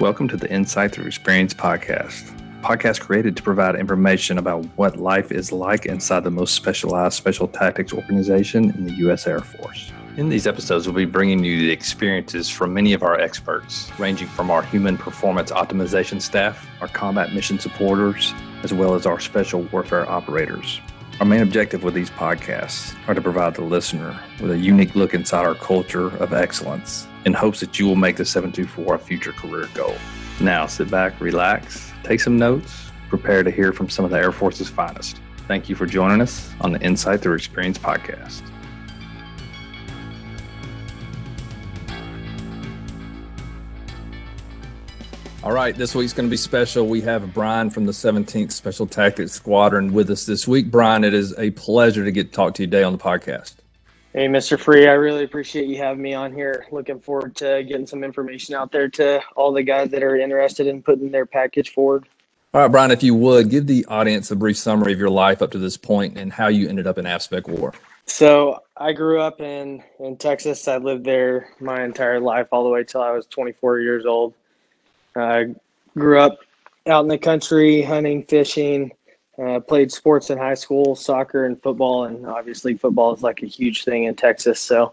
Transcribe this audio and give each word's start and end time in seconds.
Welcome 0.00 0.26
to 0.28 0.36
the 0.36 0.50
Insight 0.50 0.90
Through 0.90 1.06
Experience 1.06 1.54
podcast. 1.54 2.28
Podcast 2.62 2.98
created 2.98 3.36
to 3.36 3.44
provide 3.44 3.76
information 3.76 4.38
about 4.38 4.64
what 4.74 4.96
life 4.96 5.30
is 5.30 5.52
like 5.52 5.86
inside 5.86 6.24
the 6.24 6.32
most 6.32 6.54
specialized 6.54 7.14
special 7.14 7.46
tactics 7.46 7.92
organization 7.92 8.70
in 8.70 8.86
the 8.86 8.92
U.S. 8.94 9.28
Air 9.28 9.38
Force. 9.38 9.92
In 10.16 10.30
these 10.30 10.48
episodes, 10.48 10.88
we'll 10.88 10.96
be 10.96 11.04
bringing 11.04 11.44
you 11.44 11.60
the 11.60 11.70
experiences 11.70 12.48
from 12.48 12.74
many 12.74 12.92
of 12.92 13.04
our 13.04 13.20
experts, 13.20 13.88
ranging 13.96 14.26
from 14.26 14.50
our 14.50 14.64
human 14.64 14.98
performance 14.98 15.52
optimization 15.52 16.20
staff, 16.20 16.66
our 16.80 16.88
combat 16.88 17.32
mission 17.32 17.60
supporters, 17.60 18.34
as 18.64 18.74
well 18.74 18.96
as 18.96 19.06
our 19.06 19.20
special 19.20 19.62
warfare 19.70 20.10
operators. 20.10 20.80
Our 21.20 21.26
main 21.26 21.42
objective 21.42 21.84
with 21.84 21.94
these 21.94 22.10
podcasts 22.10 22.96
are 23.06 23.14
to 23.14 23.20
provide 23.20 23.54
the 23.54 23.62
listener 23.62 24.18
with 24.40 24.50
a 24.50 24.58
unique 24.58 24.96
look 24.96 25.14
inside 25.14 25.46
our 25.46 25.54
culture 25.54 26.08
of 26.16 26.32
excellence 26.32 27.06
in 27.24 27.32
hopes 27.32 27.60
that 27.60 27.78
you 27.78 27.86
will 27.86 27.94
make 27.94 28.16
the 28.16 28.24
724 28.24 28.96
a 28.96 28.98
future 28.98 29.30
career 29.30 29.68
goal. 29.74 29.94
Now, 30.40 30.66
sit 30.66 30.90
back, 30.90 31.20
relax, 31.20 31.92
take 32.02 32.18
some 32.18 32.36
notes, 32.36 32.90
prepare 33.08 33.44
to 33.44 33.50
hear 33.52 33.72
from 33.72 33.88
some 33.88 34.04
of 34.04 34.10
the 34.10 34.18
Air 34.18 34.32
Force's 34.32 34.68
finest. 34.68 35.20
Thank 35.46 35.68
you 35.68 35.76
for 35.76 35.86
joining 35.86 36.20
us 36.20 36.52
on 36.60 36.72
the 36.72 36.80
Insight 36.80 37.20
Through 37.20 37.36
Experience 37.36 37.78
podcast. 37.78 38.42
All 45.44 45.52
right, 45.52 45.76
this 45.76 45.94
week's 45.94 46.14
going 46.14 46.24
to 46.24 46.30
be 46.30 46.38
special. 46.38 46.86
We 46.86 47.02
have 47.02 47.34
Brian 47.34 47.68
from 47.68 47.84
the 47.84 47.92
17th 47.92 48.50
Special 48.50 48.86
Tactics 48.86 49.32
Squadron 49.32 49.92
with 49.92 50.08
us 50.08 50.24
this 50.24 50.48
week. 50.48 50.70
Brian, 50.70 51.04
it 51.04 51.12
is 51.12 51.38
a 51.38 51.50
pleasure 51.50 52.02
to 52.02 52.10
get 52.10 52.28
to 52.28 52.32
talk 52.32 52.54
to 52.54 52.62
you 52.62 52.66
today 52.66 52.82
on 52.82 52.92
the 52.92 52.98
podcast. 52.98 53.56
Hey, 54.14 54.26
Mr. 54.26 54.58
Free, 54.58 54.88
I 54.88 54.92
really 54.92 55.22
appreciate 55.22 55.66
you 55.66 55.76
having 55.76 56.00
me 56.02 56.14
on 56.14 56.32
here. 56.32 56.64
Looking 56.72 56.98
forward 56.98 57.36
to 57.36 57.62
getting 57.62 57.86
some 57.86 58.02
information 58.02 58.54
out 58.54 58.72
there 58.72 58.88
to 58.88 59.20
all 59.36 59.52
the 59.52 59.62
guys 59.62 59.90
that 59.90 60.02
are 60.02 60.16
interested 60.16 60.66
in 60.66 60.82
putting 60.82 61.10
their 61.10 61.26
package 61.26 61.74
forward. 61.74 62.08
All 62.54 62.62
right, 62.62 62.68
Brian, 62.68 62.90
if 62.90 63.02
you 63.02 63.14
would 63.14 63.50
give 63.50 63.66
the 63.66 63.84
audience 63.84 64.30
a 64.30 64.36
brief 64.36 64.56
summary 64.56 64.94
of 64.94 64.98
your 64.98 65.10
life 65.10 65.42
up 65.42 65.50
to 65.50 65.58
this 65.58 65.76
point 65.76 66.16
and 66.16 66.32
how 66.32 66.48
you 66.48 66.70
ended 66.70 66.86
up 66.86 66.96
in 66.96 67.04
AFSPEC 67.04 67.48
War. 67.48 67.74
So, 68.06 68.62
I 68.78 68.94
grew 68.94 69.20
up 69.20 69.42
in 69.42 69.82
in 70.00 70.16
Texas. 70.16 70.66
I 70.68 70.78
lived 70.78 71.04
there 71.04 71.50
my 71.60 71.84
entire 71.84 72.18
life, 72.18 72.46
all 72.50 72.64
the 72.64 72.70
way 72.70 72.82
till 72.82 73.02
I 73.02 73.10
was 73.10 73.26
24 73.26 73.80
years 73.80 74.06
old. 74.06 74.32
I 75.16 75.54
grew 75.96 76.20
up 76.20 76.38
out 76.86 77.02
in 77.02 77.08
the 77.08 77.18
country, 77.18 77.82
hunting, 77.82 78.24
fishing. 78.24 78.92
Uh, 79.36 79.58
played 79.58 79.90
sports 79.90 80.30
in 80.30 80.38
high 80.38 80.54
school, 80.54 80.94
soccer 80.94 81.46
and 81.46 81.60
football, 81.60 82.04
and 82.04 82.24
obviously 82.24 82.76
football 82.76 83.12
is 83.12 83.22
like 83.22 83.42
a 83.42 83.46
huge 83.46 83.82
thing 83.82 84.04
in 84.04 84.14
Texas. 84.14 84.60
So 84.60 84.92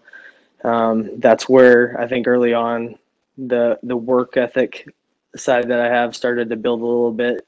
um, 0.64 1.20
that's 1.20 1.48
where 1.48 2.00
I 2.02 2.08
think 2.08 2.28
early 2.28 2.52
on 2.54 2.96
the 3.38 3.78
the 3.84 3.96
work 3.96 4.38
ethic 4.38 4.88
side 5.36 5.68
that 5.68 5.80
I 5.80 5.88
have 5.88 6.16
started 6.16 6.50
to 6.50 6.56
build 6.56 6.82
a 6.82 6.86
little 6.86 7.12
bit. 7.12 7.48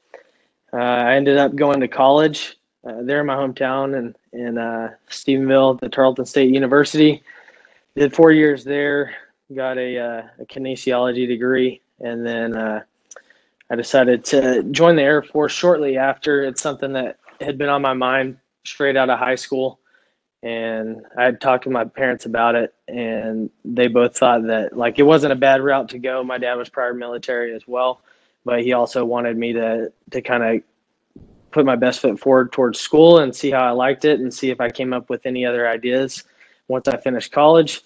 Uh, 0.72 0.76
I 0.76 1.14
ended 1.14 1.36
up 1.36 1.54
going 1.54 1.80
to 1.80 1.88
college 1.88 2.56
uh, 2.86 3.02
there 3.02 3.20
in 3.20 3.26
my 3.26 3.36
hometown 3.36 3.96
and 3.96 4.16
in, 4.32 4.58
uh, 4.58 4.94
Stephenville, 5.08 5.80
the 5.80 5.88
Tarleton 5.88 6.26
State 6.26 6.52
University. 6.52 7.22
Did 7.96 8.14
four 8.14 8.32
years 8.32 8.64
there, 8.64 9.14
got 9.54 9.78
a, 9.78 9.98
uh, 9.98 10.22
a 10.40 10.46
kinesiology 10.46 11.28
degree, 11.28 11.80
and 12.04 12.24
then 12.24 12.56
uh, 12.56 12.82
I 13.70 13.76
decided 13.76 14.24
to 14.26 14.62
join 14.64 14.94
the 14.96 15.02
Air 15.02 15.22
Force 15.22 15.52
shortly 15.52 15.96
after. 15.96 16.44
It's 16.44 16.62
something 16.62 16.92
that 16.92 17.18
had 17.40 17.58
been 17.58 17.70
on 17.70 17.82
my 17.82 17.94
mind 17.94 18.36
straight 18.64 18.96
out 18.96 19.10
of 19.10 19.18
high 19.18 19.34
school. 19.34 19.80
And 20.42 21.02
I 21.16 21.24
had 21.24 21.40
talked 21.40 21.64
to 21.64 21.70
my 21.70 21.84
parents 21.84 22.26
about 22.26 22.54
it, 22.54 22.74
and 22.86 23.48
they 23.64 23.88
both 23.88 24.18
thought 24.18 24.46
that 24.46 24.76
like 24.76 24.98
it 24.98 25.04
wasn't 25.04 25.32
a 25.32 25.36
bad 25.36 25.62
route 25.62 25.88
to 25.88 25.98
go. 25.98 26.22
My 26.22 26.36
dad 26.36 26.56
was 26.56 26.68
prior 26.68 26.92
military 26.92 27.54
as 27.54 27.66
well, 27.66 28.02
but 28.44 28.62
he 28.62 28.74
also 28.74 29.06
wanted 29.06 29.38
me 29.38 29.54
to 29.54 29.90
to 30.10 30.20
kind 30.20 30.42
of 30.44 30.62
put 31.50 31.64
my 31.64 31.76
best 31.76 32.00
foot 32.00 32.20
forward 32.20 32.52
towards 32.52 32.78
school 32.78 33.20
and 33.20 33.34
see 33.34 33.50
how 33.50 33.64
I 33.64 33.70
liked 33.70 34.04
it, 34.04 34.20
and 34.20 34.34
see 34.34 34.50
if 34.50 34.60
I 34.60 34.68
came 34.68 34.92
up 34.92 35.08
with 35.08 35.24
any 35.24 35.46
other 35.46 35.66
ideas 35.66 36.24
once 36.68 36.88
I 36.88 36.98
finished 36.98 37.32
college. 37.32 37.80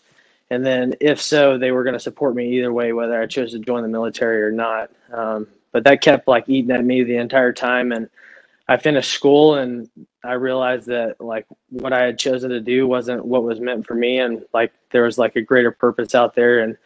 And 0.50 0.64
then, 0.64 0.94
if 1.00 1.20
so, 1.20 1.58
they 1.58 1.72
were 1.72 1.84
going 1.84 1.94
to 1.94 2.00
support 2.00 2.34
me 2.34 2.56
either 2.56 2.72
way, 2.72 2.92
whether 2.92 3.20
I 3.20 3.26
chose 3.26 3.52
to 3.52 3.58
join 3.58 3.82
the 3.82 3.88
military 3.88 4.42
or 4.42 4.50
not. 4.50 4.90
Um, 5.12 5.46
but 5.72 5.84
that 5.84 6.00
kept 6.00 6.26
like 6.26 6.48
eating 6.48 6.70
at 6.70 6.84
me 6.84 7.02
the 7.02 7.16
entire 7.16 7.52
time. 7.52 7.92
And 7.92 8.08
I 8.66 8.78
finished 8.78 9.12
school 9.12 9.56
and 9.56 9.90
I 10.24 10.32
realized 10.32 10.86
that 10.86 11.20
like 11.20 11.46
what 11.70 11.92
I 11.92 12.02
had 12.02 12.18
chosen 12.18 12.50
to 12.50 12.60
do 12.60 12.86
wasn't 12.86 13.24
what 13.24 13.42
was 13.42 13.60
meant 13.60 13.86
for 13.86 13.94
me. 13.94 14.18
And 14.18 14.44
like 14.54 14.72
there 14.90 15.04
was 15.04 15.18
like 15.18 15.36
a 15.36 15.42
greater 15.42 15.70
purpose 15.70 16.14
out 16.14 16.34
there. 16.34 16.60
And, 16.60 16.76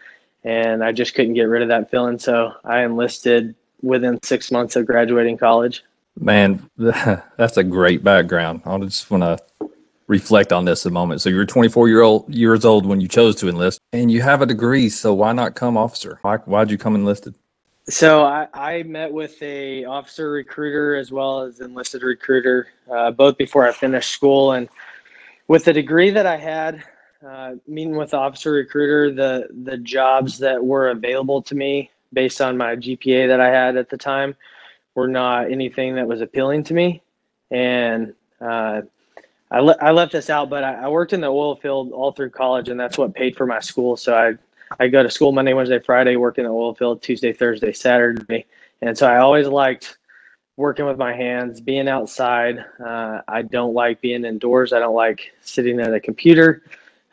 and 0.45 0.83
I 0.83 0.91
just 0.91 1.15
couldn't 1.15 1.35
get 1.35 1.45
rid 1.45 1.63
of 1.63 1.69
that 1.69 1.91
feeling. 1.91 2.19
So 2.19 2.53
I 2.65 2.83
enlisted 2.83 3.55
within 3.81 4.21
six 4.23 4.51
months 4.51 4.75
of 4.75 4.87
graduating 4.87 5.39
college. 5.39 5.85
Man, 6.19 6.69
that's 6.77 7.57
a 7.57 7.65
great 7.65 8.03
background. 8.03 8.63
I 8.65 8.77
just 8.79 9.11
want 9.11 9.23
to 9.23 9.39
reflect 10.13 10.53
on 10.53 10.67
this 10.67 10.87
a 10.87 10.91
moment. 10.91 11.23
So 11.23 11.31
you're 11.31 11.47
24 11.47 11.89
year 11.89 12.03
old 12.03 12.33
years 12.33 12.65
old 12.65 12.87
when 12.87 13.01
you 13.01 13.09
chose 13.09 13.35
to 13.37 13.49
enlist, 13.49 13.81
and 13.93 14.13
you 14.13 14.21
have 14.23 14.43
a 14.43 14.47
degree. 14.47 14.89
So 14.89 15.13
why 15.15 15.33
not 15.33 15.57
come 15.57 15.77
officer? 15.77 16.19
Why 16.23 16.37
why'd 16.37 16.71
you 16.71 16.79
come 16.79 16.95
enlisted? 16.95 17.35
So 17.89 18.23
I, 18.23 18.47
I 18.55 18.83
met 18.85 19.13
with 19.13 19.43
a 19.43 19.85
officer 19.87 20.31
recruiter 20.31 20.95
as 20.95 21.11
well 21.11 21.41
as 21.41 21.61
enlisted 21.61 22.03
recruiter, 22.05 22.69
uh, 22.89 23.11
both 23.11 23.37
before 23.37 23.67
I 23.67 23.73
finished 23.73 24.11
school, 24.11 24.53
and 24.53 24.69
with 25.49 25.65
the 25.65 25.73
degree 25.73 26.11
that 26.11 26.27
I 26.27 26.37
had, 26.37 26.85
uh, 27.27 27.55
meeting 27.67 27.97
with 27.97 28.11
the 28.11 28.19
officer 28.19 28.53
recruiter, 28.53 29.11
the 29.11 29.49
the 29.65 29.79
jobs 29.79 30.39
that 30.39 30.63
were 30.63 30.91
available 30.91 31.43
to 31.43 31.55
me 31.55 31.91
based 32.13 32.41
on 32.41 32.57
my 32.57 32.77
GPA 32.77 33.27
that 33.27 33.41
I 33.41 33.49
had 33.49 33.77
at 33.77 33.89
the 33.89 33.97
time 33.97 34.37
were 34.95 35.09
not 35.09 35.51
anything 35.51 35.95
that 35.95 36.07
was 36.07 36.21
appealing 36.21 36.65
to 36.65 36.75
me, 36.75 37.03
and 37.51 38.15
uh, 38.41 38.83
I, 39.53 39.61
le- 39.61 39.77
I 39.81 39.91
left 39.91 40.13
this 40.13 40.31
out, 40.31 40.49
but 40.49 40.65
I, 40.65 40.85
I, 40.85 40.89
worked 40.89 41.13
in 41.13 41.21
the 41.21 41.29
oil 41.29 41.57
field 41.57 41.93
all 41.93 42.11
through 42.11 42.31
college, 42.31 42.71
and 42.71 42.81
that's 42.81 42.97
what 42.97 43.15
paid 43.15 43.37
for 43.37 43.47
my 43.47 43.61
school. 43.61 43.97
So 43.97 44.17
I 44.17 44.33
I 44.81 44.89
go 44.89 45.03
to 45.03 45.11
school 45.11 45.33
Monday, 45.33 45.53
Wednesday, 45.53 45.79
Friday, 45.79 46.17
work 46.17 46.39
in 46.39 46.45
the 46.45 46.51
oil 46.51 46.75
field 46.75 47.03
Tuesday, 47.03 47.33
Thursday, 47.35 47.73
Saturday, 47.73 48.47
and 48.81 48.97
so 48.97 49.07
I 49.07 49.19
always 49.19 49.47
liked 49.47 49.99
working 50.57 50.87
with 50.87 50.97
my 50.97 51.15
hands, 51.15 51.61
being 51.61 51.89
outside. 51.89 52.65
Uh, 52.83 53.21
I 53.29 53.43
don't 53.43 53.75
like 53.75 54.01
being 54.01 54.25
indoors. 54.25 54.73
I 54.73 54.79
don't 54.79 54.95
like 54.95 55.33
sitting 55.43 55.81
at 55.81 55.93
a 55.93 56.01
computer. 56.01 56.63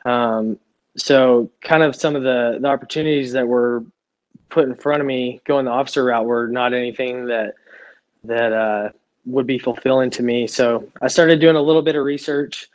Um, 0.05 0.57
so 0.95 1.49
kind 1.61 1.83
of 1.83 1.95
some 1.95 2.15
of 2.15 2.23
the 2.23 2.57
the 2.61 2.67
opportunities 2.67 3.33
that 3.33 3.47
were 3.47 3.83
put 4.49 4.67
in 4.67 4.75
front 4.75 5.01
of 5.01 5.07
me 5.07 5.41
going 5.45 5.65
the 5.65 5.71
officer 5.71 6.05
route 6.05 6.25
were 6.25 6.47
not 6.47 6.73
anything 6.73 7.25
that 7.25 7.55
that 8.23 8.53
uh, 8.53 8.89
would 9.25 9.47
be 9.47 9.59
fulfilling 9.59 10.09
to 10.11 10.23
me. 10.23 10.47
So 10.47 10.89
I 11.01 11.07
started 11.07 11.39
doing 11.39 11.55
a 11.55 11.61
little 11.61 11.81
bit 11.81 11.95
of 11.95 12.03
research. 12.03 12.69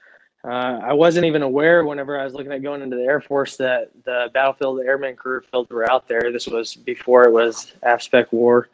Uh, 0.45 0.79
I 0.83 0.93
wasn't 0.93 1.25
even 1.25 1.43
aware 1.43 1.85
whenever 1.85 2.21
I 2.21 2.25
was 2.25 2.35
looking 2.35 2.53
at 2.53 2.63
going 2.63 2.83
into 2.83 2.97
the 2.97 3.05
Air 3.05 3.21
Force 3.21 3.57
that 3.57 3.91
the 4.05 4.31
battlefield, 4.35 4.81
airman 4.81 5.17
career 5.17 5.43
fields 5.51 5.71
were 5.71 5.91
out 5.91 6.07
there. 6.07 6.31
This 6.31 6.47
was 6.47 6.75
before 6.75 7.25
it 7.25 7.33
was 7.33 7.73
AFSPEC 7.83 8.31
war. 8.31 8.69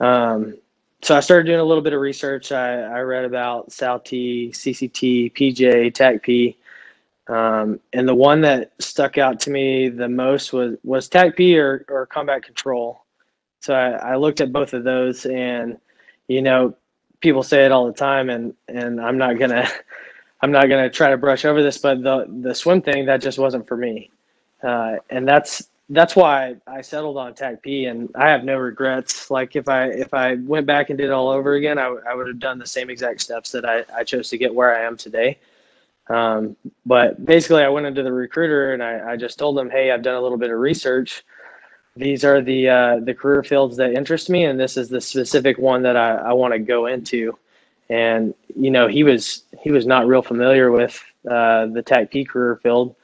Um, 0.00 0.56
so 1.02 1.14
I 1.14 1.20
started 1.20 1.44
doing 1.44 1.60
a 1.60 1.64
little 1.64 1.82
bit 1.82 1.92
of 1.92 2.00
research. 2.00 2.52
I, 2.52 2.80
I 2.80 3.00
read 3.00 3.26
about 3.26 3.70
SAL-T, 3.70 4.52
CCT, 4.54 5.34
PJ, 5.34 5.92
TACP. 5.92 6.56
Um, 7.26 7.80
and 7.92 8.08
the 8.08 8.14
one 8.14 8.40
that 8.40 8.72
stuck 8.78 9.18
out 9.18 9.40
to 9.40 9.50
me 9.50 9.90
the 9.90 10.08
most 10.08 10.54
was, 10.54 10.76
was 10.82 11.10
TACP 11.10 11.58
or, 11.58 11.84
or 11.88 12.06
combat 12.06 12.42
control. 12.42 13.04
So 13.60 13.74
I, 13.74 14.12
I 14.12 14.16
looked 14.16 14.40
at 14.40 14.52
both 14.52 14.72
of 14.72 14.84
those 14.84 15.26
and, 15.26 15.78
you 16.28 16.40
know, 16.40 16.74
people 17.24 17.42
say 17.42 17.66
it 17.66 17.72
all 17.72 17.88
the 17.88 17.94
time, 17.94 18.30
and 18.30 18.54
and 18.68 19.00
I'm 19.00 19.18
not 19.18 19.40
gonna 19.40 19.68
I'm 20.42 20.52
not 20.52 20.68
gonna 20.68 20.90
try 20.90 21.10
to 21.10 21.18
brush 21.18 21.44
over 21.46 21.62
this, 21.62 21.78
but 21.78 22.02
the 22.04 22.26
the 22.42 22.54
swim 22.54 22.82
thing 22.82 23.06
that 23.06 23.22
just 23.22 23.38
wasn't 23.40 23.66
for 23.68 23.76
me, 23.76 24.12
uh, 24.62 24.96
and 25.10 25.26
that's 25.26 25.70
that's 25.90 26.16
why 26.16 26.56
I 26.66 26.82
settled 26.82 27.16
on 27.18 27.34
TACP, 27.34 27.90
and 27.90 28.10
I 28.16 28.28
have 28.30 28.44
no 28.44 28.58
regrets. 28.58 29.30
Like 29.30 29.56
if 29.56 29.68
I 29.68 29.86
if 29.88 30.14
I 30.14 30.36
went 30.36 30.66
back 30.66 30.90
and 30.90 30.98
did 30.98 31.06
it 31.06 31.12
all 31.12 31.30
over 31.30 31.54
again, 31.54 31.78
I, 31.78 31.96
I 32.10 32.14
would 32.14 32.28
have 32.28 32.38
done 32.40 32.60
the 32.60 32.66
same 32.66 32.90
exact 32.90 33.22
steps 33.22 33.50
that 33.52 33.64
I, 33.66 33.84
I 33.94 34.04
chose 34.04 34.28
to 34.30 34.38
get 34.38 34.54
where 34.54 34.76
I 34.76 34.84
am 34.86 34.96
today. 34.96 35.38
Um, 36.08 36.56
but 36.86 37.24
basically, 37.24 37.62
I 37.64 37.70
went 37.70 37.86
into 37.86 38.02
the 38.02 38.12
recruiter 38.12 38.74
and 38.74 38.82
I, 38.82 39.12
I 39.12 39.16
just 39.16 39.38
told 39.38 39.56
them, 39.56 39.70
hey, 39.70 39.90
I've 39.90 40.02
done 40.02 40.16
a 40.16 40.20
little 40.20 40.38
bit 40.38 40.50
of 40.50 40.58
research 40.58 41.24
these 41.96 42.24
are 42.24 42.40
the 42.40 42.68
uh, 42.68 43.00
the 43.00 43.14
career 43.14 43.42
fields 43.42 43.76
that 43.76 43.92
interest 43.92 44.28
me, 44.28 44.44
and 44.44 44.58
this 44.58 44.76
is 44.76 44.88
the 44.88 45.00
specific 45.00 45.58
one 45.58 45.82
that 45.82 45.96
I, 45.96 46.16
I 46.16 46.32
want 46.32 46.52
to 46.52 46.58
go 46.58 46.86
into. 46.86 47.38
And 47.88 48.34
you 48.56 48.70
know, 48.70 48.88
he 48.88 49.04
was 49.04 49.44
he 49.62 49.70
was 49.70 49.86
not 49.86 50.06
real 50.06 50.22
familiar 50.22 50.70
with 50.70 51.02
uh, 51.28 51.66
the 51.66 51.82
TACP 51.82 52.28
career 52.28 52.56
field. 52.62 52.96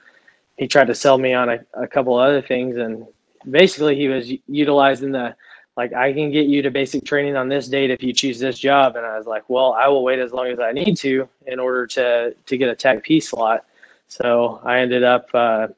He 0.56 0.66
tried 0.66 0.88
to 0.88 0.94
sell 0.94 1.18
me 1.18 1.32
on 1.32 1.48
a, 1.48 1.60
a 1.74 1.86
couple 1.86 2.16
other 2.16 2.42
things, 2.42 2.76
and 2.76 3.06
basically 3.48 3.96
he 3.96 4.08
was 4.08 4.32
utilizing 4.48 5.12
the 5.12 5.36
like 5.76 5.92
I 5.92 6.12
can 6.12 6.32
get 6.32 6.46
you 6.46 6.60
to 6.62 6.70
basic 6.70 7.04
training 7.04 7.36
on 7.36 7.48
this 7.48 7.68
date 7.68 7.90
if 7.90 8.02
you 8.02 8.12
choose 8.12 8.40
this 8.40 8.58
job. 8.58 8.96
And 8.96 9.06
I 9.06 9.16
was 9.16 9.26
like, 9.26 9.48
well, 9.48 9.72
I 9.72 9.86
will 9.86 10.02
wait 10.02 10.18
as 10.18 10.32
long 10.32 10.48
as 10.48 10.58
I 10.58 10.72
need 10.72 10.96
to 10.98 11.28
in 11.46 11.60
order 11.60 11.86
to 11.86 12.34
to 12.34 12.58
get 12.58 12.68
a 12.68 12.74
TACP 12.74 13.22
slot. 13.22 13.64
So 14.08 14.60
I 14.64 14.80
ended 14.80 15.04
up 15.04 15.28
uh, 15.32 15.68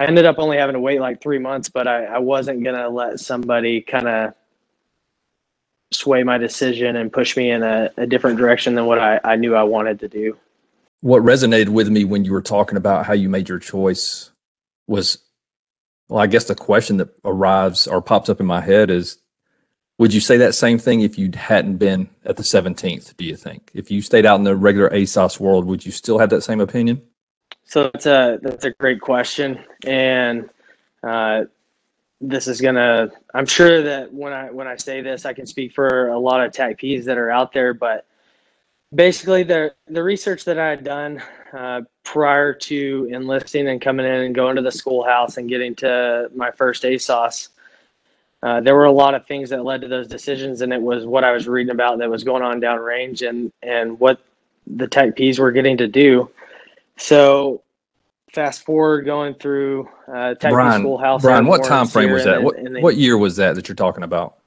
I 0.00 0.06
ended 0.06 0.26
up 0.26 0.38
only 0.38 0.56
having 0.56 0.74
to 0.74 0.80
wait 0.80 1.00
like 1.00 1.22
three 1.22 1.38
months, 1.38 1.68
but 1.68 1.86
I, 1.86 2.04
I 2.04 2.18
wasn't 2.18 2.64
gonna 2.64 2.88
let 2.88 3.20
somebody 3.20 3.80
kind 3.80 4.08
of 4.08 4.34
sway 5.92 6.24
my 6.24 6.38
decision 6.38 6.96
and 6.96 7.12
push 7.12 7.36
me 7.36 7.50
in 7.50 7.62
a, 7.62 7.90
a 7.96 8.06
different 8.06 8.38
direction 8.38 8.74
than 8.74 8.86
what 8.86 8.98
I, 8.98 9.20
I 9.22 9.36
knew 9.36 9.54
I 9.54 9.62
wanted 9.62 10.00
to 10.00 10.08
do. 10.08 10.36
What 11.00 11.22
resonated 11.22 11.68
with 11.68 11.88
me 11.88 12.04
when 12.04 12.24
you 12.24 12.32
were 12.32 12.42
talking 12.42 12.76
about 12.76 13.06
how 13.06 13.12
you 13.12 13.28
made 13.28 13.48
your 13.48 13.58
choice 13.58 14.30
was, 14.86 15.18
well, 16.08 16.20
I 16.20 16.26
guess 16.26 16.44
the 16.44 16.54
question 16.54 16.96
that 16.96 17.10
arrives 17.24 17.86
or 17.86 18.02
pops 18.02 18.28
up 18.28 18.40
in 18.40 18.46
my 18.46 18.60
head 18.60 18.90
is, 18.90 19.18
would 19.98 20.12
you 20.12 20.20
say 20.20 20.38
that 20.38 20.54
same 20.54 20.78
thing 20.78 21.02
if 21.02 21.18
you 21.18 21.30
hadn't 21.34 21.76
been 21.76 22.08
at 22.24 22.36
the 22.36 22.42
17th? 22.42 23.16
Do 23.16 23.24
you 23.24 23.36
think 23.36 23.70
if 23.74 23.90
you 23.90 24.02
stayed 24.02 24.26
out 24.26 24.36
in 24.36 24.44
the 24.44 24.56
regular 24.56 24.90
ASOS 24.90 25.38
world, 25.38 25.66
would 25.66 25.86
you 25.86 25.92
still 25.92 26.18
have 26.18 26.30
that 26.30 26.42
same 26.42 26.60
opinion? 26.60 27.02
So 27.66 27.84
that's 27.84 28.06
a 28.06 28.38
that's 28.42 28.64
a 28.64 28.70
great 28.72 29.00
question, 29.00 29.64
and 29.86 30.48
uh, 31.02 31.44
this 32.20 32.46
is 32.46 32.60
gonna. 32.60 33.10
I'm 33.32 33.46
sure 33.46 33.82
that 33.82 34.12
when 34.12 34.32
I 34.32 34.50
when 34.50 34.66
I 34.66 34.76
say 34.76 35.00
this, 35.00 35.24
I 35.24 35.32
can 35.32 35.46
speak 35.46 35.72
for 35.72 36.08
a 36.08 36.18
lot 36.18 36.44
of 36.44 36.52
TACPs 36.52 37.04
that 37.04 37.18
are 37.18 37.30
out 37.30 37.52
there. 37.52 37.74
But 37.74 38.06
basically, 38.94 39.42
the 39.44 39.74
the 39.88 40.02
research 40.02 40.44
that 40.44 40.58
I 40.58 40.68
had 40.68 40.84
done 40.84 41.22
uh, 41.52 41.82
prior 42.04 42.52
to 42.52 43.08
enlisting 43.10 43.68
and 43.68 43.80
coming 43.80 44.06
in 44.06 44.12
and 44.12 44.34
going 44.34 44.56
to 44.56 44.62
the 44.62 44.72
schoolhouse 44.72 45.38
and 45.38 45.48
getting 45.48 45.74
to 45.76 46.30
my 46.34 46.50
first 46.50 46.82
ASOS 46.82 47.48
uh, 48.44 48.60
there 48.60 48.74
were 48.74 48.84
a 48.84 48.92
lot 48.92 49.14
of 49.14 49.26
things 49.26 49.48
that 49.48 49.64
led 49.64 49.80
to 49.80 49.88
those 49.88 50.06
decisions, 50.06 50.60
and 50.60 50.70
it 50.70 50.80
was 50.80 51.06
what 51.06 51.24
I 51.24 51.32
was 51.32 51.48
reading 51.48 51.72
about 51.72 51.98
that 51.98 52.10
was 52.10 52.24
going 52.24 52.42
on 52.42 52.60
downrange, 52.60 53.26
and 53.26 53.50
and 53.62 53.98
what 53.98 54.20
the 54.66 54.86
TACPs 54.86 55.38
were 55.38 55.50
getting 55.50 55.78
to 55.78 55.88
do. 55.88 56.30
So, 56.96 57.62
fast 58.32 58.64
forward 58.64 59.04
going 59.04 59.34
through 59.34 59.88
uh, 60.12 60.34
Tech 60.34 60.52
Brian, 60.52 60.82
Schoolhouse. 60.82 61.22
Brian, 61.22 61.46
what 61.46 61.64
time 61.64 61.86
frame 61.86 62.12
was 62.12 62.24
that? 62.24 62.42
what, 62.42 62.56
what 62.80 62.96
year 62.96 63.18
was 63.18 63.36
that 63.36 63.56
that 63.56 63.68
you're 63.68 63.74
talking 63.76 64.04
about? 64.04 64.38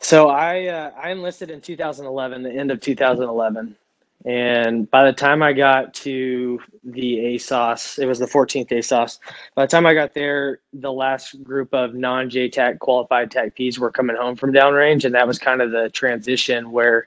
So 0.00 0.28
I 0.28 0.66
uh, 0.66 0.90
I 1.00 1.10
enlisted 1.10 1.50
in 1.50 1.60
2011, 1.60 2.42
the 2.42 2.52
end 2.52 2.70
of 2.70 2.80
2011, 2.80 3.76
and 4.24 4.90
by 4.90 5.04
the 5.04 5.12
time 5.12 5.42
I 5.42 5.52
got 5.52 5.92
to 5.94 6.58
the 6.82 7.16
ASOS, 7.18 7.98
it 7.98 8.06
was 8.06 8.18
the 8.18 8.26
14th 8.26 8.68
ASOS. 8.68 9.18
By 9.54 9.64
the 9.64 9.70
time 9.70 9.84
I 9.84 9.92
got 9.92 10.14
there, 10.14 10.60
the 10.72 10.92
last 10.92 11.42
group 11.44 11.74
of 11.74 11.94
non 11.94 12.30
JTAC 12.30 12.78
qualified 12.78 13.30
TACPs 13.30 13.78
were 13.78 13.90
coming 13.90 14.16
home 14.16 14.34
from 14.34 14.52
downrange. 14.52 15.04
And 15.04 15.14
that 15.14 15.26
was 15.26 15.38
kind 15.38 15.60
of 15.60 15.72
the 15.72 15.90
transition 15.90 16.70
where 16.70 17.06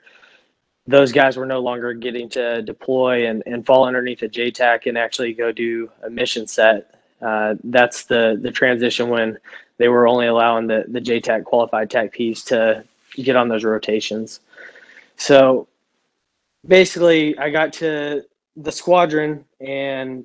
those 0.88 1.12
guys 1.12 1.36
were 1.36 1.44
no 1.44 1.60
longer 1.60 1.92
getting 1.92 2.30
to 2.30 2.62
deploy 2.62 3.28
and, 3.28 3.42
and 3.44 3.66
fall 3.66 3.86
underneath 3.86 4.22
a 4.22 4.28
JTAC 4.28 4.86
and 4.86 4.96
actually 4.96 5.34
go 5.34 5.52
do 5.52 5.90
a 6.02 6.08
mission 6.08 6.46
set. 6.46 6.94
Uh, 7.20 7.56
that's 7.64 8.06
the, 8.06 8.38
the 8.40 8.50
transition 8.50 9.10
when 9.10 9.38
they 9.76 9.88
were 9.88 10.08
only 10.08 10.26
allowing 10.26 10.66
the, 10.66 10.86
the 10.88 11.00
JTAC 11.00 11.44
qualified 11.44 11.90
TACPs 11.90 12.42
to 12.46 12.84
get 13.22 13.36
on 13.36 13.48
those 13.48 13.64
rotations. 13.64 14.40
So 15.16 15.68
basically, 16.66 17.38
I 17.38 17.50
got 17.50 17.74
to 17.74 18.24
the 18.56 18.72
squadron 18.72 19.44
and 19.60 20.24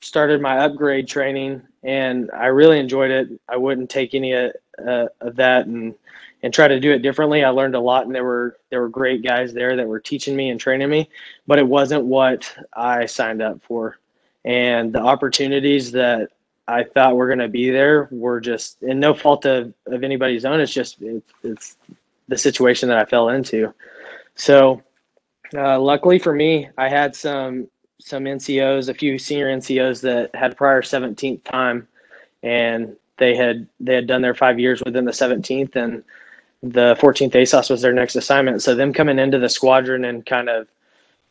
started 0.00 0.40
my 0.40 0.58
upgrade 0.60 1.06
training, 1.06 1.60
and 1.82 2.30
I 2.32 2.46
really 2.46 2.78
enjoyed 2.78 3.10
it. 3.10 3.28
I 3.46 3.58
wouldn't 3.58 3.90
take 3.90 4.14
any 4.14 4.32
of, 4.32 4.52
uh, 4.86 5.08
of 5.20 5.36
that 5.36 5.66
and 5.66 5.94
and 6.42 6.54
try 6.54 6.68
to 6.68 6.80
do 6.80 6.92
it 6.92 7.00
differently. 7.00 7.44
I 7.44 7.50
learned 7.50 7.74
a 7.74 7.80
lot, 7.80 8.06
and 8.06 8.14
there 8.14 8.24
were 8.24 8.56
there 8.70 8.80
were 8.80 8.88
great 8.88 9.22
guys 9.22 9.52
there 9.52 9.76
that 9.76 9.88
were 9.88 10.00
teaching 10.00 10.36
me 10.36 10.50
and 10.50 10.60
training 10.60 10.88
me, 10.88 11.08
but 11.46 11.58
it 11.58 11.66
wasn't 11.66 12.04
what 12.04 12.52
I 12.74 13.06
signed 13.06 13.42
up 13.42 13.62
for. 13.62 13.98
And 14.44 14.92
the 14.92 15.00
opportunities 15.00 15.92
that 15.92 16.30
I 16.68 16.84
thought 16.84 17.16
were 17.16 17.26
going 17.26 17.38
to 17.38 17.48
be 17.48 17.70
there 17.70 18.08
were 18.10 18.40
just, 18.40 18.82
and 18.82 19.00
no 19.00 19.14
fault 19.14 19.46
of, 19.46 19.72
of 19.86 20.04
anybody's 20.04 20.44
own. 20.44 20.60
It's 20.60 20.72
just 20.72 21.00
it, 21.00 21.24
it's 21.42 21.76
the 22.28 22.36
situation 22.36 22.88
that 22.90 22.98
I 22.98 23.04
fell 23.04 23.30
into. 23.30 23.72
So 24.34 24.82
uh, 25.56 25.80
luckily 25.80 26.18
for 26.18 26.34
me, 26.34 26.68
I 26.76 26.88
had 26.88 27.16
some 27.16 27.68
some 28.00 28.24
NCOs, 28.24 28.88
a 28.88 28.94
few 28.94 29.18
senior 29.18 29.48
NCOs 29.48 30.00
that 30.02 30.32
had 30.34 30.56
prior 30.56 30.82
17th 30.82 31.42
time, 31.42 31.88
and 32.42 32.96
they 33.16 33.34
had 33.34 33.66
they 33.80 33.94
had 33.94 34.06
done 34.06 34.22
their 34.22 34.34
five 34.34 34.60
years 34.60 34.82
within 34.84 35.04
the 35.04 35.10
17th, 35.10 35.74
and 35.74 36.04
the 36.62 36.96
14th 37.00 37.32
ASOS 37.32 37.70
was 37.70 37.82
their 37.82 37.92
next 37.92 38.16
assignment. 38.16 38.62
So 38.62 38.74
them 38.74 38.92
coming 38.92 39.18
into 39.18 39.38
the 39.38 39.48
squadron 39.48 40.04
and 40.04 40.24
kind 40.26 40.48
of 40.48 40.68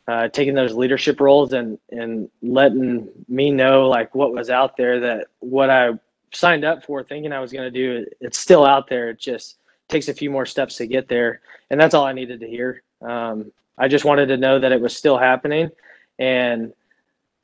uh, 0.06 0.28
taking 0.28 0.54
those 0.54 0.74
leadership 0.74 1.20
roles 1.20 1.52
and 1.52 1.78
and 1.90 2.30
letting 2.40 3.08
me 3.28 3.50
know 3.50 3.88
like 3.88 4.14
what 4.14 4.32
was 4.32 4.48
out 4.48 4.76
there 4.76 5.00
that 5.00 5.26
what 5.40 5.68
I 5.68 5.90
signed 6.32 6.64
up 6.64 6.84
for, 6.84 7.02
thinking 7.04 7.32
I 7.32 7.40
was 7.40 7.52
going 7.52 7.70
to 7.70 7.70
do, 7.70 8.06
it's 8.20 8.38
still 8.38 8.64
out 8.64 8.88
there. 8.88 9.10
It 9.10 9.18
just 9.18 9.58
takes 9.88 10.08
a 10.08 10.14
few 10.14 10.30
more 10.30 10.46
steps 10.46 10.76
to 10.76 10.86
get 10.86 11.08
there, 11.08 11.40
and 11.70 11.78
that's 11.78 11.94
all 11.94 12.04
I 12.04 12.12
needed 12.12 12.40
to 12.40 12.48
hear. 12.48 12.82
Um, 13.02 13.52
I 13.76 13.88
just 13.88 14.04
wanted 14.04 14.26
to 14.26 14.36
know 14.36 14.58
that 14.58 14.72
it 14.72 14.80
was 14.80 14.96
still 14.96 15.18
happening 15.18 15.70
and 16.18 16.72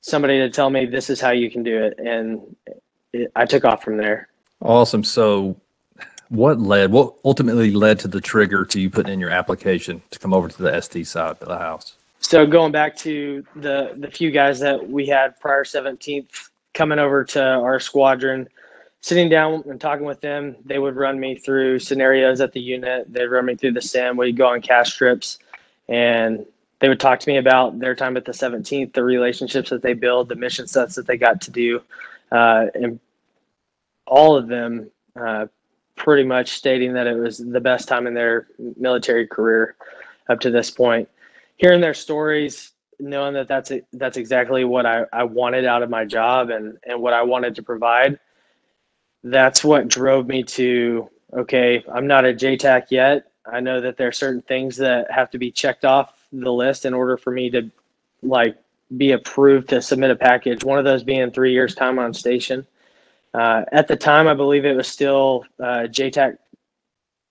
somebody 0.00 0.38
to 0.38 0.50
tell 0.50 0.68
me 0.68 0.84
this 0.86 1.08
is 1.10 1.20
how 1.20 1.30
you 1.30 1.50
can 1.50 1.62
do 1.62 1.82
it. 1.84 1.98
And 1.98 2.56
it, 3.12 3.30
I 3.36 3.46
took 3.46 3.64
off 3.64 3.82
from 3.84 3.96
there. 3.96 4.28
Awesome. 4.60 5.04
So, 5.04 5.56
what 6.34 6.60
led, 6.60 6.90
what 6.90 7.14
ultimately 7.24 7.70
led 7.70 7.98
to 8.00 8.08
the 8.08 8.20
trigger 8.20 8.64
to 8.66 8.80
you 8.80 8.90
putting 8.90 9.12
in 9.12 9.20
your 9.20 9.30
application 9.30 10.02
to 10.10 10.18
come 10.18 10.32
over 10.32 10.48
to 10.48 10.62
the 10.62 10.80
ST 10.80 11.06
side 11.06 11.36
of 11.40 11.48
the 11.48 11.58
house? 11.58 11.96
So, 12.20 12.46
going 12.46 12.72
back 12.72 12.96
to 12.98 13.44
the, 13.54 13.94
the 13.96 14.10
few 14.10 14.30
guys 14.30 14.58
that 14.60 14.88
we 14.88 15.06
had 15.06 15.38
prior 15.40 15.64
17th 15.64 16.48
coming 16.72 16.98
over 16.98 17.24
to 17.24 17.42
our 17.42 17.78
squadron, 17.78 18.48
sitting 19.00 19.28
down 19.28 19.62
and 19.66 19.80
talking 19.80 20.06
with 20.06 20.20
them, 20.22 20.56
they 20.64 20.78
would 20.78 20.96
run 20.96 21.20
me 21.20 21.36
through 21.36 21.78
scenarios 21.78 22.40
at 22.40 22.52
the 22.52 22.60
unit. 22.60 23.12
They'd 23.12 23.26
run 23.26 23.44
me 23.44 23.54
through 23.54 23.72
the 23.72 23.82
sim. 23.82 24.16
We'd 24.16 24.36
go 24.36 24.46
on 24.46 24.62
CAS 24.62 24.94
trips 24.94 25.38
and 25.88 26.46
they 26.80 26.88
would 26.88 27.00
talk 27.00 27.20
to 27.20 27.30
me 27.30 27.36
about 27.36 27.78
their 27.78 27.94
time 27.94 28.16
at 28.16 28.24
the 28.24 28.32
17th, 28.32 28.92
the 28.92 29.04
relationships 29.04 29.70
that 29.70 29.82
they 29.82 29.92
build, 29.92 30.28
the 30.28 30.36
mission 30.36 30.66
sets 30.66 30.94
that 30.96 31.06
they 31.06 31.16
got 31.16 31.40
to 31.42 31.50
do, 31.50 31.80
uh, 32.32 32.66
and 32.74 32.98
all 34.06 34.36
of 34.36 34.48
them 34.48 34.90
uh, 35.16 35.46
pretty 35.96 36.24
much 36.24 36.50
stating 36.50 36.92
that 36.94 37.06
it 37.06 37.16
was 37.16 37.38
the 37.38 37.60
best 37.60 37.88
time 37.88 38.06
in 38.06 38.14
their 38.14 38.48
military 38.76 39.26
career 39.26 39.76
up 40.28 40.40
to 40.40 40.50
this 40.50 40.70
point. 40.70 41.08
Hearing 41.56 41.80
their 41.80 41.94
stories, 41.94 42.72
knowing 43.00 43.34
that 43.34 43.48
that's 43.48 43.72
that's 43.92 44.16
exactly 44.16 44.64
what 44.64 44.86
I, 44.86 45.04
I 45.12 45.24
wanted 45.24 45.64
out 45.64 45.82
of 45.82 45.90
my 45.90 46.04
job 46.04 46.50
and 46.50 46.78
and 46.84 47.00
what 47.00 47.12
I 47.12 47.22
wanted 47.22 47.54
to 47.56 47.62
provide, 47.62 48.18
that's 49.22 49.64
what 49.64 49.88
drove 49.88 50.26
me 50.26 50.42
to 50.44 51.08
okay, 51.32 51.84
I'm 51.92 52.06
not 52.06 52.24
a 52.24 52.32
JTAC 52.32 52.86
yet. 52.90 53.26
I 53.50 53.60
know 53.60 53.80
that 53.80 53.96
there 53.96 54.08
are 54.08 54.12
certain 54.12 54.42
things 54.42 54.76
that 54.78 55.10
have 55.10 55.30
to 55.30 55.38
be 55.38 55.50
checked 55.50 55.84
off 55.84 56.14
the 56.32 56.52
list 56.52 56.84
in 56.84 56.94
order 56.94 57.16
for 57.16 57.30
me 57.30 57.50
to 57.50 57.70
like 58.22 58.56
be 58.96 59.12
approved 59.12 59.68
to 59.70 59.82
submit 59.82 60.10
a 60.10 60.16
package. 60.16 60.64
One 60.64 60.78
of 60.78 60.84
those 60.84 61.02
being 61.02 61.30
three 61.30 61.52
years 61.52 61.74
time 61.74 61.98
on 61.98 62.14
station. 62.14 62.66
Uh, 63.34 63.64
at 63.72 63.88
the 63.88 63.96
time, 63.96 64.28
I 64.28 64.34
believe 64.34 64.64
it 64.64 64.76
was 64.76 64.88
still 64.88 65.44
uh, 65.60 65.88
JTAC 65.90 66.36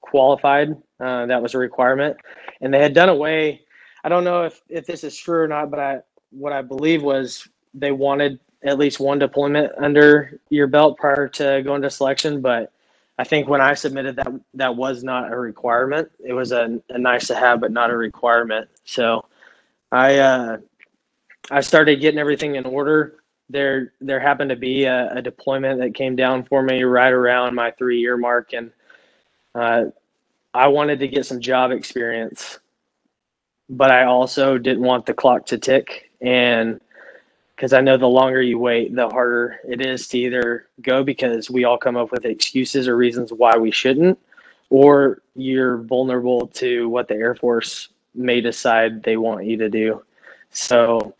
qualified. 0.02 0.72
Uh, 1.00 1.26
that 1.28 1.42
was 1.42 1.56
a 1.56 1.60
requirement, 1.60 2.18
and 2.62 2.74
they 2.74 2.82
had 2.82 2.94
done 2.94 3.10
away. 3.10 3.62
I 4.04 4.10
don't 4.10 4.26
know 4.26 4.44
if, 4.44 4.62
if 4.70 4.86
this 4.86 5.04
is 5.06 5.18
true 5.18 5.42
or 5.44 5.48
not, 5.48 5.72
but 5.72 5.80
I 5.80 6.00
what 6.32 6.54
I 6.54 6.62
believe 6.62 7.04
was 7.04 7.48
they 7.74 7.92
wanted 7.92 8.40
at 8.64 8.78
least 8.80 9.00
one 9.00 9.20
deployment 9.20 9.72
under 9.78 10.40
your 10.50 10.68
belt 10.68 10.98
prior 10.98 11.28
to 11.30 11.62
going 11.64 11.82
to 11.84 11.90
selection, 11.90 12.42
but 12.42 12.74
I 13.20 13.24
think 13.24 13.48
when 13.48 13.62
I 13.62 13.74
submitted 13.76 14.16
that, 14.18 14.28
that 14.56 14.76
was 14.76 15.04
not 15.04 15.32
a 15.32 15.38
requirement. 15.38 16.12
It 16.26 16.34
was 16.34 16.52
a, 16.52 16.82
a 16.90 16.98
nice 16.98 17.28
to 17.28 17.36
have, 17.36 17.62
but 17.62 17.72
not 17.72 17.92
a 17.92 17.98
requirement. 17.98 18.70
So 18.86 19.26
I, 19.92 20.18
uh, 20.20 20.58
I 21.52 21.62
started 21.62 22.02
getting 22.02 22.20
everything 22.20 22.56
in 22.56 22.66
order. 22.66 23.23
There, 23.50 23.94
there 24.02 24.20
happened 24.20 24.50
to 24.50 24.56
be 24.56 24.86
a, 24.86 25.14
a 25.16 25.22
deployment 25.22 25.80
that 25.80 25.94
came 25.94 26.16
down 26.16 26.44
for 26.44 26.64
me 26.64 26.84
right 26.84 27.12
around 27.12 27.56
my 27.56 27.72
three 27.72 28.00
year 28.00 28.18
mark. 28.18 28.54
And, 28.54 28.72
uh, 29.54 29.86
I 30.54 30.68
wanted 30.68 31.00
to 31.00 31.08
get 31.08 31.26
some 31.26 31.40
job 31.40 31.72
experience, 31.72 32.60
but 33.70 33.92
I 33.92 34.06
also 34.06 34.58
didn't 34.58 34.84
want 34.84 35.06
the 35.06 35.14
clock 35.14 35.48
to 35.48 35.58
tick. 35.58 36.12
And 36.22 36.80
because 37.56 37.74
I 37.74 37.82
know 37.82 37.98
the 37.98 38.08
longer 38.08 38.42
you 38.42 38.60
wait, 38.60 38.96
the 38.96 39.10
harder 39.10 39.60
it 39.68 39.84
is 39.84 40.08
to 40.10 40.20
either 40.20 40.68
go 40.82 41.04
because 41.04 41.50
we 41.50 41.64
all 41.64 41.78
come 41.78 41.98
up 41.98 42.12
with 42.12 42.26
excuses 42.26 42.88
or 42.88 42.96
reasons 42.96 43.34
why 43.34 43.58
we 43.58 43.72
shouldn't, 43.72 44.20
or 44.70 45.22
you're 45.36 45.78
vulnerable 45.78 46.48
to 46.48 46.88
what 46.90 47.08
the 47.08 47.16
Air 47.16 47.36
Force 47.36 47.90
may 48.14 48.42
decide 48.42 49.02
they 49.02 49.18
want 49.18 49.46
you 49.46 49.58
to 49.58 49.70
do. 49.70 50.04
So 50.52 51.16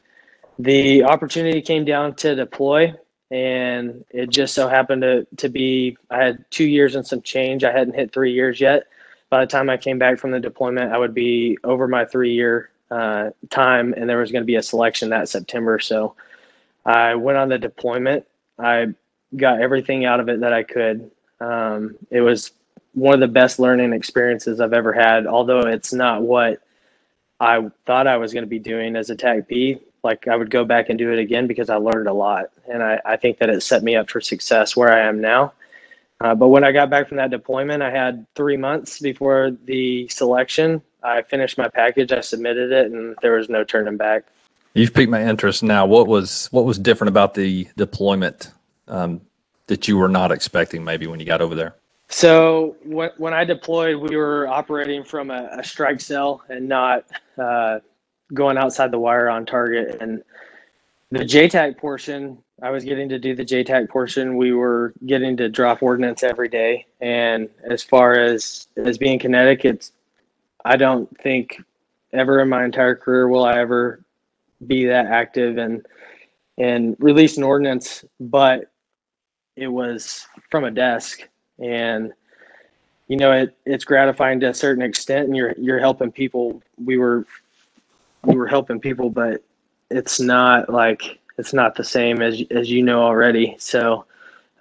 the 0.60 1.04
opportunity 1.04 1.62
came 1.62 1.86
down 1.86 2.16
to 2.16 2.36
deploy, 2.36 2.94
and 3.32 4.06
it 4.12 4.30
just 4.30 4.54
so 4.54 4.68
happened 4.68 5.02
to, 5.02 5.28
to 5.38 5.50
be 5.50 5.98
I 6.10 6.24
had 6.24 6.46
two 6.52 6.66
years 6.66 6.96
and 6.96 7.06
some 7.06 7.22
change. 7.22 7.64
I 7.64 7.72
hadn't 7.72 7.96
hit 7.96 8.14
three 8.14 8.34
years 8.34 8.62
yet. 8.62 8.84
By 9.30 9.42
the 9.42 9.52
time 9.52 9.70
I 9.70 9.78
came 9.78 9.98
back 9.98 10.20
from 10.20 10.32
the 10.32 10.40
deployment, 10.40 10.92
I 10.92 10.98
would 10.98 11.14
be 11.14 11.58
over 11.64 11.88
my 11.88 12.06
three 12.06 12.34
year 12.34 12.70
uh, 12.92 13.32
time, 13.50 13.94
and 13.98 14.08
there 14.08 14.20
was 14.20 14.32
going 14.32 14.44
to 14.44 14.48
be 14.48 14.56
a 14.56 14.64
selection 14.64 15.10
that 15.10 15.30
September. 15.30 15.80
So 15.80 16.16
I 16.86 17.16
went 17.16 17.38
on 17.38 17.50
the 17.50 17.58
deployment. 17.58 18.26
I 18.60 18.94
got 19.36 19.62
everything 19.62 20.06
out 20.06 20.20
of 20.20 20.30
it 20.30 20.42
that 20.42 20.54
I 20.54 20.64
could. 20.64 21.10
Um, 21.40 21.96
it 22.12 22.22
was 22.22 22.52
one 22.94 23.16
of 23.16 23.20
the 23.20 23.28
best 23.28 23.58
learning 23.58 23.94
experiences 23.94 24.60
I've 24.60 24.74
ever 24.74 24.94
had, 24.94 25.26
although 25.26 25.62
it's 25.62 25.94
not 25.94 26.22
what 26.22 26.62
I 27.40 27.70
thought 27.86 28.06
I 28.08 28.18
was 28.18 28.34
going 28.34 28.44
to 28.44 28.50
be 28.50 28.60
doing 28.60 28.96
as 28.96 29.10
a 29.10 29.16
TACP. 29.16 29.82
Like 30.04 30.28
I 30.28 30.36
would 30.36 30.50
go 30.50 30.66
back 30.66 30.90
and 30.90 31.00
do 31.00 31.12
it 31.12 31.20
again 31.20 31.48
because 31.48 31.70
I 31.70 31.76
learned 31.76 32.08
a 32.08 32.14
lot. 32.14 32.46
And 32.72 32.84
I, 32.84 33.00
I 33.06 33.18
think 33.18 33.40
that 33.40 33.50
it 33.50 33.64
set 33.64 33.84
me 33.84 33.96
up 33.96 34.10
for 34.10 34.20
success 34.22 34.76
where 34.76 34.94
I 34.94 35.08
am 35.08 35.22
now. 35.22 35.54
Uh, 36.20 36.36
but 36.36 36.50
when 36.50 36.64
I 36.64 36.72
got 36.72 36.90
back 36.90 37.08
from 37.08 37.18
that 37.18 37.32
deployment, 37.32 37.84
I 37.84 37.92
had 37.92 38.26
three 38.36 38.58
months 38.58 39.00
before 39.00 39.52
the 39.66 40.08
selection. 40.10 40.82
I 41.04 41.22
finished 41.22 41.58
my 41.58 41.68
package, 41.68 42.12
I 42.14 42.22
submitted 42.22 42.72
it, 42.72 42.92
and 42.92 43.16
there 43.22 43.34
was 43.34 43.50
no 43.50 43.64
turning 43.64 43.98
back. 43.98 44.24
You've 44.74 44.94
piqued 44.94 45.12
my 45.12 45.24
interest 45.24 45.64
now. 45.64 45.86
What 45.86 46.08
was 46.08 46.48
what 46.52 46.66
was 46.66 46.80
different 46.80 47.10
about 47.10 47.34
the 47.34 47.68
deployment 47.78 48.52
um, 48.88 49.22
that 49.68 49.88
you 49.88 49.98
were 49.98 50.08
not 50.08 50.32
expecting 50.32 50.84
maybe 50.84 51.08
when 51.08 51.20
you 51.20 51.26
got 51.26 51.42
over 51.42 51.56
there? 51.56 51.76
So 52.08 52.76
when, 52.84 53.10
when 53.18 53.34
I 53.34 53.44
deployed, 53.44 53.98
we 53.98 54.16
were 54.16 54.48
operating 54.48 55.04
from 55.04 55.30
a, 55.30 55.50
a 55.60 55.64
strike 55.64 56.00
cell 56.00 56.44
and 56.48 56.68
not 56.68 57.06
uh, 57.38 57.80
going 58.34 58.58
outside 58.58 58.92
the 58.92 59.00
wire 59.00 59.30
on 59.30 59.46
target. 59.46 59.98
And 60.02 60.24
the 61.12 61.20
JTAC 61.20 61.78
portion, 61.78 62.38
I 62.62 62.70
was 62.70 62.84
getting 62.84 63.10
to 63.10 63.20
do 63.20 63.36
the 63.36 63.46
JTAC 63.46 63.90
portion. 63.90 64.38
We 64.38 64.54
were 64.54 64.94
getting 65.06 65.38
to 65.38 65.50
drop 65.50 65.84
ordnance 65.84 66.24
every 66.24 66.50
day. 66.50 66.86
And 67.02 67.50
as 67.70 67.84
far 67.84 68.14
as 68.14 68.68
as 68.78 68.98
being 68.98 69.20
kinetic, 69.20 69.66
it's 69.66 69.92
I 70.66 70.78
don't 70.78 71.10
think 71.22 71.62
ever 72.14 72.42
in 72.42 72.50
my 72.50 72.64
entire 72.64 72.96
career 72.96 73.28
will 73.28 73.44
I 73.44 73.60
ever 73.60 74.04
be 74.66 74.86
that 74.86 75.08
active 75.08 75.58
and 75.58 75.86
and 76.58 76.96
release 77.00 77.38
an 77.38 77.44
ordinance, 77.44 78.06
but 78.20 78.72
it 79.56 79.68
was 79.68 80.26
from 80.50 80.64
a 80.64 80.72
desk 80.72 81.28
and 81.60 82.12
you 83.08 83.18
know 83.18 83.32
it 83.32 83.56
it's 83.66 83.86
gratifying 83.86 84.40
to 84.40 84.50
a 84.50 84.54
certain 84.54 84.84
extent 84.84 85.28
and 85.28 85.36
you're 85.36 85.54
you're 85.58 85.80
helping 85.80 86.12
people 86.12 86.62
we 86.84 86.98
were 86.98 87.26
we 88.24 88.36
were 88.36 88.48
helping 88.48 88.80
people 88.80 89.10
but 89.10 89.44
it's 89.90 90.20
not 90.20 90.70
like 90.70 91.20
it's 91.38 91.54
not 91.54 91.76
the 91.76 91.84
same 91.84 92.22
as 92.22 92.42
as 92.52 92.70
you 92.70 92.84
know 92.84 93.02
already 93.02 93.56
so 93.60 94.06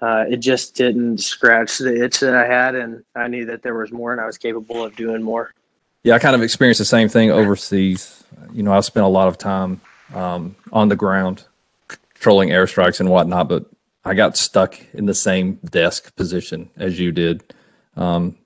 uh, 0.02 0.24
it 0.28 0.38
just 0.38 0.74
didn't 0.74 1.18
scratch 1.18 1.78
the 1.78 2.04
itch 2.04 2.18
that 2.18 2.34
I 2.34 2.44
had, 2.44 2.74
and 2.74 3.04
I 3.14 3.28
knew 3.28 3.46
that 3.46 3.62
there 3.62 3.74
was 3.74 3.92
more, 3.92 4.10
and 4.10 4.20
I 4.20 4.26
was 4.26 4.36
capable 4.36 4.84
of 4.84 4.96
doing 4.96 5.22
more. 5.22 5.54
Yeah, 6.02 6.14
I 6.14 6.18
kind 6.18 6.34
of 6.34 6.42
experienced 6.42 6.80
the 6.80 6.84
same 6.84 7.08
thing 7.08 7.30
overseas. 7.30 8.24
You 8.52 8.64
know, 8.64 8.72
I 8.72 8.80
spent 8.80 9.06
a 9.06 9.08
lot 9.08 9.28
of 9.28 9.38
time 9.38 9.80
um, 10.12 10.56
on 10.72 10.88
the 10.88 10.96
ground, 10.96 11.44
controlling 11.86 12.48
airstrikes 12.48 12.98
and 12.98 13.10
whatnot, 13.10 13.48
but 13.48 13.66
I 14.04 14.14
got 14.14 14.36
stuck 14.36 14.76
in 14.92 15.06
the 15.06 15.14
same 15.14 15.60
desk 15.70 16.16
position 16.16 16.68
as 16.76 16.98
you 16.98 17.12
did 17.12 17.54
um, 17.96 18.36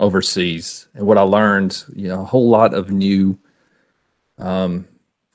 overseas. 0.00 0.86
And 0.92 1.06
what 1.06 1.16
I 1.16 1.22
learned, 1.22 1.82
you 1.96 2.08
know, 2.08 2.20
a 2.20 2.24
whole 2.26 2.50
lot 2.50 2.74
of 2.74 2.90
new 2.90 3.38
um, 4.38 4.86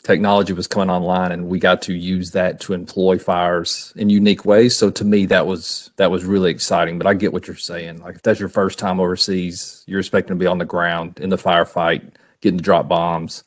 technology 0.03 0.53
was 0.53 0.67
coming 0.67 0.89
online, 0.89 1.31
and 1.31 1.47
we 1.47 1.59
got 1.59 1.81
to 1.83 1.93
use 1.93 2.31
that 2.31 2.59
to 2.61 2.73
employ 2.73 3.17
fires 3.17 3.93
in 3.95 4.09
unique 4.09 4.45
ways. 4.45 4.77
So 4.77 4.89
to 4.91 5.05
me, 5.05 5.25
that 5.27 5.47
was 5.47 5.91
that 5.97 6.11
was 6.11 6.25
really 6.25 6.51
exciting. 6.51 6.97
But 6.97 7.07
I 7.07 7.13
get 7.13 7.33
what 7.33 7.47
you're 7.47 7.55
saying. 7.55 7.99
Like 7.99 8.15
if 8.15 8.21
that's 8.21 8.39
your 8.39 8.49
first 8.49 8.79
time 8.79 8.99
overseas, 8.99 9.83
you're 9.87 9.99
expecting 9.99 10.35
to 10.35 10.39
be 10.39 10.47
on 10.47 10.57
the 10.57 10.65
ground 10.65 11.19
in 11.19 11.29
the 11.29 11.37
firefight, 11.37 12.13
getting 12.41 12.57
to 12.57 12.63
drop 12.63 12.87
bombs. 12.87 13.43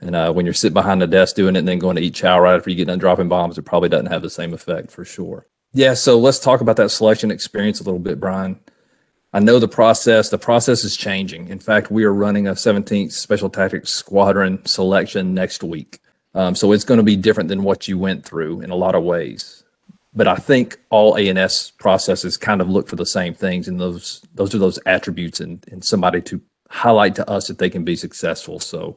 And 0.00 0.14
uh, 0.14 0.30
when 0.32 0.44
you're 0.44 0.54
sitting 0.54 0.74
behind 0.74 1.00
the 1.00 1.06
desk 1.06 1.36
doing 1.36 1.56
it 1.56 1.60
and 1.60 1.68
then 1.68 1.78
going 1.78 1.96
to 1.96 2.02
eat 2.02 2.14
chow 2.14 2.38
right 2.38 2.54
after 2.54 2.68
you 2.68 2.76
get 2.76 2.88
done 2.88 2.98
dropping 2.98 3.28
bombs, 3.28 3.56
it 3.56 3.62
probably 3.62 3.88
doesn't 3.88 4.12
have 4.12 4.20
the 4.20 4.28
same 4.28 4.52
effect 4.52 4.90
for 4.90 5.06
sure. 5.06 5.46
Yeah, 5.72 5.94
so 5.94 6.18
let's 6.18 6.38
talk 6.38 6.60
about 6.60 6.76
that 6.76 6.90
selection 6.90 7.30
experience 7.30 7.80
a 7.80 7.84
little 7.84 7.98
bit, 7.98 8.20
Brian. 8.20 8.60
I 9.32 9.40
know 9.40 9.58
the 9.58 9.68
process. 9.68 10.30
The 10.30 10.38
process 10.38 10.84
is 10.84 10.96
changing. 10.96 11.48
In 11.48 11.58
fact, 11.58 11.90
we 11.90 12.04
are 12.04 12.14
running 12.14 12.46
a 12.46 12.52
17th 12.52 13.12
Special 13.12 13.50
Tactics 13.50 13.92
Squadron 13.92 14.64
selection 14.64 15.34
next 15.34 15.62
week. 15.62 16.00
Um, 16.34 16.54
so 16.54 16.72
it's 16.72 16.84
going 16.84 16.98
to 16.98 17.04
be 17.04 17.16
different 17.16 17.48
than 17.48 17.62
what 17.62 17.88
you 17.88 17.98
went 17.98 18.24
through 18.24 18.60
in 18.60 18.70
a 18.70 18.76
lot 18.76 18.94
of 18.94 19.02
ways. 19.02 19.64
But 20.14 20.28
I 20.28 20.36
think 20.36 20.78
all 20.90 21.16
A&S 21.16 21.70
processes 21.72 22.36
kind 22.36 22.60
of 22.60 22.70
look 22.70 22.88
for 22.88 22.96
the 22.96 23.04
same 23.04 23.34
things, 23.34 23.68
and 23.68 23.78
those 23.78 24.22
those 24.34 24.54
are 24.54 24.58
those 24.58 24.78
attributes 24.86 25.40
and 25.40 25.62
in 25.68 25.82
somebody 25.82 26.22
to 26.22 26.40
highlight 26.70 27.14
to 27.16 27.30
us 27.30 27.48
that 27.48 27.58
they 27.58 27.68
can 27.68 27.84
be 27.84 27.96
successful. 27.96 28.58
So 28.58 28.96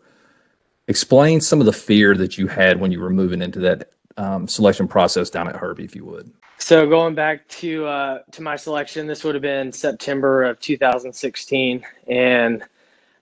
explain 0.88 1.42
some 1.42 1.60
of 1.60 1.66
the 1.66 1.74
fear 1.74 2.16
that 2.16 2.38
you 2.38 2.48
had 2.48 2.80
when 2.80 2.92
you 2.92 3.02
were 3.02 3.10
moving 3.10 3.42
into 3.42 3.60
that 3.60 3.92
um, 4.20 4.48
selection 4.48 4.88
process 4.88 5.30
down 5.30 5.48
at 5.48 5.56
Herbie, 5.56 5.86
if 5.86 5.96
you 5.96 6.06
would. 6.06 6.32
So 6.58 6.88
going 6.88 7.16
back 7.16 7.48
to 7.48 7.86
uh, 7.86 8.20
to 8.32 8.42
my 8.42 8.58
selection, 8.58 9.08
this 9.08 9.24
would 9.24 9.34
have 9.34 9.42
been 9.42 9.72
September 9.72 10.44
of 10.44 10.60
2016, 10.60 11.86
and 12.08 12.64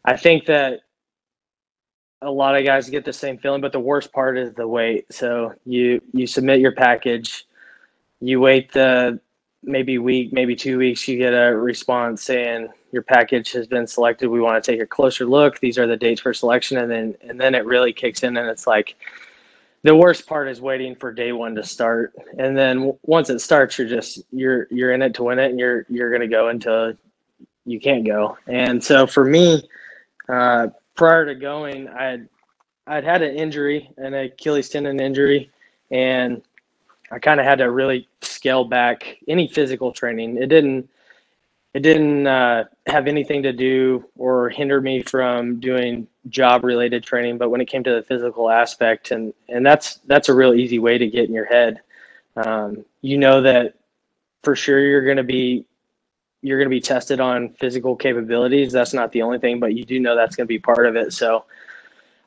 I 0.03 0.17
think 0.17 0.47
that 0.47 0.81
a 2.23 2.31
lot 2.31 2.57
of 2.57 2.65
guys 2.65 2.89
get 2.89 3.05
the 3.05 3.13
same 3.13 3.37
feeling. 3.37 3.61
But 3.61 3.73
the 3.73 3.79
worst 3.79 4.11
part 4.11 4.39
is 4.39 4.53
the 4.55 4.67
wait. 4.67 5.05
So 5.13 5.53
you 5.65 6.01
you 6.13 6.25
submit 6.25 6.61
your 6.61 6.71
package, 6.71 7.45
you 8.19 8.39
wait 8.39 8.73
the 8.73 9.19
maybe 9.61 9.99
week, 9.99 10.33
maybe 10.33 10.55
two 10.55 10.79
weeks, 10.79 11.07
you 11.07 11.17
get 11.19 11.33
a 11.33 11.55
response 11.55 12.23
saying 12.23 12.69
your 12.91 13.03
package 13.03 13.51
has 13.51 13.67
been 13.67 13.85
selected. 13.85 14.29
We 14.29 14.41
want 14.41 14.63
to 14.63 14.71
take 14.71 14.81
a 14.81 14.87
closer 14.87 15.25
look. 15.25 15.59
These 15.59 15.77
are 15.77 15.85
the 15.85 15.97
dates 15.97 16.21
for 16.21 16.33
selection, 16.33 16.79
and 16.79 16.89
then 16.89 17.15
and 17.21 17.39
then 17.39 17.53
it 17.53 17.65
really 17.65 17.93
kicks 17.93 18.23
in, 18.23 18.35
and 18.35 18.49
it's 18.49 18.65
like 18.65 18.95
the 19.83 19.95
worst 19.95 20.27
part 20.27 20.47
is 20.49 20.59
waiting 20.59 20.95
for 20.95 21.11
day 21.11 21.31
one 21.31 21.55
to 21.55 21.63
start, 21.63 22.13
and 22.37 22.57
then 22.57 22.93
once 23.03 23.29
it 23.29 23.39
starts, 23.39 23.77
you're 23.77 23.87
just 23.87 24.21
you're 24.31 24.67
you're 24.71 24.91
in 24.91 25.01
it 25.01 25.13
to 25.15 25.23
win 25.23 25.39
it, 25.39 25.51
and 25.51 25.59
you're 25.59 25.85
you're 25.89 26.11
gonna 26.11 26.27
go 26.27 26.49
until 26.49 26.93
you 27.65 27.79
can't 27.79 28.05
go. 28.05 28.37
And 28.47 28.83
so 28.83 29.05
for 29.05 29.23
me, 29.23 29.67
uh, 30.29 30.67
prior 30.95 31.25
to 31.25 31.35
going, 31.35 31.87
I 31.89 32.03
had 32.03 32.29
I'd 32.87 33.03
had 33.03 33.21
an 33.21 33.35
injury, 33.35 33.89
an 33.97 34.13
Achilles 34.13 34.69
tendon 34.69 34.99
injury, 34.99 35.51
and 35.91 36.41
I 37.11 37.19
kind 37.19 37.39
of 37.39 37.45
had 37.45 37.59
to 37.59 37.69
really 37.71 38.07
scale 38.21 38.63
back 38.65 39.17
any 39.27 39.47
physical 39.47 39.91
training. 39.91 40.37
It 40.37 40.47
didn't 40.47 40.89
it 41.73 41.81
didn't 41.81 42.25
uh, 42.25 42.65
have 42.87 43.07
anything 43.07 43.43
to 43.43 43.53
do 43.53 44.05
or 44.17 44.49
hinder 44.49 44.81
me 44.81 45.01
from 45.01 45.59
doing 45.59 46.07
job 46.29 46.63
related 46.63 47.03
training. 47.03 47.37
But 47.37 47.49
when 47.49 47.61
it 47.61 47.65
came 47.65 47.83
to 47.83 47.93
the 47.95 48.01
physical 48.01 48.49
aspect, 48.49 49.11
and 49.11 49.33
and 49.49 49.65
that's 49.65 49.95
that's 50.05 50.29
a 50.29 50.33
real 50.33 50.53
easy 50.53 50.79
way 50.79 50.97
to 50.97 51.07
get 51.07 51.27
in 51.27 51.33
your 51.33 51.45
head. 51.45 51.81
Um, 52.35 52.85
you 53.01 53.17
know 53.17 53.41
that 53.41 53.75
for 54.43 54.55
sure 54.55 54.79
you're 54.79 55.03
going 55.05 55.17
to 55.17 55.23
be 55.23 55.65
you're 56.41 56.59
going 56.59 56.69
to 56.69 56.75
be 56.75 56.81
tested 56.81 57.19
on 57.19 57.49
physical 57.53 57.95
capabilities. 57.95 58.71
That's 58.71 58.93
not 58.93 59.11
the 59.11 59.21
only 59.21 59.39
thing, 59.39 59.59
but 59.59 59.73
you 59.73 59.83
do 59.83 59.99
know 59.99 60.15
that's 60.15 60.35
going 60.35 60.45
to 60.45 60.49
be 60.49 60.59
part 60.59 60.85
of 60.87 60.95
it. 60.95 61.13
So. 61.13 61.45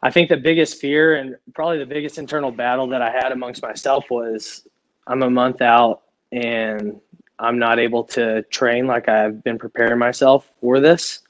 I 0.02 0.10
think 0.10 0.30
the 0.30 0.36
biggest 0.38 0.80
fear 0.80 1.16
and 1.16 1.36
probably 1.52 1.76
the 1.76 1.84
biggest 1.84 2.16
internal 2.16 2.50
battle 2.50 2.86
that 2.86 3.02
I 3.02 3.10
had 3.10 3.32
amongst 3.32 3.60
myself 3.60 4.06
was 4.08 4.66
I'm 5.06 5.22
a 5.22 5.28
month 5.28 5.60
out 5.60 6.00
and 6.32 7.00
I'm 7.40 7.58
not 7.58 7.78
able 7.78 8.04
to 8.04 8.42
train 8.44 8.86
like 8.86 9.08
I've 9.08 9.42
been 9.42 9.58
preparing 9.58 9.98
myself 9.98 10.50
for 10.60 10.78
this. 10.78 11.20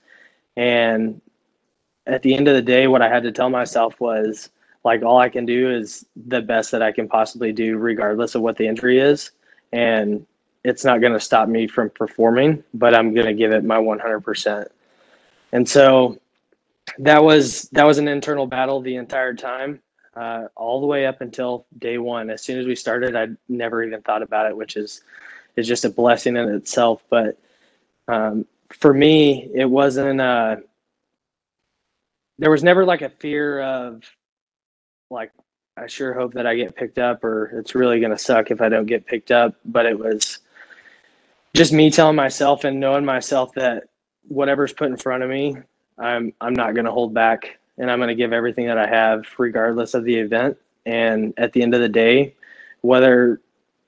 And 0.57 1.21
at 2.07 2.23
the 2.23 2.35
end 2.35 2.49
of 2.49 2.55
the 2.55 2.62
day, 2.62 2.88
what 2.88 3.00
I 3.00 3.09
had 3.09 3.23
to 3.23 3.33
tell 3.33 3.49
myself 3.49 4.00
was 4.00 4.50
like, 4.83 5.02
all 5.02 5.19
I 5.19 5.29
can 5.29 5.47
do 5.47 5.71
is 5.71 6.05
the 6.26 6.43
best 6.43 6.73
that 6.73 6.83
I 6.83 6.90
can 6.90 7.09
possibly 7.09 7.52
do, 7.52 7.79
regardless 7.79 8.35
of 8.35 8.43
what 8.43 8.57
the 8.57 8.67
injury 8.67 8.99
is. 8.99 9.31
And 9.73 10.26
it's 10.64 10.85
not 10.85 11.00
going 11.00 11.12
to 11.12 11.21
stop 11.21 11.49
me 11.49 11.69
from 11.69 11.90
performing, 11.90 12.64
but 12.75 12.95
I'm 12.95 13.14
going 13.14 13.26
to 13.26 13.35
give 13.35 13.52
it 13.52 13.64
my 13.64 13.79
100%. 13.79 14.67
And 15.52 15.69
so 15.69 16.19
that 16.99 17.23
was 17.23 17.62
that 17.71 17.87
was 17.87 17.99
an 17.99 18.09
internal 18.09 18.47
battle 18.47 18.81
the 18.81 18.97
entire 18.97 19.35
time, 19.35 19.81
uh, 20.17 20.45
all 20.57 20.81
the 20.81 20.87
way 20.87 21.07
up 21.07 21.21
until 21.21 21.67
day 21.79 21.99
one. 21.99 22.31
As 22.31 22.43
soon 22.43 22.59
as 22.59 22.67
we 22.67 22.75
started, 22.75 23.14
I 23.14 23.29
never 23.49 23.85
even 23.85 24.02
thought 24.02 24.23
about 24.23 24.47
it, 24.47 24.57
which 24.57 24.76
is 24.76 25.02
is 25.57 25.66
just 25.66 25.85
a 25.85 25.90
blessing 25.90 26.37
in 26.37 26.49
itself. 26.49 27.02
But 27.11 27.38
um, 28.09 28.47
for 28.71 28.92
me, 28.92 29.50
it 29.54 29.66
wasn't. 29.66 30.21
Uh, 30.21 30.57
there 32.38 32.50
was 32.50 32.64
never 32.64 32.85
like 32.85 33.02
a 33.02 33.11
fear 33.11 33.61
of, 33.61 34.02
like, 35.11 35.30
I 35.76 35.87
sure 35.87 36.14
hope 36.14 36.35
that 36.35 36.47
I 36.47 36.54
get 36.54 36.75
picked 36.75 36.99
up, 36.99 37.23
or 37.25 37.47
it's 37.59 37.75
really 37.75 38.00
gonna 38.00 38.19
suck 38.19 38.50
if 38.50 38.61
I 38.61 38.69
don't 38.69 38.87
get 38.87 39.07
picked 39.07 39.30
up. 39.30 39.54
But 39.64 39.87
it 39.87 39.99
was 39.99 40.38
just 41.54 41.73
me 41.73 41.90
telling 41.90 42.16
myself 42.16 42.64
and 42.64 42.80
knowing 42.80 43.04
myself 43.04 43.52
that 43.54 43.85
whatever's 44.28 44.73
put 44.73 44.88
in 44.88 44.97
front 44.97 45.23
of 45.23 45.30
me, 45.30 45.57
I'm 45.99 46.33
I'm 46.40 46.54
not 46.54 46.75
gonna 46.75 46.92
hold 46.92 47.14
back, 47.14 47.59
and 47.78 47.90
I'm 47.90 47.99
gonna 47.99 48.14
give 48.14 48.33
everything 48.33 48.66
that 48.66 48.78
I 48.78 48.87
have, 48.87 49.26
regardless 49.38 49.95
of 49.95 50.04
the 50.04 50.16
event. 50.16 50.57
And 50.87 51.35
at 51.37 51.52
the 51.52 51.62
end 51.62 51.75
of 51.75 51.80
the 51.80 51.88
day, 51.88 52.35
whether 52.80 53.40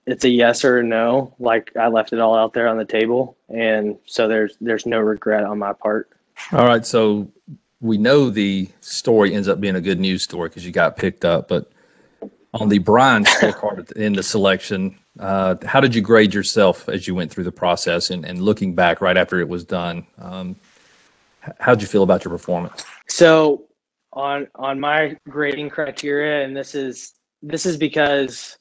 it's 0.06 0.24
a 0.24 0.28
yes 0.28 0.64
or 0.64 0.78
a 0.78 0.82
no. 0.82 1.34
Like 1.38 1.76
I 1.76 1.88
left 1.88 2.12
it 2.12 2.20
all 2.20 2.34
out 2.34 2.52
there 2.52 2.68
on 2.68 2.78
the 2.78 2.84
table, 2.84 3.36
and 3.48 3.98
so 4.06 4.28
there's 4.28 4.56
there's 4.60 4.86
no 4.86 4.98
regret 4.98 5.44
on 5.44 5.58
my 5.58 5.72
part. 5.72 6.10
All 6.52 6.66
right, 6.66 6.84
so 6.84 7.30
we 7.80 7.98
know 7.98 8.30
the 8.30 8.68
story 8.80 9.34
ends 9.34 9.48
up 9.48 9.60
being 9.60 9.76
a 9.76 9.80
good 9.80 10.00
news 10.00 10.22
story 10.22 10.48
because 10.48 10.64
you 10.64 10.72
got 10.72 10.96
picked 10.96 11.24
up, 11.24 11.48
but 11.48 11.70
on 12.54 12.68
the 12.68 12.78
Brian 12.78 13.24
scorecard 13.24 13.92
in 13.92 14.12
the 14.12 14.22
selection, 14.22 14.96
Uh, 15.20 15.56
how 15.64 15.78
did 15.78 15.94
you 15.94 16.00
grade 16.00 16.32
yourself 16.32 16.88
as 16.88 17.06
you 17.06 17.14
went 17.14 17.30
through 17.30 17.44
the 17.44 17.52
process 17.52 18.10
and, 18.10 18.24
and 18.24 18.40
looking 18.40 18.74
back 18.74 19.02
right 19.02 19.18
after 19.18 19.40
it 19.40 19.48
was 19.48 19.62
done? 19.62 20.06
Um, 20.18 20.56
how 21.60 21.74
did 21.74 21.82
you 21.82 21.88
feel 21.88 22.02
about 22.02 22.24
your 22.24 22.32
performance? 22.32 22.82
So 23.08 23.64
on 24.14 24.46
on 24.54 24.80
my 24.80 25.16
grading 25.28 25.68
criteria, 25.70 26.44
and 26.44 26.56
this 26.56 26.74
is 26.74 27.12
this 27.42 27.66
is 27.66 27.76
because 27.76 28.56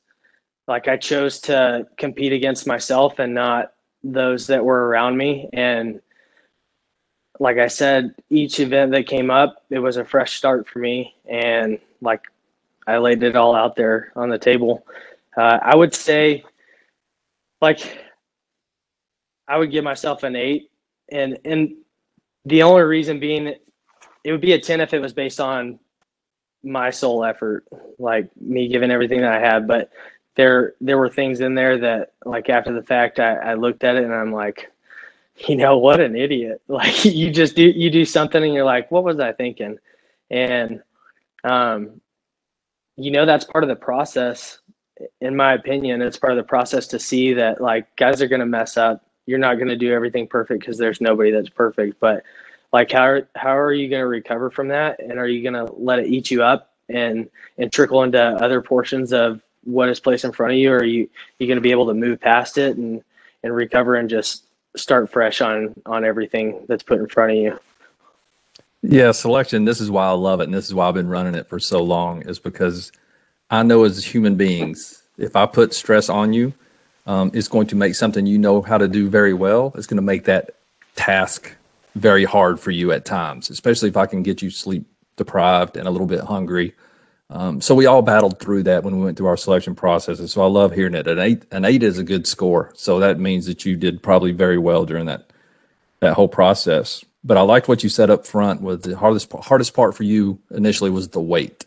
like 0.68 0.88
I 0.88 0.98
chose 0.98 1.40
to 1.42 1.88
compete 1.98 2.34
against 2.34 2.68
myself 2.68 3.20
and 3.20 3.34
not 3.34 3.74
those 4.04 4.48
that 4.48 4.64
were 4.64 4.88
around 4.88 5.18
me. 5.18 5.50
And 5.54 6.02
like 7.40 7.58
I 7.58 7.68
said, 7.68 8.16
each 8.30 8.60
event 8.60 8.92
that 8.92 9.08
came 9.08 9.32
up, 9.32 9.64
it 9.70 9.80
was 9.80 9.98
a 9.98 10.06
fresh 10.06 10.38
start 10.38 10.68
for 10.68 10.80
me. 10.80 11.16
And 11.28 11.80
like 12.02 12.22
I 12.88 12.98
laid 12.98 13.24
it 13.24 13.36
all 13.36 13.56
out 13.56 13.76
there 13.76 14.12
on 14.16 14.30
the 14.30 14.38
table. 14.38 14.86
Uh, 15.38 15.60
I 15.62 15.76
would 15.76 15.94
say, 15.94 16.44
like, 17.62 18.04
I 19.48 19.58
would 19.58 19.72
give 19.72 19.84
myself 19.84 20.24
an 20.24 20.36
eight, 20.36 20.72
and 21.12 21.38
and 21.46 21.76
the 22.46 22.64
only 22.64 22.82
reason 22.82 23.20
being, 23.20 23.48
it 23.48 24.32
would 24.32 24.42
be 24.42 24.54
a 24.54 24.60
ten 24.60 24.82
if 24.82 24.94
it 24.94 25.00
was 25.00 25.14
based 25.14 25.40
on 25.40 25.80
my 26.64 26.90
sole 26.90 27.24
effort, 27.24 27.66
like 27.98 28.30
me 28.40 28.68
giving 28.68 28.92
everything 28.92 29.22
that 29.22 29.34
I 29.34 29.40
had. 29.40 29.68
But 29.68 29.92
there 30.36 30.74
there 30.82 30.98
were 30.98 31.10
things 31.10 31.42
in 31.42 31.56
there 31.56 31.78
that, 31.80 32.14
like 32.26 32.50
after 32.50 32.74
the 32.74 32.84
fact, 32.84 33.20
I, 33.20 33.36
I 33.36 33.54
looked 33.56 33.84
at 33.84 33.96
it 33.98 34.04
and 34.04 34.14
I'm 34.14 34.34
like, 34.34 34.72
you 35.48 35.56
know, 35.58 35.78
what 35.78 36.00
an 36.00 36.16
idiot! 36.16 36.62
Like 36.70 37.06
you 37.06 37.32
just 37.32 37.56
do 37.56 37.64
you 37.64 37.90
do 37.90 38.06
something 38.06 38.44
and 38.44 38.54
you're 38.54 38.66
like, 38.66 38.92
what 38.92 39.04
was 39.04 39.20
I 39.20 39.34
thinking? 39.34 39.78
And 40.30 40.82
um, 41.44 42.02
you 42.98 43.12
know 43.12 43.26
that's 43.26 43.46
part 43.46 43.64
of 43.64 43.70
the 43.70 43.76
process 43.76 44.60
in 45.22 45.36
my 45.36 45.54
opinion 45.54 46.02
it's 46.02 46.18
part 46.18 46.34
of 46.34 46.38
the 46.38 46.44
process 46.48 46.88
to 46.88 47.00
see 47.00 47.34
that 47.34 47.62
like 47.62 47.94
guys 47.96 48.22
are 48.22 48.28
going 48.28 48.40
to 48.42 48.46
mess 48.46 48.78
up 48.78 49.06
you're 49.26 49.40
not 49.40 49.56
going 49.56 49.68
to 49.68 49.78
do 49.78 49.92
everything 49.94 50.28
perfect 50.28 50.60
because 50.60 50.78
there's 50.78 51.02
nobody 51.02 51.32
that's 51.32 51.50
perfect 51.50 52.00
but 52.00 52.24
like 52.74 52.92
how 52.92 53.22
how 53.36 53.58
are 53.58 53.74
you 53.74 53.90
going 53.90 54.02
to 54.02 54.08
recover 54.08 54.52
from 54.52 54.68
that 54.68 55.00
and 55.00 55.18
are 55.18 55.28
you 55.28 55.42
going 55.42 55.66
to 55.66 55.72
let 55.74 56.00
it 56.00 56.08
eat 56.08 56.30
you 56.30 56.44
up 56.44 56.74
and 56.90 57.30
and 57.58 57.72
trickle 57.72 58.04
into 58.04 58.22
other 58.22 58.62
portions 58.62 59.14
of 59.14 59.42
what 59.64 59.90
is 59.90 60.00
placed 60.00 60.26
in 60.26 60.32
front 60.32 60.54
of 60.54 60.58
you 60.58 60.72
or 60.72 60.78
are 60.78 60.84
you 60.84 61.10
you 61.40 61.48
going 61.48 61.58
to 61.58 61.62
be 61.62 61.72
able 61.72 61.88
to 61.88 61.94
move 61.94 62.20
past 62.20 62.58
it 62.58 62.78
and 62.78 63.04
and 63.44 63.56
recover 63.56 63.96
and 63.96 64.10
just 64.10 64.44
start 64.76 65.12
fresh 65.12 65.42
on 65.42 65.74
on 65.86 66.04
everything 66.04 66.66
that's 66.68 66.84
put 66.84 67.00
in 67.00 67.08
front 67.08 67.32
of 67.32 67.38
you 67.38 67.60
yeah, 68.84 69.12
selection. 69.12 69.66
This 69.66 69.80
is 69.80 69.92
why 69.92 70.08
I 70.08 70.12
love 70.12 70.42
it, 70.42 70.46
and 70.46 70.54
this 70.54 70.66
is 70.66 70.74
why 70.74 70.88
I've 70.88 70.96
been 70.96 71.08
running 71.08 71.36
it 71.36 71.48
for 71.48 71.60
so 71.60 71.84
long. 71.84 72.24
Is 72.24 72.40
because 72.40 72.92
I 73.50 73.64
know 73.64 73.84
as 73.84 74.04
human 74.04 74.36
beings, 74.36 75.04
if 75.18 75.36
I 75.36 75.46
put 75.46 75.74
stress 75.74 76.10
on 76.10 76.34
you, 76.34 76.54
um, 77.06 77.32
it's 77.34 77.48
going 77.48 77.68
to 77.68 77.76
make 77.76 77.94
something 77.94 78.26
you 78.26 78.40
know 78.40 78.62
how 78.62 78.78
to 78.78 78.88
do 78.88 79.08
very 79.08 79.34
well. 79.34 79.72
It's 79.76 79.86
going 79.86 79.98
to 79.98 80.02
make 80.02 80.26
that 80.26 80.56
task 80.96 81.56
very 81.96 82.26
hard 82.26 82.60
for 82.60 82.72
you 82.72 82.92
at 82.92 83.06
times, 83.06 83.50
especially 83.50 83.90
if 83.90 83.98
I 83.98 84.08
can 84.08 84.24
get 84.24 84.42
you 84.42 84.50
sleep 84.50 84.86
deprived 85.16 85.78
and 85.78 85.88
a 85.88 85.92
little 85.92 86.08
bit 86.08 86.22
hungry. 86.22 86.74
Um, 87.32 87.62
so 87.62 87.74
we 87.74 87.86
all 87.86 88.02
battled 88.02 88.40
through 88.40 88.64
that 88.64 88.84
when 88.84 88.98
we 88.98 89.06
went 89.06 89.18
through 89.18 89.28
our 89.28 89.38
selection 89.38 89.74
processes. 89.74 90.34
So 90.34 90.42
I 90.42 90.48
love 90.48 90.74
hearing 90.74 90.96
it. 90.96 91.08
An 91.08 91.18
eight, 91.18 91.46
an 91.52 91.66
eight 91.66 91.82
is 91.82 91.98
a 91.98 92.04
good 92.04 92.28
score. 92.28 92.72
So 92.76 93.00
that 93.00 93.20
means 93.20 93.46
that 93.46 93.66
you 93.66 93.78
did 93.78 94.04
probably 94.04 94.32
very 94.32 94.58
well 94.58 94.86
during 94.86 95.06
that 95.06 95.32
that 96.02 96.14
whole 96.14 96.28
process 96.28 97.06
but 97.24 97.38
I 97.38 97.42
liked 97.42 97.68
what 97.68 97.84
you 97.84 97.90
said 97.90 98.10
up 98.10 98.26
front. 98.26 98.62
Was 98.62 98.82
the 98.82 98.98
hardest 98.98 99.32
hardest 99.34 99.74
part 99.74 99.96
for 99.96 100.04
you 100.04 100.40
initially 100.52 100.90
was 100.90 101.10
the 101.10 101.22
wait. 101.22 101.66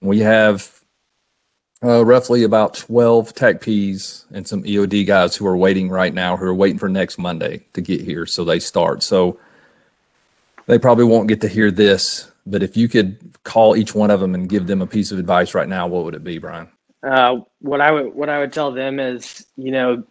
We 0.00 0.20
have 0.20 0.80
uh, 1.82 2.04
roughly 2.04 2.42
about 2.44 2.74
twelve 2.74 3.34
TACPs 3.34 4.24
and 4.32 4.46
some 4.46 4.62
EOD 4.64 5.06
guys 5.06 5.36
who 5.36 5.46
are 5.46 5.56
waiting 5.56 5.88
right 5.88 6.14
now, 6.14 6.36
who 6.36 6.46
are 6.46 6.54
waiting 6.54 6.78
for 6.78 6.88
next 6.88 7.18
Monday 7.18 7.64
to 7.74 7.80
get 7.80 8.00
here, 8.00 8.26
so 8.26 8.44
they 8.44 8.58
start. 8.58 9.02
So 9.02 9.38
they 10.66 10.78
probably 10.78 11.04
won't 11.04 11.28
get 11.28 11.42
to 11.42 11.48
hear 11.48 11.70
this, 11.70 12.30
but 12.46 12.62
if 12.62 12.76
you 12.76 12.88
could 12.88 13.35
call 13.46 13.76
each 13.76 13.94
one 13.94 14.10
of 14.10 14.20
them 14.20 14.34
and 14.34 14.48
give 14.48 14.66
them 14.66 14.82
a 14.82 14.86
piece 14.86 15.12
of 15.12 15.18
advice 15.18 15.54
right 15.54 15.68
now, 15.68 15.86
what 15.86 16.04
would 16.04 16.14
it 16.14 16.24
be, 16.24 16.38
Brian? 16.38 16.68
Uh, 17.02 17.36
what 17.60 17.80
I 17.80 17.92
would 17.92 18.14
what 18.14 18.28
I 18.28 18.40
would 18.40 18.52
tell 18.52 18.72
them 18.72 18.98
is, 18.98 19.46
you 19.56 19.70
know, 19.70 20.02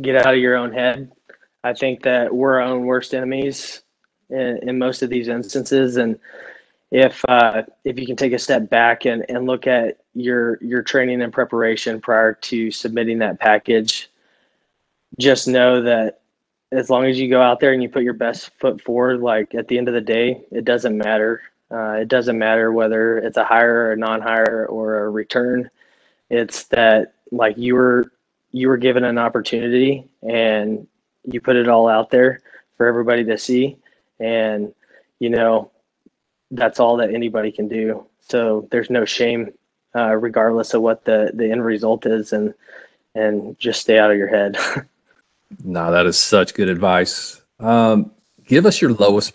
get 0.00 0.14
out 0.16 0.34
of 0.34 0.40
your 0.40 0.56
own 0.56 0.72
head. 0.72 1.10
I 1.64 1.72
think 1.72 2.02
that 2.02 2.34
we're 2.34 2.60
our 2.60 2.68
own 2.68 2.84
worst 2.84 3.14
enemies 3.14 3.82
in, 4.28 4.68
in 4.68 4.78
most 4.78 5.02
of 5.02 5.08
these 5.08 5.28
instances. 5.28 5.96
And 5.96 6.18
if 6.90 7.24
uh, 7.26 7.62
if 7.84 7.98
you 7.98 8.06
can 8.06 8.16
take 8.16 8.34
a 8.34 8.38
step 8.38 8.68
back 8.68 9.06
and, 9.06 9.24
and 9.30 9.46
look 9.46 9.66
at 9.66 10.00
your 10.14 10.62
your 10.62 10.82
training 10.82 11.22
and 11.22 11.32
preparation 11.32 12.00
prior 12.00 12.34
to 12.34 12.70
submitting 12.70 13.18
that 13.20 13.40
package, 13.40 14.10
just 15.18 15.48
know 15.48 15.80
that 15.82 16.20
as 16.72 16.90
long 16.90 17.06
as 17.06 17.18
you 17.18 17.30
go 17.30 17.40
out 17.40 17.60
there 17.60 17.72
and 17.72 17.82
you 17.82 17.88
put 17.88 18.02
your 18.02 18.12
best 18.12 18.50
foot 18.58 18.82
forward, 18.82 19.20
like 19.20 19.54
at 19.54 19.68
the 19.68 19.78
end 19.78 19.88
of 19.88 19.94
the 19.94 20.00
day, 20.00 20.44
it 20.50 20.66
doesn't 20.66 20.98
matter. 20.98 21.40
Uh, 21.74 21.94
it 21.94 22.08
doesn't 22.08 22.38
matter 22.38 22.70
whether 22.70 23.18
it's 23.18 23.36
a 23.36 23.44
hire 23.44 23.86
or 23.86 23.92
a 23.92 23.96
non-hire 23.96 24.66
or 24.66 25.04
a 25.04 25.10
return. 25.10 25.68
It's 26.30 26.64
that 26.66 27.14
like 27.32 27.58
you 27.58 27.74
were 27.74 28.12
you 28.52 28.68
were 28.68 28.76
given 28.76 29.02
an 29.02 29.18
opportunity 29.18 30.08
and 30.22 30.86
you 31.24 31.40
put 31.40 31.56
it 31.56 31.68
all 31.68 31.88
out 31.88 32.10
there 32.10 32.40
for 32.76 32.86
everybody 32.86 33.24
to 33.24 33.36
see. 33.36 33.76
And 34.20 34.72
you 35.18 35.30
know 35.30 35.72
that's 36.52 36.78
all 36.78 36.96
that 36.98 37.12
anybody 37.12 37.50
can 37.50 37.66
do. 37.66 38.06
So 38.20 38.68
there's 38.70 38.90
no 38.90 39.04
shame 39.04 39.52
uh, 39.96 40.14
regardless 40.14 40.74
of 40.74 40.82
what 40.82 41.04
the 41.04 41.32
the 41.34 41.50
end 41.50 41.64
result 41.64 42.06
is 42.06 42.32
and 42.32 42.54
and 43.16 43.58
just 43.58 43.80
stay 43.80 43.98
out 43.98 44.12
of 44.12 44.16
your 44.16 44.28
head. 44.28 44.56
No 45.62 45.92
that 45.92 46.06
is 46.06 46.18
such 46.18 46.54
good 46.54 46.68
advice. 46.68 47.40
Um, 47.60 48.10
give 48.44 48.66
us 48.66 48.82
your 48.82 48.92
lowest 48.92 49.34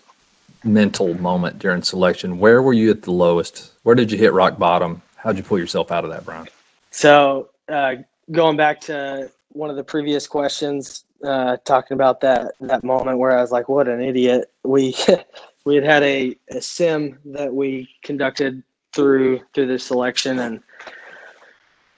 mental 0.64 1.14
moment 1.14 1.58
during 1.58 1.82
selection 1.82 2.38
where 2.38 2.60
were 2.60 2.72
you 2.72 2.90
at 2.90 3.02
the 3.02 3.10
lowest 3.10 3.72
where 3.82 3.94
did 3.94 4.12
you 4.12 4.18
hit 4.18 4.32
rock 4.32 4.58
bottom 4.58 5.00
how'd 5.16 5.36
you 5.36 5.42
pull 5.42 5.58
yourself 5.58 5.90
out 5.90 6.04
of 6.04 6.10
that 6.10 6.24
brian 6.24 6.46
so 6.90 7.48
uh, 7.68 7.94
going 8.30 8.56
back 8.56 8.80
to 8.80 9.30
one 9.52 9.70
of 9.70 9.76
the 9.76 9.84
previous 9.84 10.26
questions 10.26 11.04
uh, 11.24 11.56
talking 11.64 11.94
about 11.94 12.20
that 12.20 12.52
that 12.60 12.82
moment 12.82 13.18
where 13.18 13.36
I 13.36 13.40
was 13.40 13.50
like, 13.52 13.68
"What 13.68 13.88
an 13.88 14.00
idiot!" 14.00 14.50
We 14.64 14.94
we 15.64 15.74
had 15.74 15.84
had 15.84 16.02
a, 16.02 16.36
a 16.50 16.60
sim 16.60 17.18
that 17.26 17.52
we 17.52 17.88
conducted 18.02 18.62
through 18.92 19.40
through 19.54 19.66
the 19.66 19.78
selection 19.78 20.38
and 20.38 20.60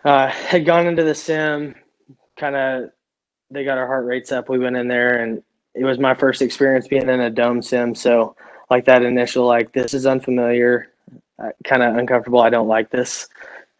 uh, 0.04 0.28
had 0.28 0.66
gone 0.66 0.86
into 0.86 1.04
the 1.04 1.14
sim. 1.14 1.74
Kind 2.36 2.56
of, 2.56 2.90
they 3.50 3.62
got 3.62 3.78
our 3.78 3.86
heart 3.86 4.06
rates 4.06 4.32
up. 4.32 4.48
We 4.48 4.58
went 4.58 4.76
in 4.76 4.88
there, 4.88 5.22
and 5.22 5.42
it 5.74 5.84
was 5.84 5.98
my 5.98 6.14
first 6.14 6.42
experience 6.42 6.88
being 6.88 7.08
in 7.08 7.20
a 7.20 7.30
dome 7.30 7.62
sim. 7.62 7.94
So, 7.94 8.34
like 8.72 8.86
that 8.86 9.02
initial, 9.02 9.44
like 9.44 9.70
this 9.72 9.92
is 9.92 10.06
unfamiliar, 10.06 10.88
uh, 11.38 11.50
kind 11.62 11.82
of 11.82 11.94
uncomfortable. 11.94 12.40
I 12.40 12.48
don't 12.48 12.68
like 12.68 12.88
this. 12.88 13.28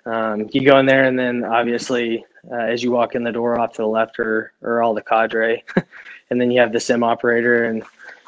Um, 0.04 0.50
you 0.52 0.66
go 0.66 0.78
in 0.78 0.84
there, 0.84 1.04
and 1.04 1.18
then 1.18 1.44
obviously 1.44 2.26
uh, 2.50 2.56
as 2.56 2.82
you 2.82 2.90
walk 2.92 3.14
in 3.14 3.24
the 3.24 3.32
door 3.32 3.58
off 3.58 3.72
to 3.72 3.82
the 3.82 3.88
left 3.88 4.18
or 4.18 4.52
or 4.60 4.82
all 4.82 4.92
the 4.92 5.00
cadre, 5.00 5.64
and 6.30 6.38
then 6.38 6.50
you 6.50 6.60
have 6.60 6.74
the 6.74 6.78
sim 6.78 7.02
operator, 7.02 7.64
and 7.64 7.82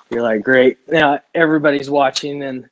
you're 0.08 0.22
like, 0.22 0.42
great. 0.42 0.78
Now 0.88 1.20
everybody's 1.34 1.90
watching, 1.90 2.42
and 2.42 2.66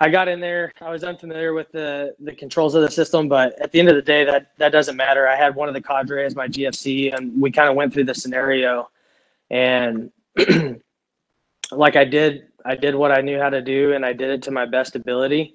I 0.00 0.08
got 0.08 0.26
in 0.26 0.40
there. 0.40 0.72
I 0.80 0.90
was 0.90 1.04
unfamiliar 1.04 1.54
with 1.54 1.70
the 1.70 2.16
the 2.18 2.32
controls 2.32 2.74
of 2.74 2.82
the 2.82 2.90
system, 2.90 3.28
but 3.28 3.56
at 3.60 3.70
the 3.70 3.78
end 3.78 3.88
of 3.88 3.94
the 3.94 4.02
day, 4.02 4.24
that 4.24 4.50
that 4.56 4.72
doesn't 4.72 4.96
matter. 4.96 5.28
I 5.28 5.36
had 5.36 5.54
one 5.54 5.68
of 5.68 5.74
the 5.74 5.82
cadre 5.82 6.24
as 6.24 6.34
my 6.34 6.48
GFC, 6.48 7.16
and 7.16 7.40
we 7.40 7.52
kind 7.52 7.68
of 7.68 7.76
went 7.76 7.94
through 7.94 8.04
the 8.10 8.16
scenario, 8.16 8.90
and 9.48 10.10
like 11.70 11.94
I 11.94 12.04
did, 12.04 12.47
I 12.64 12.76
did 12.76 12.94
what 12.94 13.12
I 13.12 13.20
knew 13.22 13.38
how 13.38 13.50
to 13.50 13.62
do, 13.62 13.92
and 13.94 14.04
I 14.04 14.12
did 14.12 14.30
it 14.30 14.42
to 14.44 14.50
my 14.50 14.66
best 14.66 14.96
ability. 14.96 15.54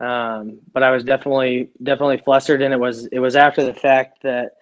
Um, 0.00 0.60
but 0.72 0.82
I 0.82 0.90
was 0.90 1.04
definitely 1.04 1.70
definitely 1.82 2.18
flustered, 2.18 2.62
and 2.62 2.74
it 2.74 2.80
was 2.80 3.06
it 3.06 3.20
was 3.20 3.36
after 3.36 3.64
the 3.64 3.74
fact 3.74 4.22
that 4.22 4.52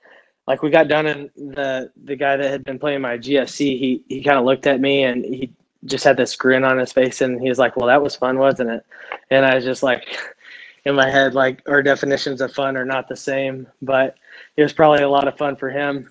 like 0.46 0.62
we 0.62 0.70
got 0.70 0.88
done 0.88 1.06
and 1.06 1.30
the 1.36 1.90
the 2.04 2.16
guy 2.16 2.36
that 2.36 2.50
had 2.50 2.64
been 2.64 2.78
playing 2.78 3.00
my 3.00 3.18
GFC, 3.18 3.78
he 3.78 4.04
he 4.08 4.22
kind 4.22 4.38
of 4.38 4.44
looked 4.44 4.66
at 4.66 4.80
me 4.80 5.04
and 5.04 5.24
he 5.24 5.52
just 5.86 6.04
had 6.04 6.16
this 6.16 6.36
grin 6.36 6.64
on 6.64 6.78
his 6.78 6.92
face 6.92 7.20
and 7.22 7.40
he 7.40 7.48
was 7.48 7.58
like, 7.58 7.76
"Well, 7.76 7.88
that 7.88 8.02
was 8.02 8.16
fun, 8.16 8.38
wasn't 8.38 8.70
it?" 8.70 8.84
And 9.30 9.44
I 9.46 9.54
was 9.54 9.64
just 9.64 9.82
like 9.82 10.04
in 10.84 10.94
my 10.94 11.10
head 11.10 11.34
like 11.34 11.62
our 11.68 11.82
definitions 11.82 12.40
of 12.40 12.52
fun 12.52 12.76
are 12.76 12.84
not 12.84 13.08
the 13.08 13.16
same, 13.16 13.66
but 13.82 14.16
it 14.56 14.62
was 14.62 14.72
probably 14.72 15.02
a 15.02 15.08
lot 15.08 15.28
of 15.28 15.38
fun 15.38 15.56
for 15.56 15.70
him. 15.70 16.10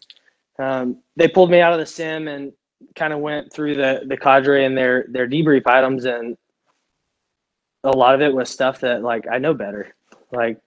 Um, 0.60 1.00
they 1.16 1.28
pulled 1.28 1.52
me 1.52 1.62
out 1.62 1.74
of 1.74 1.80
the 1.80 1.86
sim 1.86 2.28
and 2.28 2.54
kind 2.96 3.14
of 3.14 3.20
went 3.20 3.52
through 3.52 3.76
the 3.76 4.02
the 4.08 4.18
cadre 4.18 4.66
and 4.66 4.78
their 4.78 5.06
their 5.10 5.28
debrief 5.28 5.64
items 5.66 6.06
and 6.06 6.38
a 7.84 7.92
lot 7.92 8.16
of 8.16 8.22
it 8.22 8.34
was 8.34 8.50
stuff 8.50 8.82
that 8.82 9.02
like 9.02 9.26
I 9.32 9.38
know 9.38 9.54
better. 9.54 9.96
Like 10.32 10.58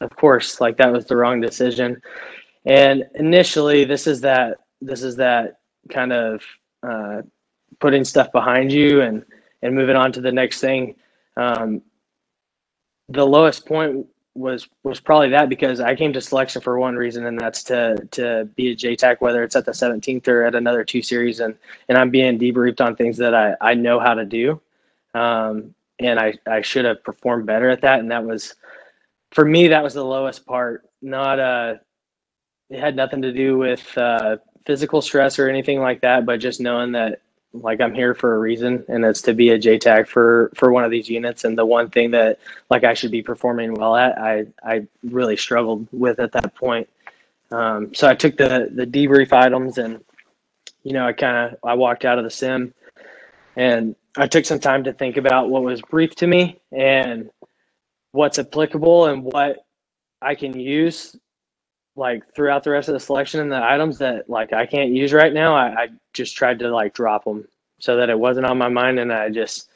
of 0.00 0.14
course, 0.16 0.60
like 0.60 0.76
that 0.78 0.92
was 0.92 1.06
the 1.06 1.16
wrong 1.16 1.40
decision. 1.40 2.00
And 2.64 3.04
initially, 3.14 3.84
this 3.84 4.06
is 4.06 4.20
that 4.22 4.58
this 4.80 5.02
is 5.02 5.16
that 5.16 5.58
kind 5.90 6.12
of 6.12 6.42
uh, 6.82 7.22
putting 7.80 8.04
stuff 8.04 8.32
behind 8.32 8.72
you 8.72 9.02
and 9.02 9.24
and 9.62 9.74
moving 9.74 9.96
on 9.96 10.12
to 10.12 10.20
the 10.20 10.32
next 10.32 10.60
thing. 10.60 10.96
Um, 11.36 11.82
the 13.08 13.24
lowest 13.24 13.66
point 13.66 14.06
was 14.36 14.68
was 14.82 15.00
probably 15.00 15.30
that 15.30 15.48
because 15.48 15.80
I 15.80 15.94
came 15.94 16.12
to 16.12 16.20
selection 16.20 16.60
for 16.62 16.78
one 16.78 16.96
reason, 16.96 17.26
and 17.26 17.38
that's 17.38 17.62
to 17.64 17.96
to 18.12 18.48
be 18.56 18.70
a 18.72 18.76
JTAC, 18.76 19.16
whether 19.20 19.42
it's 19.42 19.56
at 19.56 19.64
the 19.64 19.72
17th 19.72 20.28
or 20.28 20.44
at 20.44 20.54
another 20.54 20.84
two 20.84 21.02
series, 21.02 21.40
and 21.40 21.54
and 21.88 21.98
I'm 21.98 22.10
being 22.10 22.38
debriefed 22.38 22.80
on 22.80 22.96
things 22.96 23.16
that 23.18 23.34
I 23.34 23.54
I 23.60 23.74
know 23.74 23.98
how 23.98 24.14
to 24.14 24.24
do, 24.24 24.60
um, 25.14 25.74
and 25.98 26.20
I 26.20 26.34
I 26.46 26.62
should 26.62 26.84
have 26.84 27.02
performed 27.02 27.46
better 27.46 27.70
at 27.70 27.80
that, 27.82 28.00
and 28.00 28.10
that 28.10 28.24
was 28.24 28.54
for 29.32 29.44
me 29.44 29.68
that 29.68 29.82
was 29.82 29.94
the 29.94 30.04
lowest 30.04 30.46
part. 30.46 30.88
Not 31.02 31.38
uh, 31.38 31.74
it 32.70 32.80
had 32.80 32.96
nothing 32.96 33.22
to 33.22 33.32
do 33.32 33.58
with 33.58 33.96
uh, 33.96 34.36
physical 34.66 35.00
stress 35.02 35.38
or 35.38 35.48
anything 35.48 35.80
like 35.80 36.00
that, 36.02 36.26
but 36.26 36.40
just 36.40 36.60
knowing 36.60 36.92
that 36.92 37.20
like 37.62 37.80
I'm 37.80 37.94
here 37.94 38.14
for 38.14 38.34
a 38.34 38.38
reason, 38.38 38.84
and 38.88 39.04
it's 39.04 39.22
to 39.22 39.34
be 39.34 39.50
a 39.50 39.58
JTAC 39.58 40.06
for 40.08 40.50
for 40.54 40.72
one 40.72 40.84
of 40.84 40.90
these 40.90 41.08
units. 41.08 41.44
And 41.44 41.56
the 41.56 41.66
one 41.66 41.90
thing 41.90 42.10
that 42.12 42.38
like 42.70 42.84
I 42.84 42.94
should 42.94 43.10
be 43.10 43.22
performing 43.22 43.74
well 43.74 43.96
at, 43.96 44.18
I 44.18 44.46
I 44.62 44.86
really 45.02 45.36
struggled 45.36 45.88
with 45.92 46.18
at 46.20 46.32
that 46.32 46.54
point. 46.54 46.88
Um, 47.50 47.94
so 47.94 48.08
I 48.08 48.14
took 48.14 48.36
the 48.36 48.70
the 48.72 48.86
debrief 48.86 49.32
items, 49.32 49.78
and 49.78 50.04
you 50.82 50.92
know 50.92 51.06
I 51.06 51.12
kind 51.12 51.52
of 51.52 51.58
I 51.64 51.74
walked 51.74 52.04
out 52.04 52.18
of 52.18 52.24
the 52.24 52.30
sim, 52.30 52.74
and 53.56 53.96
I 54.16 54.26
took 54.26 54.44
some 54.44 54.60
time 54.60 54.84
to 54.84 54.92
think 54.92 55.16
about 55.16 55.50
what 55.50 55.62
was 55.62 55.82
briefed 55.82 56.18
to 56.18 56.26
me 56.26 56.60
and 56.72 57.30
what's 58.12 58.38
applicable 58.38 59.06
and 59.06 59.22
what 59.22 59.66
I 60.22 60.34
can 60.34 60.58
use 60.58 61.16
like 61.96 62.22
throughout 62.34 62.62
the 62.62 62.70
rest 62.70 62.88
of 62.88 62.92
the 62.94 63.00
selection 63.00 63.40
and 63.40 63.50
the 63.50 63.62
items 63.62 63.98
that 63.98 64.28
like 64.28 64.52
I 64.52 64.66
can't 64.66 64.90
use 64.90 65.12
right 65.12 65.32
now, 65.32 65.54
I, 65.56 65.84
I 65.84 65.88
just 66.12 66.36
tried 66.36 66.58
to 66.60 66.68
like 66.68 66.94
drop 66.94 67.24
them 67.24 67.46
so 67.78 67.96
that 67.96 68.10
it 68.10 68.18
wasn't 68.18 68.46
on 68.46 68.58
my 68.58 68.68
mind, 68.68 68.98
and 68.98 69.12
I 69.12 69.30
just 69.30 69.70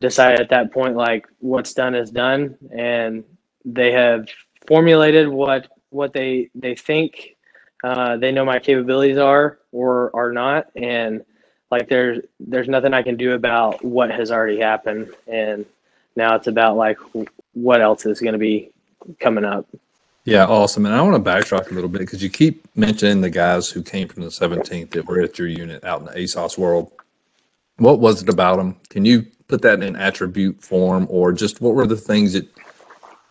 decided 0.00 0.40
at 0.40 0.50
that 0.50 0.72
point 0.72 0.96
like 0.96 1.26
what's 1.40 1.74
done 1.74 1.94
is 1.94 2.10
done, 2.10 2.56
and 2.76 3.24
they 3.64 3.92
have 3.92 4.28
formulated 4.66 5.28
what 5.28 5.68
what 5.90 6.12
they 6.12 6.50
they 6.54 6.74
think 6.74 7.36
uh, 7.84 8.16
they 8.16 8.32
know 8.32 8.44
my 8.44 8.58
capabilities 8.58 9.18
are 9.18 9.58
or 9.72 10.10
are 10.14 10.32
not, 10.32 10.68
and 10.76 11.24
like 11.70 11.88
there's 11.88 12.24
there's 12.40 12.68
nothing 12.68 12.94
I 12.94 13.02
can 13.02 13.16
do 13.16 13.32
about 13.32 13.84
what 13.84 14.10
has 14.10 14.30
already 14.30 14.60
happened, 14.60 15.14
and 15.26 15.66
now 16.16 16.34
it's 16.34 16.46
about 16.46 16.76
like 16.76 16.98
what 17.52 17.80
else 17.80 18.06
is 18.06 18.20
going 18.20 18.32
to 18.32 18.38
be 18.38 18.70
coming 19.20 19.44
up. 19.44 19.66
Yeah, 20.26 20.44
awesome. 20.46 20.86
And 20.86 20.94
I 20.94 21.00
want 21.02 21.24
to 21.24 21.30
backtrack 21.30 21.70
a 21.70 21.74
little 21.74 21.88
bit 21.88 22.00
because 22.00 22.20
you 22.20 22.28
keep 22.28 22.66
mentioning 22.76 23.20
the 23.20 23.30
guys 23.30 23.70
who 23.70 23.80
came 23.80 24.08
from 24.08 24.24
the 24.24 24.28
17th 24.28 24.90
that 24.90 25.06
were 25.06 25.20
at 25.20 25.38
your 25.38 25.46
unit 25.46 25.84
out 25.84 26.00
in 26.00 26.06
the 26.06 26.12
ASOS 26.12 26.58
world. 26.58 26.90
What 27.76 28.00
was 28.00 28.22
it 28.22 28.28
about 28.28 28.56
them? 28.56 28.76
Can 28.90 29.04
you 29.04 29.24
put 29.46 29.62
that 29.62 29.84
in 29.84 29.94
attribute 29.94 30.60
form 30.60 31.06
or 31.08 31.32
just 31.32 31.60
what 31.60 31.76
were 31.76 31.86
the 31.86 31.96
things 31.96 32.32
that 32.32 32.48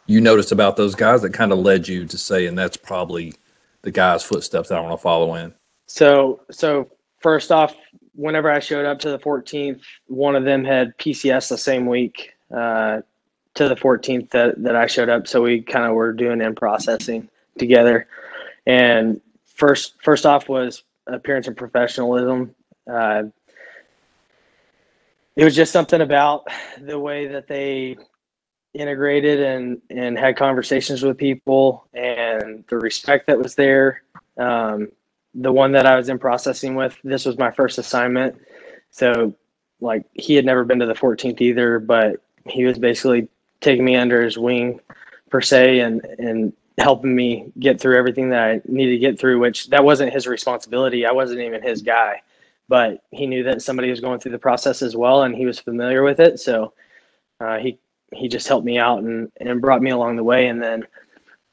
you 0.05 0.21
noticed 0.21 0.53
about 0.53 0.77
those 0.77 0.95
guys 0.95 1.21
that 1.23 1.33
kind 1.33 1.51
of 1.51 1.59
led 1.59 1.85
you 1.85 2.05
to 2.05 2.17
say, 2.17 2.45
and 2.45 2.57
that's 2.57 2.77
probably 2.77 3.33
the 3.81 3.91
guy's 3.91 4.23
footsteps 4.23 4.69
that 4.69 4.77
I 4.77 4.81
want 4.81 4.93
to 4.93 5.03
follow 5.03 5.35
in? 5.35 5.53
So, 5.87 6.39
so 6.49 6.89
first 7.19 7.51
off, 7.51 7.75
whenever 8.13 8.49
I 8.49 8.59
showed 8.59 8.85
up 8.85 8.99
to 8.99 9.09
the 9.09 9.19
14th, 9.19 9.81
one 10.07 10.37
of 10.37 10.45
them 10.45 10.63
had 10.63 10.97
PCS 10.97 11.49
the 11.49 11.57
same 11.57 11.87
week. 11.87 12.31
Uh, 12.55 13.01
to 13.55 13.67
the 13.69 13.75
14th 13.75 14.29
that, 14.31 14.61
that 14.63 14.75
I 14.75 14.87
showed 14.87 15.09
up. 15.09 15.27
So 15.27 15.41
we 15.41 15.61
kind 15.61 15.85
of 15.85 15.93
were 15.93 16.13
doing 16.13 16.41
in 16.41 16.55
processing 16.55 17.29
together. 17.57 18.07
And 18.65 19.21
first, 19.45 19.95
first 20.03 20.25
off 20.25 20.47
was 20.49 20.83
appearance 21.07 21.47
and 21.47 21.57
professionalism. 21.57 22.55
Uh, 22.89 23.23
it 25.35 25.43
was 25.43 25.55
just 25.55 25.73
something 25.73 26.01
about 26.01 26.47
the 26.81 26.99
way 26.99 27.27
that 27.27 27.47
they 27.47 27.97
integrated 28.73 29.39
and, 29.41 29.81
and 29.89 30.17
had 30.17 30.37
conversations 30.37 31.01
with 31.03 31.17
people 31.17 31.87
and 31.93 32.65
the 32.69 32.77
respect 32.77 33.27
that 33.27 33.39
was 33.39 33.55
there. 33.55 34.03
Um, 34.37 34.89
the 35.33 35.51
one 35.51 35.73
that 35.73 35.85
I 35.85 35.95
was 35.95 36.09
in 36.09 36.19
processing 36.19 36.75
with, 36.75 36.97
this 37.03 37.25
was 37.25 37.37
my 37.37 37.51
first 37.51 37.77
assignment. 37.77 38.37
So 38.91 39.33
like 39.81 40.05
he 40.13 40.35
had 40.35 40.45
never 40.45 40.63
been 40.63 40.79
to 40.79 40.85
the 40.85 40.93
14th 40.93 41.41
either, 41.41 41.79
but 41.79 42.21
he 42.45 42.65
was 42.65 42.77
basically 42.77 43.27
taking 43.61 43.85
me 43.85 43.95
under 43.95 44.23
his 44.23 44.37
wing 44.37 44.79
per 45.29 45.41
se 45.41 45.79
and 45.79 46.03
and 46.19 46.53
helping 46.77 47.15
me 47.15 47.51
get 47.59 47.79
through 47.79 47.97
everything 47.97 48.29
that 48.29 48.43
I 48.43 48.61
needed 48.65 48.91
to 48.91 48.99
get 48.99 49.19
through, 49.19 49.39
which 49.39 49.69
that 49.69 49.83
wasn't 49.83 50.13
his 50.13 50.27
responsibility. 50.27 51.05
I 51.05 51.11
wasn't 51.13 51.41
even 51.41 51.61
his 51.63 51.81
guy, 51.81 52.21
but 52.67 53.03
he 53.11 53.27
knew 53.27 53.43
that 53.43 53.61
somebody 53.61 53.89
was 53.89 54.01
going 54.01 54.19
through 54.19 54.33
the 54.33 54.39
process 54.39 54.81
as 54.81 54.95
well, 54.95 55.23
and 55.23 55.35
he 55.35 55.45
was 55.45 55.59
familiar 55.59 56.03
with 56.03 56.19
it. 56.19 56.39
So 56.39 56.73
uh, 57.39 57.57
he 57.57 57.79
he 58.13 58.27
just 58.27 58.47
helped 58.47 58.65
me 58.65 58.77
out 58.79 58.99
and 59.03 59.31
and 59.39 59.61
brought 59.61 59.81
me 59.81 59.91
along 59.91 60.17
the 60.17 60.23
way. 60.23 60.47
And 60.47 60.61
then 60.61 60.87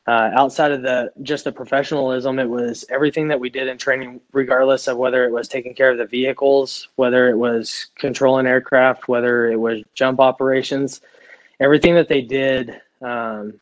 uh, 0.06 0.30
outside 0.34 0.72
of 0.72 0.82
the 0.82 1.12
just 1.22 1.44
the 1.44 1.52
professionalism, 1.52 2.38
it 2.38 2.48
was 2.50 2.84
everything 2.90 3.28
that 3.28 3.40
we 3.40 3.50
did 3.50 3.68
in 3.68 3.78
training, 3.78 4.20
regardless 4.32 4.88
of 4.88 4.98
whether 4.98 5.24
it 5.24 5.32
was 5.32 5.48
taking 5.48 5.74
care 5.74 5.90
of 5.92 5.98
the 5.98 6.06
vehicles, 6.06 6.88
whether 6.96 7.30
it 7.30 7.38
was 7.38 7.88
controlling 7.98 8.46
aircraft, 8.46 9.08
whether 9.08 9.50
it 9.50 9.58
was 9.58 9.82
jump 9.94 10.20
operations 10.20 11.00
everything 11.62 11.94
that 11.94 12.09
they 12.09 12.22
did, 12.22 12.81
um, 13.01 13.61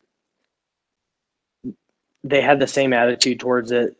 they 2.23 2.41
had 2.41 2.59
the 2.59 2.67
same 2.67 2.93
attitude 2.93 3.39
towards 3.39 3.71
it 3.71 3.95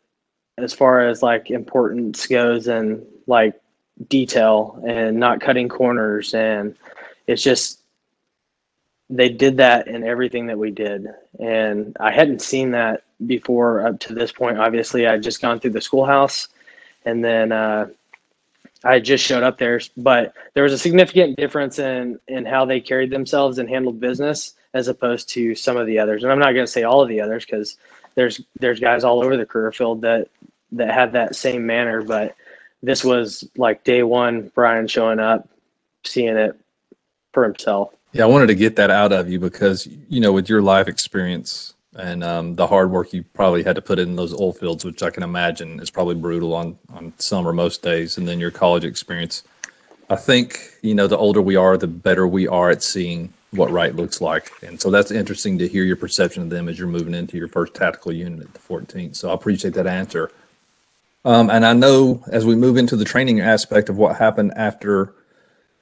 as 0.58 0.74
far 0.74 1.08
as 1.08 1.22
like 1.22 1.52
importance 1.52 2.26
goes 2.28 2.68
and 2.68 3.06
like 3.28 3.60
detail 4.10 4.82
and 4.88 5.18
not 5.18 5.40
cutting 5.40 5.70
corners. 5.70 6.34
And 6.34 6.76
it's 7.28 7.44
just, 7.44 7.80
they 9.10 9.30
did 9.30 9.58
that 9.58 9.88
in 9.88 10.04
everything 10.04 10.48
that 10.48 10.58
we 10.58 10.72
did. 10.72 11.08
And 11.40 11.96
I 12.00 12.12
hadn't 12.12 12.42
seen 12.42 12.72
that 12.72 13.04
before 13.26 13.86
up 13.86 14.00
to 14.02 14.14
this 14.14 14.32
point. 14.32 14.58
Obviously, 14.58 15.06
I'd 15.06 15.24
just 15.24 15.42
gone 15.42 15.60
through 15.60 15.72
the 15.72 15.82
schoolhouse 15.82 16.48
and 17.06 17.24
then, 17.24 17.52
uh, 17.52 17.88
I 18.84 19.00
just 19.00 19.24
showed 19.24 19.44
up 19.44 19.58
there, 19.58 19.80
but 19.98 20.34
there 20.54 20.64
was 20.64 20.74
a 20.74 20.78
significant 20.78 21.38
difference 21.38 21.80
in 21.80 22.20
in 22.28 22.46
how 22.46 22.66
they 22.66 22.80
carried 22.80 23.12
themselves 23.12 23.58
and 23.58 23.70
handled 23.70 24.00
business 24.00 24.56
as 24.74 24.88
opposed 24.88 25.30
to 25.30 25.54
some 25.56 25.78
of 25.78 25.86
the 25.86 26.00
others. 26.00 26.24
And 26.24 26.32
I'm 26.32 26.40
not 26.40 26.54
going 26.54 26.66
to 26.66 26.72
say 26.72 26.84
all 26.84 27.02
of 27.02 27.10
the 27.10 27.22
others 27.22 27.46
because 27.46 27.78
there's 28.16 28.42
there's 28.60 28.80
guys 28.80 29.04
all 29.04 29.24
over 29.24 29.38
the 29.38 29.46
career 29.46 29.72
field 29.72 30.02
that 30.02 30.30
that 30.72 30.94
have 30.94 31.12
that 31.12 31.36
same 31.36 31.66
manner, 31.66 32.02
but 32.02 32.36
this 32.82 33.04
was 33.04 33.48
like 33.58 33.84
day 33.84 34.04
one, 34.04 34.52
Brian 34.56 34.88
showing 34.88 35.20
up, 35.20 35.48
seeing 36.04 36.38
it 36.38 36.58
for 37.34 37.44
himself. 37.44 37.94
Yeah, 38.14 38.24
I 38.24 38.28
wanted 38.28 38.48
to 38.48 38.56
get 38.56 38.76
that 38.78 38.90
out 38.90 39.12
of 39.12 39.30
you 39.30 39.40
because 39.40 39.88
you 40.10 40.20
know, 40.20 40.34
with 40.34 40.50
your 40.50 40.62
life 40.62 40.88
experience, 40.88 41.76
and 41.96 42.24
um, 42.24 42.56
the 42.56 42.68
hard 42.68 42.92
work 42.92 43.14
you 43.14 43.24
probably 43.34 43.64
had 43.64 43.76
to 43.76 43.82
put 43.82 44.00
in 44.00 44.16
those 44.16 44.34
oil 44.34 44.54
fields, 44.54 44.86
which 44.86 45.04
I 45.04 45.10
can 45.10 45.24
imagine 45.24 45.80
is 45.80 45.90
probably 45.90 46.16
brutal 46.16 46.54
on 46.54 46.78
on 46.94 47.14
some 47.18 47.48
or 47.48 47.54
most 47.54 47.82
days, 47.82 48.18
and 48.18 48.28
then 48.28 48.40
your 48.40 48.52
college 48.52 48.86
experience. 48.86 49.44
I 50.10 50.16
think 50.16 50.78
you 50.82 50.96
know 50.96 51.08
the 51.08 51.18
older 51.18 51.42
we 51.42 51.56
are, 51.56 51.78
the 51.78 51.88
better 51.88 52.28
we 52.28 52.48
are 52.48 52.70
at 52.70 52.84
seeing 52.84 53.34
what 53.52 53.72
right 53.72 53.96
looks 53.96 54.22
like, 54.22 54.52
and 54.64 54.80
so 54.80 54.90
that's 54.90 55.12
interesting 55.12 55.58
to 55.58 55.68
hear 55.68 55.84
your 55.84 55.98
perception 55.98 56.44
of 56.44 56.50
them 56.50 56.70
as 56.70 56.80
you're 56.80 56.88
moving 56.88 57.14
into 57.14 57.38
your 57.38 57.50
first 57.50 57.74
tactical 57.74 58.14
unit 58.14 58.42
at 58.42 58.54
the 58.54 58.60
14th. 58.60 59.16
So 59.16 59.30
I 59.30 59.34
appreciate 59.34 59.74
that 59.74 59.88
answer. 59.88 60.32
Um, 61.24 61.50
and 61.50 61.66
I 61.66 61.74
know 61.74 62.24
as 62.28 62.46
we 62.46 62.56
move 62.56 62.78
into 62.78 62.96
the 62.96 63.06
training 63.06 63.42
aspect 63.42 63.90
of 63.90 63.98
what 63.98 64.16
happened 64.16 64.54
after 64.56 65.14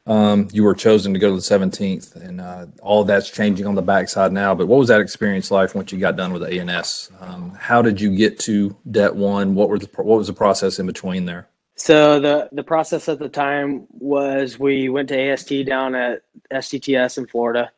um, 0.09 0.47
you 0.51 0.63
were 0.63 0.73
chosen 0.73 1.13
to 1.13 1.19
go 1.19 1.29
to 1.29 1.35
the 1.35 1.41
17th, 1.41 2.15
and 2.15 2.41
uh, 2.41 2.65
all 2.81 3.03
that's 3.03 3.29
changing 3.29 3.67
on 3.67 3.75
the 3.75 3.81
backside 3.83 4.33
now. 4.33 4.55
But 4.55 4.67
what 4.67 4.79
was 4.79 4.87
that 4.87 5.01
experience 5.01 5.51
like 5.51 5.75
once 5.75 5.91
you 5.91 5.99
got 5.99 6.15
done 6.15 6.33
with 6.33 6.41
the 6.41 6.59
A&S? 6.59 7.11
Um, 7.21 7.51
how 7.51 7.83
did 7.83 8.01
you 8.01 8.15
get 8.15 8.39
to 8.39 8.75
Det 8.89 9.15
One? 9.15 9.53
What 9.53 9.69
were 9.69 9.77
the 9.77 9.87
what 9.97 10.17
was 10.17 10.25
the 10.25 10.33
process 10.33 10.79
in 10.79 10.87
between 10.87 11.25
there? 11.25 11.47
So 11.75 12.19
the 12.19 12.49
the 12.51 12.63
process 12.63 13.07
at 13.07 13.19
the 13.19 13.29
time 13.29 13.85
was 13.91 14.57
we 14.57 14.89
went 14.89 15.09
to 15.09 15.31
AST 15.31 15.65
down 15.67 15.93
at 15.93 16.23
STTS 16.51 17.19
in 17.19 17.27
Florida, 17.27 17.71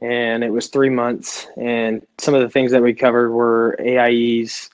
and 0.00 0.44
it 0.44 0.50
was 0.50 0.68
three 0.68 0.90
months. 0.90 1.48
And 1.56 2.06
some 2.18 2.34
of 2.34 2.40
the 2.40 2.50
things 2.50 2.70
that 2.70 2.82
we 2.82 2.94
covered 2.94 3.32
were 3.32 3.76
AIEs. 3.80 4.70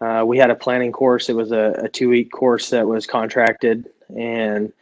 Uh, 0.00 0.24
we 0.26 0.38
had 0.38 0.48
a 0.48 0.54
planning 0.54 0.90
course. 0.90 1.28
It 1.28 1.36
was 1.36 1.52
a, 1.52 1.74
a 1.82 1.88
two 1.90 2.08
week 2.08 2.32
course 2.32 2.70
that 2.70 2.86
was 2.88 3.06
contracted, 3.06 3.90
and 4.16 4.72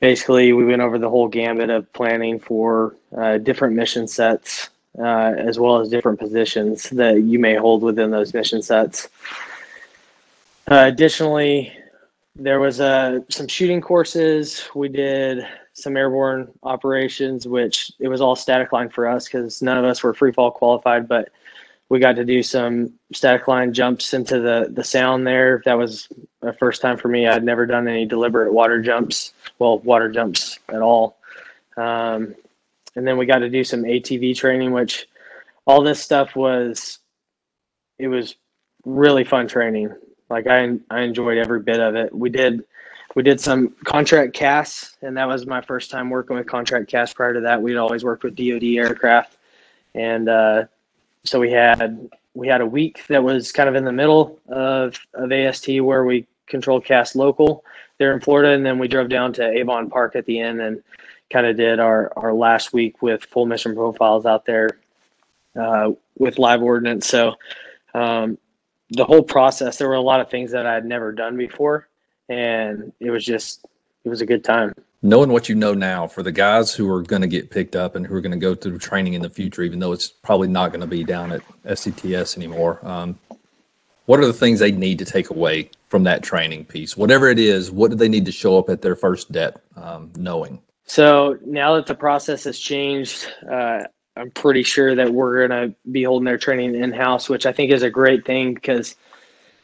basically 0.00 0.52
we 0.52 0.64
went 0.64 0.82
over 0.82 0.98
the 0.98 1.10
whole 1.10 1.28
gambit 1.28 1.70
of 1.70 1.90
planning 1.92 2.38
for 2.38 2.94
uh, 3.16 3.38
different 3.38 3.74
mission 3.74 4.06
sets 4.06 4.70
uh, 4.98 5.34
as 5.36 5.58
well 5.58 5.80
as 5.80 5.88
different 5.88 6.18
positions 6.18 6.88
that 6.90 7.22
you 7.22 7.38
may 7.38 7.54
hold 7.54 7.82
within 7.82 8.10
those 8.10 8.32
mission 8.32 8.62
sets. 8.62 9.08
Uh, 10.70 10.84
additionally, 10.86 11.72
there 12.34 12.60
was 12.60 12.80
uh, 12.80 13.20
some 13.28 13.46
shooting 13.46 13.80
courses. 13.80 14.68
We 14.74 14.88
did 14.88 15.46
some 15.74 15.96
airborne 15.96 16.48
operations, 16.62 17.46
which 17.46 17.92
it 17.98 18.08
was 18.08 18.20
all 18.20 18.34
static 18.34 18.72
line 18.72 18.88
for 18.88 19.06
us 19.06 19.26
because 19.26 19.62
none 19.62 19.78
of 19.78 19.84
us 19.84 20.02
were 20.02 20.14
free 20.14 20.32
fall 20.32 20.50
qualified, 20.50 21.06
but 21.06 21.28
we 21.88 22.00
got 22.00 22.16
to 22.16 22.24
do 22.24 22.42
some 22.42 22.92
static 23.12 23.46
line 23.48 23.72
jumps 23.72 24.12
into 24.14 24.40
the 24.40 24.68
the 24.70 24.84
sound 24.84 25.26
there. 25.26 25.62
That 25.64 25.78
was 25.78 26.08
a 26.42 26.52
first 26.52 26.82
time 26.82 26.96
for 26.96 27.08
me. 27.08 27.26
I'd 27.26 27.44
never 27.44 27.66
done 27.66 27.86
any 27.88 28.06
deliberate 28.06 28.52
water 28.52 28.80
jumps, 28.82 29.32
well, 29.58 29.78
water 29.78 30.10
jumps 30.10 30.58
at 30.68 30.82
all. 30.82 31.18
Um, 31.76 32.34
and 32.96 33.06
then 33.06 33.18
we 33.18 33.26
got 33.26 33.38
to 33.38 33.50
do 33.50 33.62
some 33.62 33.82
ATV 33.82 34.36
training, 34.36 34.72
which 34.72 35.06
all 35.66 35.82
this 35.82 36.00
stuff 36.00 36.34
was 36.34 36.98
it 37.98 38.08
was 38.08 38.34
really 38.84 39.24
fun 39.24 39.46
training. 39.46 39.94
Like 40.28 40.46
I 40.46 40.78
I 40.90 41.02
enjoyed 41.02 41.38
every 41.38 41.60
bit 41.60 41.80
of 41.80 41.94
it. 41.94 42.14
We 42.14 42.30
did 42.30 42.64
we 43.14 43.22
did 43.22 43.40
some 43.40 43.74
contract 43.84 44.34
CAS, 44.34 44.96
and 45.02 45.16
that 45.16 45.28
was 45.28 45.46
my 45.46 45.60
first 45.60 45.90
time 45.90 46.10
working 46.10 46.36
with 46.36 46.46
contract 46.46 46.88
CAS. 46.88 47.14
Prior 47.14 47.34
to 47.34 47.40
that, 47.40 47.62
we'd 47.62 47.76
always 47.76 48.04
worked 48.04 48.24
with 48.24 48.34
DoD 48.34 48.64
aircraft, 48.76 49.36
and 49.94 50.28
uh, 50.28 50.64
so 51.26 51.40
we 51.40 51.50
had 51.50 52.08
we 52.34 52.48
had 52.48 52.60
a 52.60 52.66
week 52.66 53.06
that 53.08 53.22
was 53.22 53.52
kind 53.52 53.68
of 53.68 53.74
in 53.74 53.84
the 53.84 53.92
middle 53.92 54.38
of 54.48 54.98
of 55.14 55.32
AST 55.32 55.80
where 55.80 56.04
we 56.04 56.26
controlled 56.46 56.84
CAS 56.84 57.16
local 57.16 57.64
there 57.98 58.12
in 58.12 58.20
Florida, 58.20 58.52
and 58.52 58.64
then 58.64 58.78
we 58.78 58.88
drove 58.88 59.08
down 59.08 59.32
to 59.34 59.48
Avon 59.48 59.90
Park 59.90 60.16
at 60.16 60.26
the 60.26 60.38
end 60.38 60.60
and 60.60 60.82
kind 61.30 61.46
of 61.46 61.56
did 61.56 61.80
our 61.80 62.12
our 62.16 62.32
last 62.32 62.72
week 62.72 63.02
with 63.02 63.24
full 63.24 63.46
mission 63.46 63.74
profiles 63.74 64.26
out 64.26 64.44
there 64.46 64.78
uh, 65.58 65.92
with 66.18 66.38
live 66.38 66.62
ordnance. 66.62 67.06
So 67.06 67.34
um, 67.94 68.38
the 68.90 69.04
whole 69.04 69.22
process, 69.22 69.78
there 69.78 69.88
were 69.88 69.94
a 69.94 70.00
lot 70.00 70.20
of 70.20 70.30
things 70.30 70.52
that 70.52 70.66
I 70.66 70.74
had 70.74 70.84
never 70.84 71.12
done 71.12 71.36
before, 71.36 71.88
and 72.28 72.92
it 73.00 73.10
was 73.10 73.24
just 73.24 73.66
it 74.04 74.08
was 74.08 74.20
a 74.20 74.26
good 74.26 74.44
time. 74.44 74.74
Knowing 75.06 75.30
what 75.30 75.48
you 75.48 75.54
know 75.54 75.72
now, 75.72 76.04
for 76.04 76.24
the 76.24 76.32
guys 76.32 76.74
who 76.74 76.92
are 76.92 77.00
going 77.00 77.22
to 77.22 77.28
get 77.28 77.48
picked 77.48 77.76
up 77.76 77.94
and 77.94 78.04
who 78.04 78.12
are 78.12 78.20
going 78.20 78.32
to 78.32 78.36
go 78.36 78.56
through 78.56 78.76
training 78.76 79.14
in 79.14 79.22
the 79.22 79.30
future, 79.30 79.62
even 79.62 79.78
though 79.78 79.92
it's 79.92 80.08
probably 80.08 80.48
not 80.48 80.72
going 80.72 80.80
to 80.80 80.86
be 80.86 81.04
down 81.04 81.30
at 81.30 81.42
STTS 81.64 82.36
anymore, 82.36 82.84
um, 82.84 83.16
what 84.06 84.18
are 84.18 84.26
the 84.26 84.32
things 84.32 84.58
they 84.58 84.72
need 84.72 84.98
to 84.98 85.04
take 85.04 85.30
away 85.30 85.70
from 85.86 86.02
that 86.02 86.24
training 86.24 86.64
piece? 86.64 86.96
Whatever 86.96 87.30
it 87.30 87.38
is, 87.38 87.70
what 87.70 87.92
do 87.92 87.96
they 87.96 88.08
need 88.08 88.24
to 88.24 88.32
show 88.32 88.58
up 88.58 88.68
at 88.68 88.82
their 88.82 88.96
first 88.96 89.30
det 89.30 89.62
um, 89.76 90.10
knowing? 90.16 90.60
So 90.86 91.38
now 91.46 91.76
that 91.76 91.86
the 91.86 91.94
process 91.94 92.42
has 92.42 92.58
changed, 92.58 93.28
uh, 93.48 93.84
I'm 94.16 94.32
pretty 94.32 94.64
sure 94.64 94.96
that 94.96 95.14
we're 95.14 95.46
going 95.46 95.70
to 95.70 95.76
be 95.92 96.02
holding 96.02 96.24
their 96.24 96.36
training 96.36 96.74
in 96.74 96.90
house, 96.90 97.28
which 97.28 97.46
I 97.46 97.52
think 97.52 97.70
is 97.70 97.84
a 97.84 97.90
great 97.90 98.24
thing 98.24 98.54
because 98.54 98.96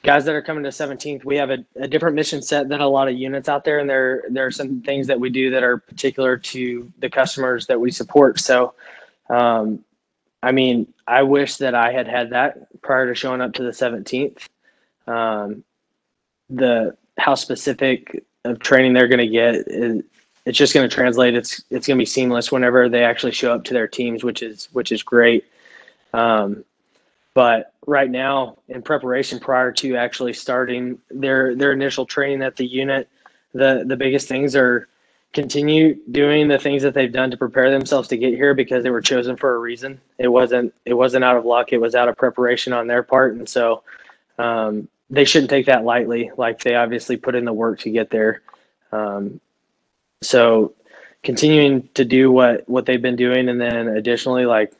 guys 0.02 0.24
that 0.24 0.34
are 0.34 0.42
coming 0.42 0.64
to 0.64 0.70
17th, 0.70 1.24
we 1.24 1.36
have 1.36 1.50
a, 1.50 1.64
a, 1.76 1.86
different 1.86 2.16
mission 2.16 2.42
set 2.42 2.68
than 2.68 2.80
a 2.80 2.88
lot 2.88 3.08
of 3.08 3.14
units 3.14 3.48
out 3.48 3.64
there, 3.64 3.78
and 3.78 3.88
there 3.88 4.24
there 4.30 4.46
are 4.46 4.50
some 4.50 4.80
things 4.82 5.06
that 5.06 5.18
we 5.18 5.30
do 5.30 5.50
that 5.50 5.62
are 5.62 5.78
particular 5.78 6.36
to 6.36 6.92
the 6.98 7.08
customers 7.08 7.66
that 7.66 7.80
we 7.80 7.90
support. 7.90 8.40
So, 8.40 8.74
um, 9.30 9.84
I 10.42 10.52
mean, 10.52 10.92
I 11.06 11.22
wish 11.22 11.56
that 11.56 11.74
I 11.74 11.92
had 11.92 12.08
had 12.08 12.30
that 12.30 12.80
prior 12.82 13.06
to 13.06 13.14
showing 13.14 13.40
up 13.40 13.52
to 13.54 13.62
the 13.62 13.70
17th. 13.70 14.48
Um, 15.06 15.64
the 16.50 16.96
how 17.18 17.34
specific 17.34 18.24
of 18.44 18.58
training 18.58 18.92
they're 18.92 19.08
going 19.08 19.18
to 19.18 19.28
get 19.28 19.54
is, 19.54 20.02
it's 20.44 20.58
just 20.58 20.74
going 20.74 20.88
to 20.88 20.94
translate. 20.94 21.34
It's 21.34 21.62
it's 21.70 21.86
going 21.86 21.96
to 21.96 22.02
be 22.02 22.06
seamless 22.06 22.50
whenever 22.50 22.88
they 22.88 23.04
actually 23.04 23.32
show 23.32 23.54
up 23.54 23.62
to 23.64 23.74
their 23.74 23.86
teams, 23.86 24.24
which 24.24 24.42
is 24.42 24.68
which 24.72 24.90
is 24.90 25.02
great. 25.02 25.44
Um, 26.12 26.64
but 27.34 27.71
right 27.86 28.10
now, 28.10 28.58
in 28.68 28.82
preparation 28.82 29.40
prior 29.40 29.72
to 29.72 29.96
actually 29.96 30.32
starting 30.32 30.98
their 31.10 31.54
their 31.54 31.72
initial 31.72 32.06
training 32.06 32.42
at 32.42 32.56
the 32.56 32.66
unit, 32.66 33.08
the 33.54 33.84
the 33.86 33.96
biggest 33.96 34.28
things 34.28 34.54
are 34.56 34.88
continue 35.32 35.96
doing 36.10 36.48
the 36.48 36.58
things 36.58 36.82
that 36.82 36.92
they've 36.94 37.12
done 37.12 37.30
to 37.30 37.36
prepare 37.36 37.70
themselves 37.70 38.06
to 38.08 38.16
get 38.16 38.34
here 38.34 38.54
because 38.54 38.82
they 38.82 38.90
were 38.90 39.00
chosen 39.00 39.36
for 39.36 39.54
a 39.54 39.58
reason. 39.58 40.00
It 40.18 40.28
wasn't 40.28 40.74
it 40.84 40.94
wasn't 40.94 41.24
out 41.24 41.36
of 41.36 41.44
luck. 41.44 41.72
It 41.72 41.78
was 41.78 41.94
out 41.94 42.08
of 42.08 42.16
preparation 42.16 42.72
on 42.72 42.86
their 42.86 43.02
part, 43.02 43.34
and 43.34 43.48
so 43.48 43.82
um, 44.38 44.88
they 45.10 45.24
shouldn't 45.24 45.50
take 45.50 45.66
that 45.66 45.84
lightly. 45.84 46.30
Like 46.36 46.60
they 46.60 46.74
obviously 46.74 47.16
put 47.16 47.34
in 47.34 47.44
the 47.44 47.52
work 47.52 47.80
to 47.80 47.90
get 47.90 48.10
there. 48.10 48.42
Um, 48.92 49.40
so 50.22 50.74
continuing 51.22 51.88
to 51.94 52.04
do 52.04 52.30
what 52.30 52.68
what 52.68 52.86
they've 52.86 53.02
been 53.02 53.16
doing 53.16 53.48
and 53.48 53.60
then 53.60 53.88
additionally 53.88 54.44
like 54.44 54.72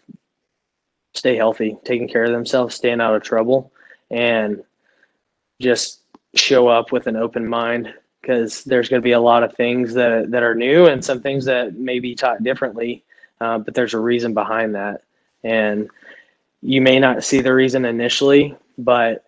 stay 1.14 1.36
healthy 1.36 1.76
taking 1.84 2.08
care 2.08 2.24
of 2.24 2.32
themselves 2.32 2.74
staying 2.74 3.00
out 3.00 3.14
of 3.14 3.22
trouble 3.22 3.72
and 4.10 4.62
just 5.60 6.00
show 6.34 6.68
up 6.68 6.92
with 6.92 7.06
an 7.06 7.16
open 7.16 7.46
mind 7.46 7.92
because 8.20 8.64
there's 8.64 8.88
going 8.88 9.00
to 9.00 9.04
be 9.04 9.12
a 9.12 9.20
lot 9.20 9.42
of 9.42 9.54
things 9.54 9.94
that 9.94 10.30
that 10.30 10.42
are 10.42 10.54
new 10.54 10.86
and 10.86 11.04
some 11.04 11.20
things 11.20 11.44
that 11.44 11.74
may 11.74 11.98
be 11.98 12.14
taught 12.14 12.42
differently 12.42 13.04
uh, 13.40 13.58
but 13.58 13.74
there's 13.74 13.94
a 13.94 13.98
reason 13.98 14.34
behind 14.34 14.76
that. 14.76 15.02
And 15.42 15.90
you 16.60 16.80
may 16.80 17.00
not 17.00 17.24
see 17.24 17.40
the 17.40 17.52
reason 17.52 17.84
initially 17.84 18.56
but 18.78 19.24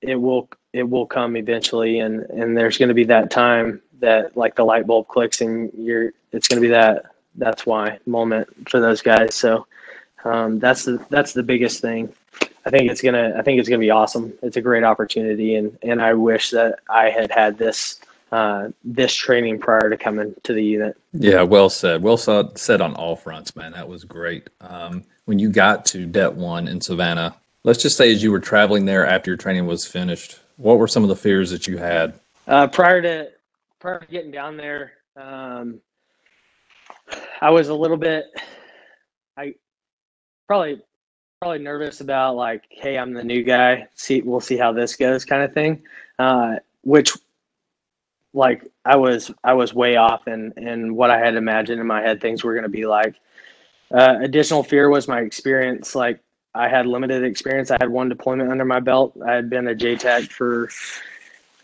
it 0.00 0.16
will 0.16 0.48
it 0.72 0.88
will 0.88 1.06
come 1.06 1.36
eventually 1.36 2.00
and 2.00 2.22
and 2.30 2.56
there's 2.56 2.78
going 2.78 2.88
to 2.88 2.94
be 2.94 3.04
that 3.04 3.30
time 3.30 3.80
that 4.00 4.36
like 4.36 4.56
the 4.56 4.64
light 4.64 4.86
bulb 4.86 5.06
clicks 5.08 5.40
and 5.40 5.70
you're 5.76 6.12
it's 6.32 6.48
going 6.48 6.60
to 6.60 6.66
be 6.66 6.72
that 6.72 7.04
that's 7.36 7.64
why 7.64 7.98
moment 8.06 8.48
for 8.68 8.80
those 8.80 9.02
guys. 9.02 9.34
So 9.34 9.66
um, 10.24 10.58
that's 10.58 10.84
the 10.84 11.04
that's 11.10 11.32
the 11.32 11.42
biggest 11.42 11.80
thing. 11.80 12.12
I 12.64 12.70
think 12.70 12.90
it's 12.90 13.02
gonna 13.02 13.34
i 13.36 13.42
think 13.42 13.58
it's 13.58 13.68
gonna 13.68 13.80
be 13.80 13.90
awesome. 13.90 14.32
It's 14.42 14.56
a 14.56 14.60
great 14.60 14.84
opportunity 14.84 15.56
and 15.56 15.76
and 15.82 16.00
i 16.00 16.14
wish 16.14 16.50
that 16.50 16.78
i 16.88 17.10
had 17.10 17.30
had 17.30 17.58
this 17.58 18.00
uh, 18.30 18.68
this 18.82 19.14
training 19.14 19.58
prior 19.58 19.90
to 19.90 19.96
coming 19.96 20.34
to 20.44 20.52
the 20.54 20.64
unit. 20.64 20.96
Yeah 21.12 21.42
well 21.42 21.68
said. 21.68 22.02
Well 22.02 22.16
said 22.16 22.80
on 22.80 22.94
all 22.94 23.16
fronts 23.16 23.56
man. 23.56 23.72
That 23.72 23.88
was 23.88 24.04
great. 24.04 24.48
Um, 24.60 25.04
when 25.24 25.38
you 25.38 25.50
got 25.50 25.84
to 25.86 26.06
det 26.06 26.34
one 26.34 26.68
in 26.68 26.80
savannah 26.80 27.36
let's 27.64 27.82
just 27.82 27.96
say 27.96 28.12
as 28.12 28.22
you 28.22 28.32
were 28.32 28.40
traveling 28.40 28.86
there 28.86 29.06
after 29.06 29.30
your 29.30 29.36
training 29.36 29.66
was 29.66 29.86
finished 29.86 30.40
what 30.56 30.78
were 30.78 30.88
some 30.88 31.02
of 31.02 31.08
the 31.08 31.16
fears 31.16 31.50
that 31.50 31.66
you 31.66 31.78
had? 31.78 32.14
Uh, 32.46 32.66
prior 32.66 33.02
to 33.02 33.30
prior 33.80 34.00
to 34.00 34.06
getting 34.06 34.30
down 34.30 34.56
there, 34.56 34.92
um, 35.16 35.80
I 37.40 37.50
was 37.50 37.68
a 37.68 37.74
little 37.74 37.96
bit, 37.96 38.26
I 39.36 39.54
probably 40.52 40.82
probably 41.40 41.58
nervous 41.60 42.02
about 42.02 42.36
like, 42.36 42.64
hey, 42.68 42.98
I'm 42.98 43.14
the 43.14 43.24
new 43.24 43.42
guy. 43.42 43.86
See, 43.94 44.20
we'll 44.20 44.38
see 44.38 44.58
how 44.58 44.70
this 44.70 44.96
goes, 44.96 45.24
kind 45.24 45.42
of 45.42 45.54
thing. 45.54 45.82
Uh, 46.18 46.56
which, 46.82 47.10
like, 48.34 48.70
I 48.84 48.96
was 48.96 49.30
I 49.42 49.54
was 49.54 49.72
way 49.72 49.96
off 49.96 50.28
in 50.28 50.52
in 50.58 50.94
what 50.94 51.10
I 51.10 51.18
had 51.18 51.36
imagined 51.36 51.80
in 51.80 51.86
my 51.86 52.02
head 52.02 52.20
things 52.20 52.44
were 52.44 52.52
going 52.52 52.64
to 52.64 52.68
be 52.68 52.84
like. 52.84 53.14
Uh, 53.90 54.18
additional 54.20 54.62
fear 54.62 54.90
was 54.90 55.08
my 55.08 55.20
experience. 55.20 55.94
Like, 55.94 56.20
I 56.54 56.68
had 56.68 56.86
limited 56.86 57.24
experience. 57.24 57.70
I 57.70 57.78
had 57.80 57.88
one 57.88 58.10
deployment 58.10 58.50
under 58.50 58.66
my 58.66 58.80
belt. 58.80 59.16
I 59.26 59.32
had 59.32 59.48
been 59.48 59.68
a 59.68 59.74
JTAC 59.74 60.30
for 60.30 60.68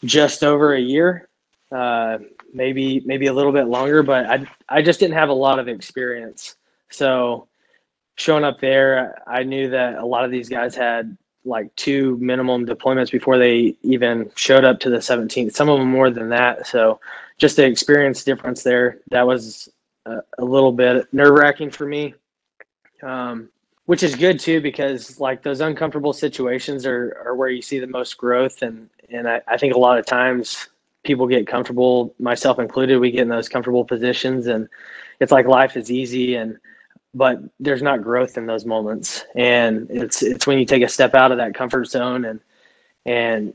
just 0.02 0.42
over 0.42 0.72
a 0.72 0.80
year, 0.80 1.28
uh, 1.72 2.18
maybe 2.54 3.02
maybe 3.04 3.26
a 3.26 3.34
little 3.34 3.52
bit 3.52 3.66
longer, 3.66 4.02
but 4.02 4.24
I 4.24 4.46
I 4.70 4.80
just 4.80 4.98
didn't 4.98 5.18
have 5.18 5.28
a 5.28 5.34
lot 5.34 5.58
of 5.58 5.68
experience. 5.68 6.54
So 6.88 7.48
showing 8.18 8.44
up 8.44 8.60
there, 8.60 9.22
I 9.26 9.44
knew 9.44 9.70
that 9.70 9.94
a 9.94 10.04
lot 10.04 10.24
of 10.24 10.30
these 10.30 10.48
guys 10.48 10.74
had 10.74 11.16
like 11.44 11.74
two 11.76 12.18
minimum 12.20 12.66
deployments 12.66 13.12
before 13.12 13.38
they 13.38 13.76
even 13.82 14.30
showed 14.34 14.64
up 14.64 14.80
to 14.80 14.90
the 14.90 14.98
17th. 14.98 15.52
Some 15.52 15.68
of 15.68 15.78
them 15.78 15.88
more 15.88 16.10
than 16.10 16.28
that. 16.30 16.66
So 16.66 17.00
just 17.38 17.56
the 17.56 17.64
experience 17.64 18.24
difference 18.24 18.64
there, 18.64 18.98
that 19.10 19.26
was 19.26 19.68
a, 20.04 20.18
a 20.36 20.44
little 20.44 20.72
bit 20.72 21.06
nerve 21.14 21.32
wracking 21.32 21.70
for 21.70 21.86
me. 21.86 22.14
Um, 23.02 23.48
which 23.86 24.02
is 24.02 24.16
good 24.16 24.40
too 24.40 24.60
because 24.60 25.18
like 25.20 25.42
those 25.42 25.60
uncomfortable 25.60 26.12
situations 26.12 26.84
are, 26.84 27.22
are 27.24 27.36
where 27.36 27.48
you 27.48 27.62
see 27.62 27.78
the 27.78 27.86
most 27.86 28.18
growth 28.18 28.60
and 28.62 28.90
and 29.10 29.26
I, 29.26 29.40
I 29.46 29.56
think 29.56 29.74
a 29.74 29.78
lot 29.78 29.98
of 29.98 30.04
times 30.04 30.68
people 31.04 31.26
get 31.26 31.46
comfortable, 31.46 32.14
myself 32.18 32.58
included, 32.58 32.98
we 32.98 33.12
get 33.12 33.22
in 33.22 33.28
those 33.28 33.48
comfortable 33.48 33.84
positions 33.84 34.48
and 34.48 34.68
it's 35.20 35.32
like 35.32 35.46
life 35.46 35.76
is 35.76 35.90
easy 35.90 36.34
and 36.34 36.58
but 37.14 37.40
there's 37.58 37.82
not 37.82 38.02
growth 38.02 38.36
in 38.36 38.46
those 38.46 38.64
moments. 38.64 39.24
And 39.34 39.88
it's 39.90 40.22
it's 40.22 40.46
when 40.46 40.58
you 40.58 40.64
take 40.64 40.82
a 40.82 40.88
step 40.88 41.14
out 41.14 41.32
of 41.32 41.38
that 41.38 41.54
comfort 41.54 41.86
zone 41.86 42.24
and 42.24 42.40
and 43.06 43.54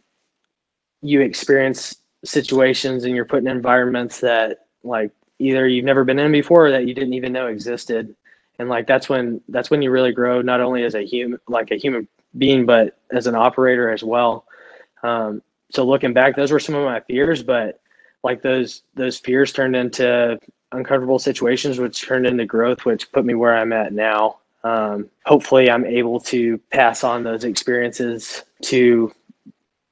you 1.02 1.22
experience 1.22 1.96
situations 2.24 3.04
and 3.04 3.16
you're 3.16 3.26
put 3.26 3.40
in 3.40 3.48
environments 3.48 4.22
that 4.22 4.68
like 4.84 5.12
either 5.40 5.68
you've 5.68 5.86
never 5.86 6.04
been 6.04 6.20
in 6.20 6.32
before 6.32 6.68
or 6.68 6.72
that 6.72 6.88
you 6.88 6.94
didn't 6.94 7.14
even 7.14 7.34
know 7.34 7.48
existed. 7.48 8.16
And 8.60 8.70
like 8.70 8.88
that's 8.88 9.10
when 9.10 9.42
that's 9.50 9.70
when 9.70 9.82
you 9.82 9.92
really 9.92 10.12
grow 10.12 10.42
not 10.42 10.62
only 10.62 10.84
as 10.84 10.96
a 10.96 11.02
human 11.06 11.40
like 11.48 11.72
a 11.72 11.76
human 11.76 12.08
being 12.38 12.66
but 12.66 12.98
as 13.12 13.28
an 13.28 13.36
operator 13.36 13.92
as 13.92 14.04
well. 14.04 14.46
Um, 15.04 15.42
so 15.72 15.86
looking 15.86 16.14
back, 16.14 16.36
those 16.36 16.52
were 16.52 16.60
some 16.60 16.76
of 16.76 16.86
my 16.86 17.02
fears, 17.02 17.44
but 17.44 17.82
like 18.24 18.42
those 18.42 18.84
those 18.96 19.18
fears 19.18 19.52
turned 19.52 19.76
into 19.76 20.40
uncomfortable 20.74 21.20
situations, 21.20 21.80
which 21.80 22.06
turned 22.06 22.26
into 22.26 22.46
growth, 22.46 22.86
which 22.86 23.12
put 23.12 23.26
me 23.26 23.34
where 23.34 23.56
I'm 23.56 23.74
at 23.74 23.94
now. 23.94 24.38
Um, 24.64 25.10
hopefully, 25.26 25.70
I'm 25.70 25.86
able 25.86 26.20
to 26.22 26.58
pass 26.72 27.04
on 27.04 27.24
those 27.24 27.44
experiences 27.44 28.44
to 28.64 29.14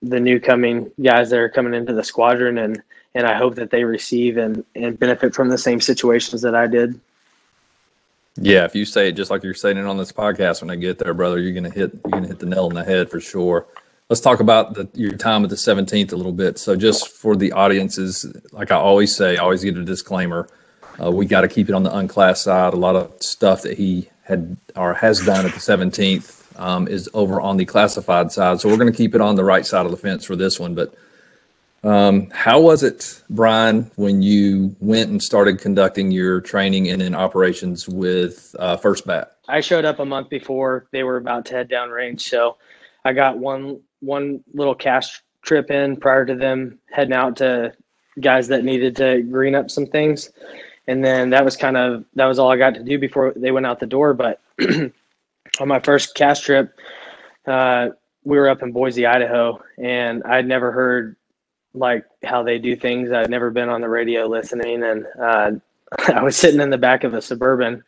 the 0.01 0.19
new 0.19 0.39
coming 0.39 0.91
guys 1.01 1.29
that 1.29 1.39
are 1.39 1.49
coming 1.49 1.73
into 1.73 1.93
the 1.93 2.03
squadron, 2.03 2.57
and 2.57 2.81
and 3.13 3.27
I 3.27 3.35
hope 3.35 3.55
that 3.55 3.69
they 3.69 3.83
receive 3.83 4.37
and 4.37 4.63
and 4.75 4.97
benefit 4.97 5.33
from 5.33 5.49
the 5.49 5.57
same 5.57 5.81
situations 5.81 6.41
that 6.41 6.55
I 6.55 6.67
did. 6.67 6.99
Yeah, 8.37 8.63
if 8.63 8.75
you 8.75 8.85
say 8.85 9.09
it 9.09 9.13
just 9.13 9.29
like 9.29 9.43
you're 9.43 9.53
saying 9.53 9.77
it 9.77 9.85
on 9.85 9.97
this 9.97 10.11
podcast, 10.11 10.61
when 10.61 10.69
I 10.69 10.77
get 10.77 10.99
there, 10.99 11.13
brother, 11.13 11.39
you're 11.39 11.53
gonna 11.53 11.69
hit 11.69 11.91
you're 11.93 12.11
gonna 12.11 12.27
hit 12.27 12.39
the 12.39 12.45
nail 12.45 12.65
on 12.65 12.73
the 12.73 12.83
head 12.83 13.09
for 13.09 13.19
sure 13.19 13.67
let's 14.11 14.19
talk 14.19 14.41
about 14.41 14.73
the, 14.73 14.89
your 14.93 15.13
time 15.13 15.41
at 15.45 15.49
the 15.49 15.55
17th 15.55 16.11
a 16.11 16.17
little 16.17 16.33
bit. 16.33 16.59
So, 16.59 16.75
just 16.75 17.07
for 17.07 17.37
the 17.37 17.53
audiences, 17.53 18.25
like 18.51 18.69
I 18.69 18.75
always 18.75 19.15
say, 19.15 19.37
I 19.37 19.39
always 19.39 19.63
get 19.63 19.77
a 19.77 19.85
disclaimer. 19.85 20.49
Uh, 21.01 21.11
we 21.11 21.25
got 21.25 21.41
to 21.41 21.47
keep 21.47 21.69
it 21.69 21.75
on 21.75 21.83
the 21.83 21.95
unclass 21.95 22.41
side. 22.41 22.73
A 22.73 22.77
lot 22.77 22.95
of 22.95 23.13
stuff 23.21 23.61
that 23.63 23.77
he 23.77 24.09
had 24.23 24.57
or 24.75 24.93
has 24.93 25.23
done 25.25 25.45
at 25.45 25.53
the 25.53 25.59
17th 25.59 26.59
um, 26.59 26.87
is 26.87 27.09
over 27.13 27.41
on 27.41 27.57
the 27.57 27.65
classified 27.65 28.31
side. 28.31 28.59
So 28.59 28.69
we're 28.69 28.77
going 28.77 28.91
to 28.91 28.97
keep 28.97 29.15
it 29.15 29.21
on 29.21 29.35
the 29.35 29.43
right 29.43 29.65
side 29.65 29.85
of 29.85 29.91
the 29.91 29.97
fence 29.97 30.25
for 30.25 30.35
this 30.35 30.59
one. 30.59 30.75
But 30.75 30.93
um, 31.83 32.29
how 32.29 32.61
was 32.61 32.83
it, 32.83 33.21
Brian, 33.29 33.89
when 33.95 34.21
you 34.21 34.75
went 34.79 35.09
and 35.09 35.21
started 35.21 35.59
conducting 35.59 36.11
your 36.11 36.39
training 36.39 36.89
and 36.89 37.01
in 37.01 37.15
operations 37.15 37.89
with 37.89 38.55
uh, 38.59 38.77
First 38.77 39.07
Bat? 39.07 39.35
I 39.47 39.61
showed 39.61 39.85
up 39.85 39.99
a 39.99 40.05
month 40.05 40.29
before 40.29 40.87
they 40.91 41.03
were 41.03 41.17
about 41.17 41.45
to 41.47 41.55
head 41.55 41.67
down 41.67 41.89
range, 41.89 42.21
so 42.21 42.57
I 43.03 43.13
got 43.13 43.37
one 43.37 43.81
one 43.99 44.43
little 44.53 44.75
CAS 44.75 45.21
trip 45.41 45.71
in 45.71 45.97
prior 45.97 46.25
to 46.25 46.35
them 46.35 46.79
heading 46.91 47.13
out 47.13 47.37
to 47.37 47.73
guys 48.19 48.47
that 48.47 48.63
needed 48.63 48.95
to 48.97 49.21
green 49.23 49.55
up 49.55 49.69
some 49.71 49.87
things, 49.87 50.29
and 50.91 51.03
then 51.05 51.29
that 51.29 51.45
was 51.45 51.55
kind 51.55 51.77
of 51.77 52.03
that 52.15 52.25
was 52.25 52.37
all 52.37 52.51
I 52.51 52.57
got 52.57 52.75
to 52.75 52.83
do 52.83 52.99
before 52.99 53.33
they 53.35 53.51
went 53.51 53.65
out 53.65 53.79
the 53.79 53.85
door. 53.87 54.13
But 54.13 54.41
on 54.61 54.93
my 55.67 55.79
first 55.79 56.15
CAS 56.15 56.41
trip, 56.41 56.75
uh, 57.47 57.89
we 58.25 58.37
were 58.37 58.49
up 58.49 58.61
in 58.61 58.73
Boise, 58.73 59.05
Idaho, 59.05 59.63
and 59.81 60.23
I'd 60.23 60.47
never 60.47 60.73
heard 60.73 61.15
like 61.73 62.05
how 62.25 62.43
they 62.43 62.59
do 62.59 62.75
things. 62.75 63.11
I'd 63.13 63.29
never 63.29 63.51
been 63.51 63.69
on 63.69 63.79
the 63.81 63.89
radio 63.89 64.27
listening, 64.27 64.83
and 64.83 65.05
uh, 65.21 65.51
I 66.13 66.23
was 66.23 66.35
sitting 66.35 66.59
in 66.61 66.71
the 66.71 66.77
back 66.77 67.05
of 67.05 67.13
a 67.13 67.21
suburban, 67.21 67.83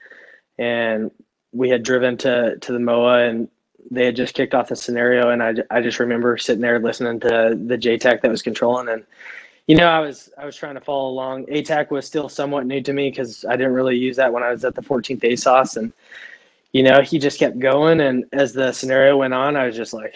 and 0.57 1.11
we 1.51 1.69
had 1.69 1.83
driven 1.83 2.17
to 2.19 2.57
to 2.57 2.71
the 2.71 2.79
MOA, 2.79 3.27
and 3.27 3.49
they 3.91 4.05
had 4.05 4.15
just 4.15 4.33
kicked 4.33 4.55
off 4.55 4.69
the 4.69 4.77
scenario, 4.77 5.29
and 5.29 5.43
I 5.43 5.55
I 5.69 5.81
just 5.81 5.99
remember 5.99 6.37
sitting 6.37 6.61
there 6.61 6.79
listening 6.79 7.19
to 7.19 7.59
the 7.67 7.77
JTAC 7.77 8.21
that 8.21 8.31
was 8.31 8.41
controlling, 8.41 8.87
and 8.87 9.03
you 9.67 9.75
know 9.75 9.87
I 9.87 9.99
was 9.99 10.29
I 10.37 10.45
was 10.45 10.55
trying 10.55 10.75
to 10.75 10.81
follow 10.81 11.09
along. 11.09 11.45
ATAK 11.45 11.91
was 11.91 12.05
still 12.05 12.29
somewhat 12.29 12.65
new 12.65 12.81
to 12.81 12.93
me 12.93 13.09
because 13.09 13.45
I 13.45 13.55
didn't 13.55 13.73
really 13.73 13.97
use 13.97 14.17
that 14.17 14.31
when 14.31 14.43
I 14.43 14.51
was 14.51 14.65
at 14.65 14.75
the 14.75 14.81
14th 14.81 15.21
ASOS, 15.21 15.77
and 15.77 15.93
you 16.71 16.83
know 16.83 17.01
he 17.01 17.19
just 17.19 17.39
kept 17.39 17.59
going, 17.59 18.01
and 18.01 18.25
as 18.33 18.53
the 18.53 18.71
scenario 18.71 19.17
went 19.17 19.33
on, 19.33 19.55
I 19.55 19.65
was 19.65 19.75
just 19.75 19.93
like. 19.93 20.15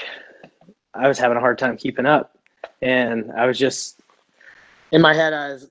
I 0.94 1.08
was 1.08 1.20
having 1.20 1.38
a 1.38 1.40
hard 1.40 1.60
time 1.60 1.78
keeping 1.78 2.08
up 2.08 2.38
and 2.82 3.32
I 3.32 3.46
was 3.46 3.58
just 3.58 4.00
in 4.92 5.02
my 5.02 5.14
head. 5.14 5.34
I 5.34 5.54
was, 5.54 5.70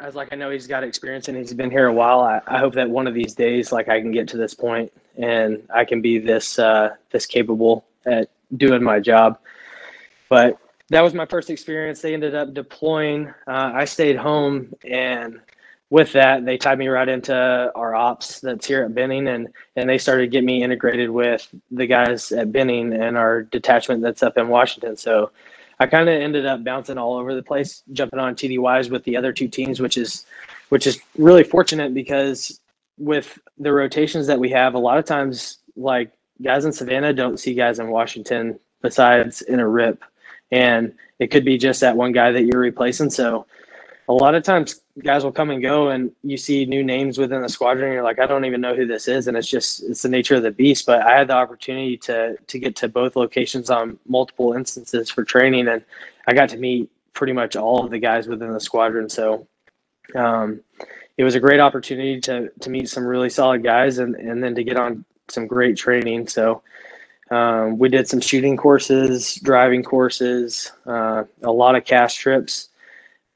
I 0.00 0.06
was 0.06 0.14
like, 0.14 0.28
I 0.32 0.36
know 0.36 0.50
he's 0.50 0.66
got 0.66 0.84
experience 0.84 1.28
and 1.28 1.36
he's 1.36 1.54
been 1.54 1.70
here 1.70 1.86
a 1.86 1.92
while. 1.92 2.20
I, 2.20 2.40
I 2.46 2.58
hope 2.58 2.74
that 2.74 2.88
one 2.88 3.06
of 3.06 3.14
these 3.14 3.34
days, 3.34 3.72
like, 3.72 3.88
I 3.88 4.00
can 4.00 4.12
get 4.12 4.28
to 4.28 4.36
this 4.36 4.54
point 4.54 4.92
and 5.16 5.62
I 5.74 5.84
can 5.84 6.00
be 6.00 6.18
this 6.18 6.58
uh, 6.58 6.90
this 7.10 7.26
capable 7.26 7.84
at 8.06 8.30
doing 8.56 8.82
my 8.82 9.00
job. 9.00 9.38
But 10.28 10.58
that 10.90 11.02
was 11.02 11.14
my 11.14 11.26
first 11.26 11.50
experience. 11.50 12.00
They 12.00 12.14
ended 12.14 12.34
up 12.34 12.54
deploying. 12.54 13.28
Uh, 13.46 13.72
I 13.74 13.84
stayed 13.84 14.16
home, 14.16 14.72
and 14.84 15.40
with 15.90 16.12
that, 16.12 16.44
they 16.44 16.56
tied 16.56 16.78
me 16.78 16.88
right 16.88 17.08
into 17.08 17.34
our 17.74 17.94
ops 17.94 18.40
that's 18.40 18.66
here 18.66 18.84
at 18.84 18.94
Benning, 18.94 19.28
and 19.28 19.48
and 19.76 19.88
they 19.88 19.98
started 19.98 20.30
getting 20.30 20.46
me 20.46 20.62
integrated 20.62 21.10
with 21.10 21.48
the 21.70 21.86
guys 21.86 22.32
at 22.32 22.52
Benning 22.52 22.92
and 22.92 23.16
our 23.16 23.42
detachment 23.42 24.02
that's 24.02 24.22
up 24.22 24.38
in 24.38 24.48
Washington. 24.48 24.96
So 24.96 25.30
I 25.80 25.86
kind 25.86 26.08
of 26.08 26.20
ended 26.20 26.44
up 26.46 26.64
bouncing 26.64 26.98
all 26.98 27.16
over 27.16 27.34
the 27.34 27.42
place, 27.42 27.82
jumping 27.92 28.18
on 28.18 28.34
TDYs 28.34 28.90
with 28.90 29.04
the 29.04 29.16
other 29.16 29.32
two 29.32 29.48
teams, 29.48 29.80
which 29.80 29.96
is 29.96 30.26
which 30.70 30.86
is 30.86 30.98
really 31.16 31.44
fortunate 31.44 31.94
because 31.94 32.60
with 32.98 33.38
the 33.58 33.72
rotations 33.72 34.26
that 34.26 34.38
we 34.40 34.50
have, 34.50 34.74
a 34.74 34.78
lot 34.78 34.98
of 34.98 35.04
times 35.04 35.58
like 35.76 36.10
guys 36.42 36.64
in 36.64 36.72
Savannah 36.72 37.12
don't 37.12 37.38
see 37.38 37.54
guys 37.54 37.78
in 37.78 37.88
Washington 37.88 38.58
besides 38.82 39.42
in 39.42 39.60
a 39.60 39.68
rip, 39.68 40.02
and 40.50 40.94
it 41.18 41.30
could 41.30 41.44
be 41.44 41.58
just 41.58 41.80
that 41.80 41.96
one 41.96 42.12
guy 42.12 42.32
that 42.32 42.44
you're 42.44 42.60
replacing. 42.60 43.10
So 43.10 43.46
a 44.08 44.12
lot 44.12 44.34
of 44.34 44.42
times 44.42 44.80
guys 45.04 45.22
will 45.22 45.32
come 45.32 45.50
and 45.50 45.62
go 45.62 45.90
and 45.90 46.10
you 46.22 46.36
see 46.36 46.64
new 46.64 46.82
names 46.82 47.18
within 47.18 47.42
the 47.42 47.48
squadron 47.48 47.84
and 47.84 47.94
you're 47.94 48.02
like 48.02 48.18
i 48.18 48.26
don't 48.26 48.46
even 48.46 48.60
know 48.60 48.74
who 48.74 48.86
this 48.86 49.06
is. 49.06 49.28
And 49.28 49.36
it's 49.36 49.48
just 49.48 49.82
it's 49.82 50.02
the 50.02 50.08
nature 50.08 50.34
of 50.34 50.42
the 50.42 50.50
beast. 50.50 50.86
But 50.86 51.02
i 51.02 51.16
had 51.16 51.28
the 51.28 51.34
opportunity 51.34 51.96
to 51.98 52.36
to 52.36 52.58
get 52.58 52.76
to 52.76 52.88
both 52.88 53.16
locations 53.16 53.70
on 53.70 53.98
multiple 54.06 54.54
instances 54.54 55.10
for 55.10 55.24
training. 55.24 55.68
And 55.68 55.84
i 56.26 56.34
got 56.34 56.48
to 56.50 56.56
meet 56.56 56.90
pretty 57.12 57.32
much 57.32 57.56
all 57.56 57.84
of 57.84 57.90
the 57.90 57.98
guys 57.98 58.28
within 58.28 58.52
the 58.52 58.60
squadron. 58.60 59.08
So 59.08 59.46
um, 60.14 60.60
it 61.16 61.24
was 61.24 61.34
a 61.34 61.40
great 61.40 61.60
opportunity 61.60 62.20
to 62.22 62.48
to 62.60 62.70
meet 62.70 62.88
some 62.88 63.04
really 63.04 63.30
solid 63.30 63.62
guys 63.62 63.98
and 63.98 64.14
and 64.14 64.42
then 64.42 64.54
to 64.54 64.64
get 64.64 64.76
on 64.78 65.04
some 65.28 65.46
great 65.46 65.76
training. 65.76 66.28
So 66.28 66.62
um, 67.30 67.78
we 67.78 67.88
did 67.88 68.08
some 68.08 68.20
shooting 68.20 68.56
courses 68.56 69.34
driving 69.36 69.82
courses 69.82 70.72
uh, 70.86 71.24
a 71.42 71.52
lot 71.52 71.74
of 71.76 71.84
CAS 71.84 72.14
trips 72.14 72.68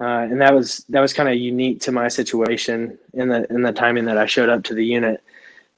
uh, 0.02 0.26
and 0.28 0.40
that 0.40 0.52
was 0.52 0.84
that 0.88 1.00
was 1.00 1.12
kind 1.12 1.28
of 1.28 1.36
unique 1.36 1.80
to 1.80 1.92
my 1.92 2.08
situation 2.08 2.98
in 3.14 3.28
the 3.28 3.46
in 3.52 3.62
the 3.62 3.72
timing 3.72 4.04
that 4.04 4.18
I 4.18 4.26
showed 4.26 4.48
up 4.48 4.64
to 4.64 4.74
the 4.74 4.84
unit. 4.84 5.22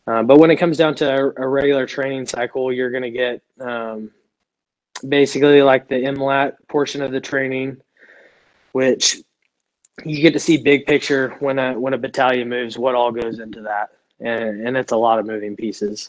Uh, 0.06 0.22
but 0.22 0.38
when 0.38 0.50
it 0.50 0.56
comes 0.56 0.78
down 0.78 0.94
to 0.94 1.14
a, 1.14 1.44
a 1.44 1.46
regular 1.46 1.86
training 1.86 2.24
cycle, 2.24 2.72
you're 2.72 2.90
going 2.90 3.02
to 3.02 3.10
get 3.10 3.42
um, 3.60 4.10
basically 5.06 5.60
like 5.60 5.88
the 5.88 5.96
MLAT 5.96 6.54
portion 6.68 7.02
of 7.02 7.12
the 7.12 7.20
training, 7.20 7.76
which 8.72 9.18
you 10.06 10.22
get 10.22 10.32
to 10.32 10.40
see 10.40 10.56
big 10.56 10.86
picture 10.86 11.36
when 11.40 11.58
a 11.58 11.78
when 11.78 11.92
a 11.92 11.98
battalion 11.98 12.48
moves, 12.48 12.78
what 12.78 12.94
all 12.94 13.12
goes 13.12 13.40
into 13.40 13.60
that, 13.60 13.90
and, 14.20 14.66
and 14.66 14.74
it's 14.74 14.92
a 14.92 14.96
lot 14.96 15.18
of 15.18 15.26
moving 15.26 15.54
pieces. 15.54 16.08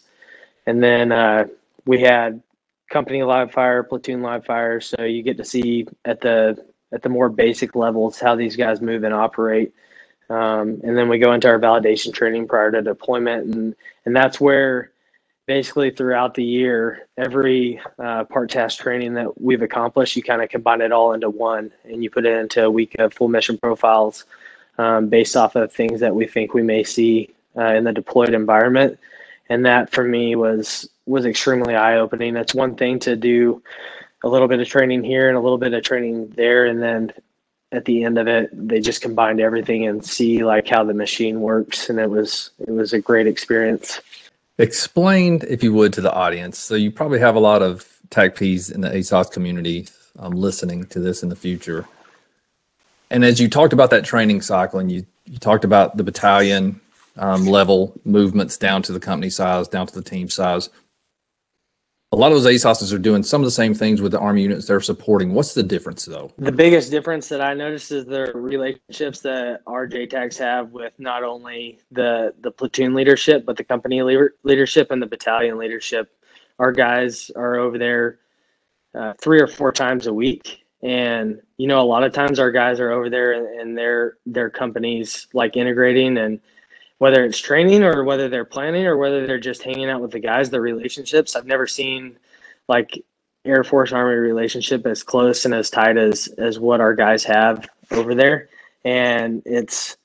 And 0.68 0.82
then 0.82 1.12
uh, 1.12 1.48
we 1.86 2.02
had 2.02 2.42
company 2.90 3.24
live 3.24 3.52
fire, 3.52 3.84
platoon 3.84 4.22
live 4.22 4.46
fire, 4.46 4.80
so 4.82 5.04
you 5.04 5.24
get 5.24 5.38
to 5.38 5.46
see 5.46 5.88
at 6.06 6.22
the 6.22 6.66
at 6.94 7.02
the 7.02 7.10
more 7.10 7.30
basic 7.30 7.76
levels 7.76 8.20
how 8.20 8.36
these 8.36 8.56
guys 8.56 8.82
move 8.82 9.04
and 9.04 9.14
operate. 9.14 9.74
Um, 10.30 10.80
and 10.84 10.98
then 10.98 11.10
we 11.10 11.20
go 11.20 11.34
into 11.34 11.48
our 11.48 11.60
validation 11.60 12.14
training 12.14 12.48
prior 12.48 12.72
to 12.72 12.82
deployment, 12.82 13.54
and 13.54 13.76
and 14.06 14.16
that's 14.16 14.40
where 14.40 14.92
basically 15.46 15.92
throughout 15.92 16.34
the 16.34 16.44
year, 16.44 17.08
every 17.18 17.80
uh, 18.00 18.24
part 18.26 18.50
task 18.50 18.80
training 18.82 19.14
that 19.14 19.40
we've 19.40 19.62
accomplished, 19.62 20.16
you 20.16 20.24
kind 20.24 20.42
of 20.42 20.50
combine 20.50 20.82
it 20.82 20.92
all 20.92 21.14
into 21.14 21.30
one, 21.30 21.72
and 21.84 22.04
you 22.04 22.10
put 22.10 22.26
it 22.26 22.38
into 22.38 22.64
a 22.64 22.72
week 22.72 22.96
of 23.00 23.14
full 23.14 23.28
mission 23.28 23.58
profiles 23.58 24.26
um, 24.78 25.08
based 25.08 25.36
off 25.36 25.56
of 25.56 25.72
things 25.72 26.00
that 26.00 26.16
we 26.16 26.26
think 26.26 26.54
we 26.54 26.64
may 26.64 26.84
see 26.84 27.34
uh, 27.58 27.74
in 27.74 27.84
the 27.84 27.94
deployed 27.94 28.34
environment. 28.34 29.00
And 29.50 29.66
that 29.66 29.92
for 29.92 30.04
me 30.04 30.36
was 30.36 30.90
was 31.06 31.26
extremely 31.26 31.76
eye 31.76 31.98
opening. 31.98 32.34
That's 32.34 32.56
one 32.56 32.76
thing 32.76 33.00
to 33.00 33.16
do 33.16 33.62
a 34.24 34.30
little 34.30 34.48
bit 34.48 34.60
of 34.60 34.68
training 34.68 35.04
here 35.04 35.28
and 35.28 35.38
a 35.38 35.42
little 35.42 35.60
bit 35.60 35.74
of 35.74 35.84
training 35.84 36.30
there. 36.30 36.66
And 36.66 36.82
then 36.82 37.14
at 37.72 37.86
the 37.86 38.04
end 38.04 38.18
of 38.18 38.28
it 38.28 38.50
they 38.52 38.80
just 38.80 39.02
combined 39.02 39.40
everything 39.40 39.86
and 39.86 40.04
see 40.04 40.44
like 40.44 40.68
how 40.68 40.84
the 40.84 40.94
machine 40.94 41.42
works. 41.42 41.90
And 41.90 42.00
it 42.00 42.10
was 42.10 42.52
it 42.60 42.72
was 42.72 42.94
a 42.94 43.00
great 43.00 43.28
experience. 43.28 44.02
Explain 44.58 45.42
if 45.48 45.64
you 45.64 45.74
would 45.74 45.94
to 45.94 46.02
the 46.02 46.14
audience. 46.14 46.58
So 46.58 46.76
you 46.76 46.90
probably 46.90 47.20
have 47.20 47.36
a 47.36 47.40
lot 47.40 47.62
of 47.62 48.00
TACPs 48.10 48.74
in 48.74 48.82
the 48.82 48.90
ASOS 48.90 49.32
community 49.32 49.88
um, 50.18 50.34
listening 50.34 50.86
to 50.88 51.00
this 51.00 51.24
in 51.24 51.30
the 51.30 51.36
future. 51.36 51.86
And 53.10 53.24
as 53.24 53.40
you 53.40 53.50
talked 53.50 53.74
about 53.74 53.90
that 53.92 54.06
training 54.06 54.42
cycle 54.42 54.80
and 54.80 54.92
you, 54.92 55.06
you 55.26 55.38
talked 55.38 55.64
about 55.64 55.98
the 55.98 56.04
battalion 56.04 56.80
um, 57.18 57.46
level 57.46 58.00
movements 58.04 58.58
down 58.58 58.82
to 58.82 58.92
the 58.92 59.00
company 59.00 59.30
size 59.30 59.68
down 59.68 59.88
to 59.88 59.94
the 59.94 60.02
team 60.02 60.30
size 60.30 60.70
a 62.12 62.16
lot 62.16 62.32
of 62.32 62.42
those 62.42 62.64
ASOSs 62.64 62.94
are 62.94 62.98
doing 62.98 63.24
some 63.24 63.42
of 63.42 63.46
the 63.46 63.52
same 63.52 63.74
things 63.74 64.02
with 64.02 64.14
the 64.14 64.20
Army 64.20 64.44
units 64.44 64.68
they're 64.68 64.80
supporting. 64.80 65.34
What's 65.34 65.54
the 65.54 65.64
difference, 65.64 66.06
though? 66.06 66.32
The 66.38 66.52
biggest 66.52 66.90
difference 66.90 67.28
that 67.28 67.42
I 67.42 67.54
noticed 67.54 67.92
is 67.92 68.06
the 68.06 68.32
relationships 68.34 69.20
that 69.22 69.62
our 69.68 69.86
JTACs 69.86 70.38
have 70.38 70.72
with 70.72 70.94
not 70.98 71.24
only 71.24 71.80
the 71.92 72.34
the 72.40 72.52
platoon 72.52 72.94
leadership, 72.94 73.46
but 73.46 73.58
the 73.58 73.66
company 73.66 74.02
leader, 74.02 74.36
leadership 74.44 74.92
and 74.92 75.02
the 75.02 75.08
battalion 75.08 75.58
leadership. 75.58 76.16
Our 76.58 76.72
guys 76.72 77.32
are 77.36 77.58
over 77.58 77.78
there 77.78 78.20
uh, 78.98 79.14
three 79.20 79.42
or 79.42 79.48
four 79.48 79.74
times 79.74 80.08
a 80.08 80.14
week, 80.14 80.64
and 80.82 81.42
you 81.58 81.68
know, 81.68 81.82
a 81.82 81.84
lot 81.84 82.04
of 82.04 82.14
times 82.14 82.40
our 82.40 82.52
guys 82.52 82.80
are 82.80 82.92
over 82.92 83.10
there 83.10 83.34
and, 83.34 83.60
and 83.60 83.78
their 83.78 84.20
their 84.26 84.50
companies 84.50 85.28
like 85.34 85.58
integrating 85.58 86.18
and 86.18 86.40
whether 86.98 87.24
it's 87.26 87.40
training 87.40 87.84
or 87.84 88.04
whether 88.04 88.30
they're 88.30 88.46
planning 88.46 88.86
or 88.86 88.98
whether 88.98 89.28
they're 89.28 89.40
just 89.40 89.64
hanging 89.64 89.90
out 89.90 90.02
with 90.02 90.12
the 90.12 90.20
guys, 90.20 90.50
the 90.50 90.62
relationships. 90.62 91.36
I've 91.36 91.46
never 91.46 91.68
seen 91.68 92.18
like 92.68 93.04
Air 93.44 93.64
Force 93.64 93.92
Army 93.92 94.16
relationship 94.16 94.86
as 94.86 95.04
close 95.04 95.46
and 95.46 95.54
as 95.54 95.70
tight 95.70 95.98
as 95.98 96.28
as 96.38 96.60
what 96.60 96.82
our 96.82 96.96
guys 96.96 97.24
have 97.26 97.68
over 97.92 98.16
there. 98.16 98.50
And 98.84 99.44
it's 99.46 99.98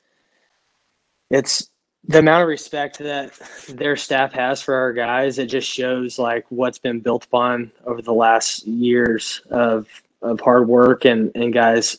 it's 1.30 1.70
the 2.05 2.18
amount 2.18 2.43
of 2.43 2.49
respect 2.49 2.99
that 2.99 3.38
their 3.68 3.97
staff 3.97 4.32
has 4.32 4.62
for 4.62 4.74
our 4.74 4.93
guys, 4.93 5.38
it 5.38 5.47
just 5.47 5.68
shows 5.68 6.18
like 6.18 6.45
what's 6.49 6.78
been 6.78 7.01
built 7.01 7.24
upon 7.24 7.70
over 7.84 8.03
the 8.03 8.12
last 8.12 8.66
years 8.66 9.43
of 9.51 9.86
of 10.22 10.41
hard 10.41 10.68
work 10.68 11.05
and, 11.05 11.30
and 11.34 11.53
guys 11.53 11.99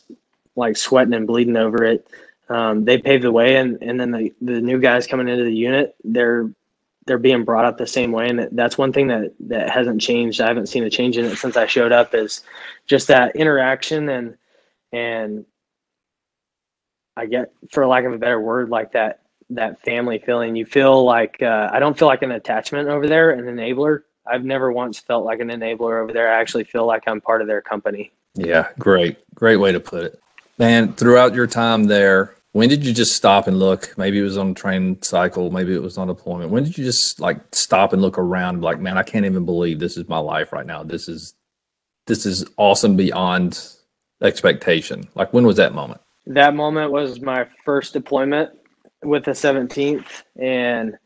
like 0.54 0.76
sweating 0.76 1.14
and 1.14 1.26
bleeding 1.26 1.56
over 1.56 1.82
it 1.84 2.06
um, 2.48 2.84
they 2.84 2.98
paved 2.98 3.24
the 3.24 3.32
way, 3.32 3.56
and 3.56 3.78
and 3.82 3.98
then 3.98 4.10
the 4.10 4.32
the 4.40 4.60
new 4.60 4.78
guys 4.80 5.06
coming 5.06 5.28
into 5.28 5.44
the 5.44 5.54
unit, 5.54 5.94
they're 6.04 6.50
they're 7.06 7.18
being 7.18 7.44
brought 7.44 7.64
up 7.64 7.78
the 7.78 7.86
same 7.86 8.12
way, 8.12 8.28
and 8.28 8.48
that's 8.52 8.78
one 8.78 8.92
thing 8.92 9.08
that 9.08 9.32
that 9.40 9.70
hasn't 9.70 10.00
changed. 10.00 10.40
I 10.40 10.48
haven't 10.48 10.68
seen 10.68 10.84
a 10.84 10.90
change 10.90 11.18
in 11.18 11.24
it 11.24 11.36
since 11.36 11.56
I 11.56 11.66
showed 11.66 11.92
up. 11.92 12.14
Is 12.14 12.42
just 12.86 13.08
that 13.08 13.36
interaction 13.36 14.08
and 14.08 14.36
and 14.92 15.44
I 17.16 17.26
get, 17.26 17.52
for 17.70 17.86
lack 17.86 18.04
of 18.04 18.12
a 18.12 18.18
better 18.18 18.40
word, 18.40 18.68
like 18.70 18.92
that 18.92 19.20
that 19.50 19.82
family 19.82 20.18
feeling. 20.18 20.56
You 20.56 20.64
feel 20.64 21.04
like 21.04 21.42
uh, 21.42 21.70
I 21.72 21.78
don't 21.78 21.98
feel 21.98 22.08
like 22.08 22.22
an 22.22 22.32
attachment 22.32 22.88
over 22.88 23.06
there, 23.06 23.30
an 23.30 23.44
enabler. 23.44 24.02
I've 24.26 24.44
never 24.44 24.70
once 24.72 24.98
felt 24.98 25.24
like 25.24 25.40
an 25.40 25.48
enabler 25.48 26.02
over 26.02 26.12
there. 26.12 26.32
I 26.32 26.40
actually 26.40 26.64
feel 26.64 26.86
like 26.86 27.04
I'm 27.06 27.20
part 27.20 27.40
of 27.40 27.48
their 27.48 27.60
company. 27.60 28.12
Yeah, 28.34 28.68
great, 28.78 29.18
great 29.34 29.56
way 29.56 29.72
to 29.72 29.80
put 29.80 30.04
it, 30.04 30.20
man. 30.58 30.92
Throughout 30.94 31.34
your 31.34 31.46
time 31.46 31.84
there, 31.84 32.34
when 32.52 32.68
did 32.68 32.84
you 32.84 32.92
just 32.92 33.16
stop 33.16 33.46
and 33.46 33.58
look? 33.58 33.96
Maybe 33.96 34.18
it 34.18 34.22
was 34.22 34.36
on 34.36 34.50
a 34.50 34.54
train 34.54 35.00
cycle, 35.02 35.50
maybe 35.50 35.74
it 35.74 35.82
was 35.82 35.96
on 35.98 36.08
deployment. 36.08 36.50
When 36.50 36.64
did 36.64 36.76
you 36.76 36.84
just 36.84 37.20
like 37.20 37.38
stop 37.52 37.92
and 37.92 38.02
look 38.02 38.18
around, 38.18 38.62
like, 38.62 38.78
man, 38.78 38.98
I 38.98 39.02
can't 39.02 39.24
even 39.24 39.44
believe 39.44 39.78
this 39.78 39.96
is 39.96 40.08
my 40.08 40.18
life 40.18 40.52
right 40.52 40.66
now. 40.66 40.82
This 40.82 41.08
is 41.08 41.34
this 42.06 42.26
is 42.26 42.44
awesome 42.56 42.96
beyond 42.96 43.68
expectation. 44.22 45.08
Like, 45.14 45.32
when 45.32 45.46
was 45.46 45.56
that 45.56 45.72
moment? 45.72 46.00
That 46.26 46.54
moment 46.54 46.92
was 46.92 47.20
my 47.20 47.46
first 47.64 47.92
deployment 47.92 48.50
with 49.02 49.24
the 49.24 49.32
17th, 49.32 50.22
and 50.36 50.96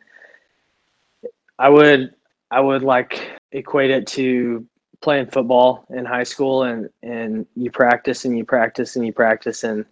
I 1.58 1.68
would 1.68 2.14
I 2.50 2.60
would 2.60 2.82
like 2.82 3.40
equate 3.52 3.90
it 3.90 4.06
to 4.08 4.66
playing 5.00 5.26
football 5.26 5.86
in 5.90 6.04
high 6.04 6.22
school 6.24 6.62
and 6.62 6.88
and 7.02 7.46
you 7.54 7.70
practice 7.70 8.24
and 8.24 8.36
you 8.36 8.44
practice 8.44 8.96
and 8.96 9.06
you 9.06 9.12
practice 9.12 9.64
and 9.64 9.84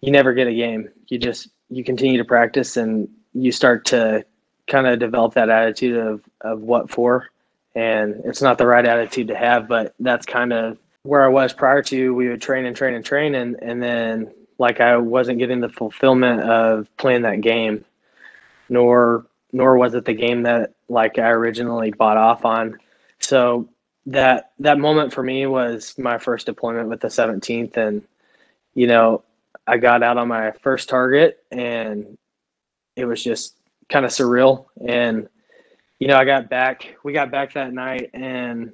you 0.00 0.12
never 0.12 0.32
get 0.32 0.46
a 0.46 0.54
game. 0.54 0.88
You 1.08 1.18
just 1.18 1.48
you 1.70 1.84
continue 1.84 2.18
to 2.18 2.24
practice 2.24 2.76
and 2.76 3.08
you 3.34 3.52
start 3.52 3.84
to 3.86 4.24
kind 4.66 4.86
of 4.86 4.98
develop 4.98 5.34
that 5.34 5.50
attitude 5.50 5.96
of 5.96 6.22
of 6.40 6.60
what 6.60 6.90
for. 6.90 7.28
And 7.74 8.20
it's 8.24 8.42
not 8.42 8.58
the 8.58 8.66
right 8.66 8.84
attitude 8.84 9.28
to 9.28 9.36
have 9.36 9.68
but 9.68 9.94
that's 10.00 10.26
kind 10.26 10.52
of 10.52 10.78
where 11.02 11.24
I 11.24 11.28
was 11.28 11.52
prior 11.52 11.82
to. 11.82 12.14
We 12.14 12.28
would 12.28 12.42
train 12.42 12.66
and 12.66 12.76
train 12.76 12.94
and 12.94 13.04
train 13.04 13.34
and 13.34 13.56
and 13.62 13.82
then 13.82 14.32
like 14.58 14.80
I 14.80 14.96
wasn't 14.96 15.38
getting 15.38 15.60
the 15.60 15.68
fulfillment 15.68 16.42
of 16.42 16.88
playing 16.96 17.22
that 17.22 17.40
game 17.40 17.84
nor 18.68 19.26
nor 19.52 19.76
was 19.76 19.94
it 19.94 20.04
the 20.04 20.14
game 20.14 20.42
that 20.42 20.74
like 20.88 21.18
I 21.18 21.28
originally 21.30 21.90
bought 21.90 22.16
off 22.16 22.44
on. 22.44 22.78
So 23.20 23.68
that 24.08 24.52
that 24.58 24.78
moment 24.78 25.12
for 25.12 25.22
me 25.22 25.46
was 25.46 25.96
my 25.98 26.16
first 26.16 26.46
deployment 26.46 26.88
with 26.88 27.00
the 27.00 27.08
17th 27.08 27.76
and 27.76 28.02
you 28.74 28.86
know 28.86 29.22
I 29.66 29.76
got 29.76 30.02
out 30.02 30.16
on 30.16 30.28
my 30.28 30.52
first 30.62 30.88
target 30.88 31.44
and 31.50 32.16
it 32.96 33.04
was 33.04 33.22
just 33.22 33.54
kind 33.90 34.06
of 34.06 34.10
surreal. 34.10 34.64
And 34.86 35.28
you 35.98 36.08
know 36.08 36.16
I 36.16 36.24
got 36.24 36.48
back 36.48 36.96
we 37.04 37.12
got 37.12 37.30
back 37.30 37.52
that 37.52 37.74
night 37.74 38.10
and 38.14 38.72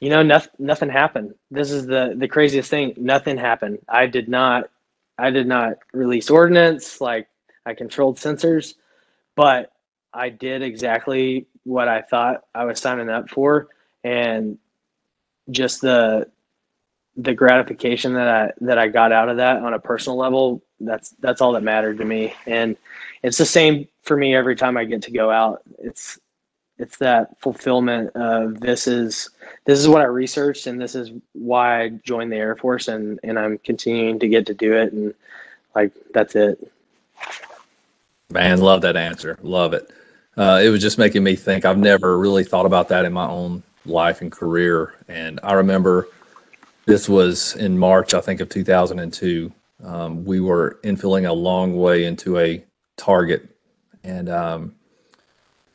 you 0.00 0.10
know 0.10 0.22
nothing 0.22 0.52
nothing 0.58 0.90
happened. 0.90 1.34
This 1.50 1.70
is 1.70 1.86
the 1.86 2.14
the 2.16 2.28
craziest 2.28 2.68
thing. 2.68 2.92
Nothing 2.98 3.38
happened. 3.38 3.78
I 3.88 4.06
did 4.06 4.28
not 4.28 4.68
I 5.16 5.30
did 5.30 5.46
not 5.46 5.78
release 5.94 6.28
ordnance 6.28 7.00
like 7.00 7.26
I 7.64 7.72
controlled 7.72 8.18
sensors 8.18 8.74
but 9.34 9.72
I 10.12 10.28
did 10.28 10.60
exactly 10.62 11.46
what 11.64 11.88
I 11.88 12.02
thought 12.02 12.44
I 12.54 12.66
was 12.66 12.80
signing 12.80 13.08
up 13.08 13.30
for 13.30 13.68
and 14.04 14.58
just 15.50 15.80
the 15.80 16.28
the 17.16 17.34
gratification 17.34 18.14
that 18.14 18.28
I 18.28 18.52
that 18.62 18.78
I 18.78 18.88
got 18.88 19.12
out 19.12 19.28
of 19.28 19.36
that 19.36 19.58
on 19.58 19.74
a 19.74 19.78
personal 19.78 20.16
level 20.16 20.62
that's 20.80 21.10
that's 21.20 21.40
all 21.40 21.52
that 21.52 21.62
mattered 21.62 21.98
to 21.98 22.04
me. 22.04 22.34
And 22.46 22.76
it's 23.22 23.38
the 23.38 23.46
same 23.46 23.88
for 24.02 24.16
me 24.16 24.34
every 24.34 24.56
time 24.56 24.76
I 24.76 24.84
get 24.84 25.02
to 25.02 25.10
go 25.10 25.30
out. 25.30 25.62
It's 25.78 26.18
it's 26.78 26.96
that 26.98 27.38
fulfillment 27.40 28.10
of 28.16 28.60
this 28.60 28.86
is 28.86 29.30
this 29.64 29.78
is 29.78 29.88
what 29.88 30.00
I 30.00 30.06
researched 30.06 30.66
and 30.66 30.80
this 30.80 30.94
is 30.94 31.10
why 31.32 31.82
I 31.82 31.88
joined 31.90 32.32
the 32.32 32.36
Air 32.36 32.56
Force 32.56 32.88
and 32.88 33.20
and 33.22 33.38
I'm 33.38 33.58
continuing 33.58 34.18
to 34.20 34.28
get 34.28 34.46
to 34.46 34.54
do 34.54 34.74
it. 34.74 34.92
And 34.92 35.14
like 35.74 35.92
that's 36.12 36.34
it. 36.34 36.72
Man 38.30 38.60
love 38.60 38.82
that 38.82 38.96
answer. 38.96 39.38
Love 39.42 39.74
it. 39.74 39.90
Uh, 40.34 40.62
it 40.64 40.70
was 40.70 40.80
just 40.80 40.96
making 40.96 41.22
me 41.22 41.36
think. 41.36 41.66
I've 41.66 41.78
never 41.78 42.18
really 42.18 42.42
thought 42.42 42.64
about 42.64 42.88
that 42.88 43.04
in 43.04 43.12
my 43.12 43.28
own 43.28 43.62
life 43.84 44.20
and 44.20 44.30
career. 44.30 44.94
And 45.08 45.40
I 45.42 45.54
remember 45.54 46.08
this 46.86 47.08
was 47.08 47.54
in 47.56 47.78
March, 47.78 48.14
I 48.14 48.20
think, 48.20 48.40
of 48.40 48.48
2002. 48.48 49.52
Um, 49.84 50.24
we 50.24 50.40
were 50.40 50.78
infilling 50.84 51.28
a 51.28 51.32
long 51.32 51.76
way 51.76 52.04
into 52.04 52.38
a 52.38 52.64
target, 52.96 53.48
and 54.04 54.28
um, 54.28 54.74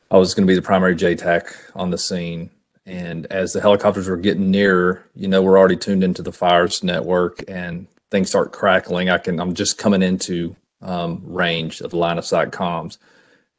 I 0.09 0.17
was 0.17 0.33
going 0.33 0.45
to 0.45 0.51
be 0.51 0.55
the 0.55 0.61
primary 0.61 0.95
JTAC 0.95 1.53
on 1.75 1.91
the 1.91 1.97
scene. 1.97 2.49
And 2.85 3.25
as 3.27 3.51
the 3.51 3.59
helicopters 3.59 4.07
were 4.07 4.15
getting 4.15 4.49
nearer, 4.49 5.05
you 5.13 5.27
know, 5.27 5.41
we're 5.41 5.57
already 5.57 5.75
tuned 5.75 6.05
into 6.05 6.21
the 6.21 6.31
fires 6.31 6.83
network, 6.83 7.43
and 7.49 7.87
things 8.11 8.29
start 8.29 8.53
crackling. 8.53 9.09
I 9.09 9.17
can, 9.17 9.39
I'm 9.39 9.53
just 9.53 9.77
coming 9.77 10.01
into 10.01 10.55
um, 10.81 11.21
range 11.25 11.81
of 11.81 11.91
the 11.91 11.97
line 11.97 12.17
of 12.17 12.25
sight 12.25 12.51
comms, 12.51 12.97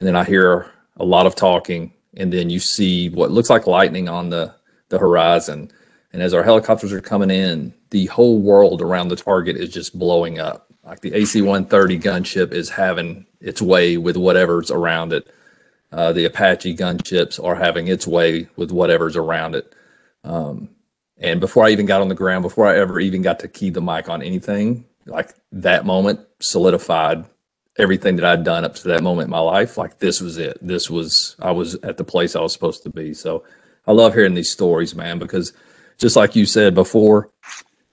and 0.01 0.07
then 0.07 0.17
I 0.17 0.25
hear 0.25 0.71
a 0.97 1.05
lot 1.05 1.27
of 1.27 1.35
talking 1.35 1.93
and 2.17 2.33
then 2.33 2.51
you 2.51 2.59
see 2.59 3.09
what 3.09 3.31
looks 3.31 3.51
like 3.51 3.67
lightning 3.67 4.09
on 4.09 4.31
the 4.31 4.55
the 4.89 4.99
horizon. 4.99 5.71
And 6.13 6.23
as 6.23 6.33
our 6.33 6.43
helicopters 6.43 6.93
are 6.93 7.01
coming 7.01 7.31
in, 7.31 7.75
the 7.91 8.07
whole 8.07 8.41
world 8.41 8.81
around 8.81 9.09
the 9.09 9.17
target 9.17 9.57
is 9.57 9.71
just 9.71 9.99
blowing 9.99 10.39
up. 10.39 10.67
Like 10.85 11.01
the 11.01 11.13
AC-130 11.13 12.01
gunship 12.01 12.53
is 12.53 12.71
having 12.71 13.27
its 13.41 13.61
way 13.61 13.99
with 13.99 14.17
whatever's 14.17 14.71
around 14.71 15.13
it. 15.13 15.29
Uh, 15.93 16.13
the 16.13 16.25
Apache 16.25 16.77
gunships 16.77 17.43
are 17.43 17.55
having 17.55 17.89
its 17.89 18.07
way 18.07 18.49
with 18.57 18.71
whatever's 18.71 19.17
around 19.17 19.55
it. 19.55 19.75
Um, 20.25 20.71
and 21.19 21.41
before 21.41 21.67
I 21.67 21.71
even 21.71 21.87
got 21.87 22.01
on 22.01 22.09
the 22.09 22.15
ground, 22.15 22.43
before 22.43 22.67
I 22.67 22.79
ever 22.79 23.01
even 23.01 23.23
got 23.23 23.41
to 23.41 23.49
key 23.49 23.71
the 23.71 23.83
mic 23.83 24.09
on 24.09 24.23
anything, 24.23 24.87
like 25.07 25.35
that 25.53 25.85
moment 25.85 26.21
solidified 26.41 27.25
everything 27.79 28.17
that 28.17 28.25
I'd 28.25 28.45
done 28.45 28.65
up 28.65 28.75
to 28.77 28.89
that 28.89 29.03
moment 29.03 29.27
in 29.27 29.31
my 29.31 29.39
life, 29.39 29.79
like 29.79 29.99
this 29.99 30.21
was 30.21 30.37
it. 30.37 30.59
This 30.61 30.91
was 30.91 31.37
I 31.41 31.53
was 31.53 31.75
at 31.77 31.97
the 31.97 32.05
place 32.05 32.35
I 32.35 32.41
was 32.41 32.53
supposed 32.53 32.83
to 32.83 32.91
be. 32.91 33.15
So 33.15 33.45
I 33.87 33.93
love 33.93 34.15
hearing 34.15 34.35
these 34.35 34.51
stories, 34.51 34.95
man, 34.95 35.19
because 35.19 35.53
just 35.99 36.17
like 36.17 36.37
you 36.37 36.47
said 36.47 36.75
before, 36.75 37.31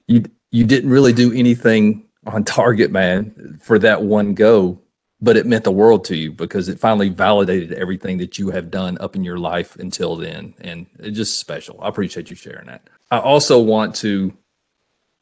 you 0.07 0.25
you 0.51 0.65
didn't 0.65 0.89
really 0.89 1.13
do 1.13 1.33
anything 1.33 2.05
on 2.25 2.43
target, 2.43 2.91
man, 2.91 3.59
for 3.61 3.77
that 3.79 4.01
one 4.01 4.33
go, 4.33 4.81
but 5.21 5.37
it 5.37 5.45
meant 5.45 5.63
the 5.63 5.71
world 5.71 6.05
to 6.05 6.15
you 6.15 6.31
because 6.31 6.69
it 6.69 6.79
finally 6.79 7.09
validated 7.09 7.73
everything 7.73 8.17
that 8.17 8.37
you 8.37 8.49
have 8.49 8.71
done 8.71 8.97
up 8.99 9.15
in 9.15 9.23
your 9.23 9.37
life 9.37 9.75
until 9.75 10.15
then. 10.15 10.53
And 10.61 10.87
it's 10.99 11.17
just 11.17 11.39
special. 11.39 11.79
I 11.81 11.87
appreciate 11.87 12.29
you 12.29 12.35
sharing 12.35 12.67
that. 12.67 12.89
I 13.11 13.19
also 13.19 13.59
want 13.61 13.95
to 13.97 14.35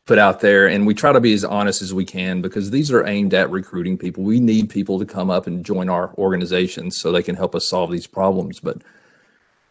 put 0.05 0.19
out 0.19 0.41
there 0.41 0.67
and 0.67 0.85
we 0.85 0.93
try 0.93 1.11
to 1.13 1.21
be 1.21 1.33
as 1.33 1.45
honest 1.45 1.81
as 1.81 1.93
we 1.93 2.03
can 2.03 2.41
because 2.41 2.71
these 2.71 2.91
are 2.91 3.07
aimed 3.07 3.33
at 3.33 3.49
recruiting 3.49 3.97
people. 3.97 4.23
We 4.23 4.39
need 4.39 4.69
people 4.69 4.99
to 4.99 5.05
come 5.05 5.29
up 5.29 5.47
and 5.47 5.65
join 5.65 5.89
our 5.89 6.13
organizations 6.17 6.97
so 6.97 7.11
they 7.11 7.23
can 7.23 7.35
help 7.35 7.55
us 7.55 7.65
solve 7.65 7.91
these 7.91 8.07
problems. 8.07 8.59
But 8.59 8.81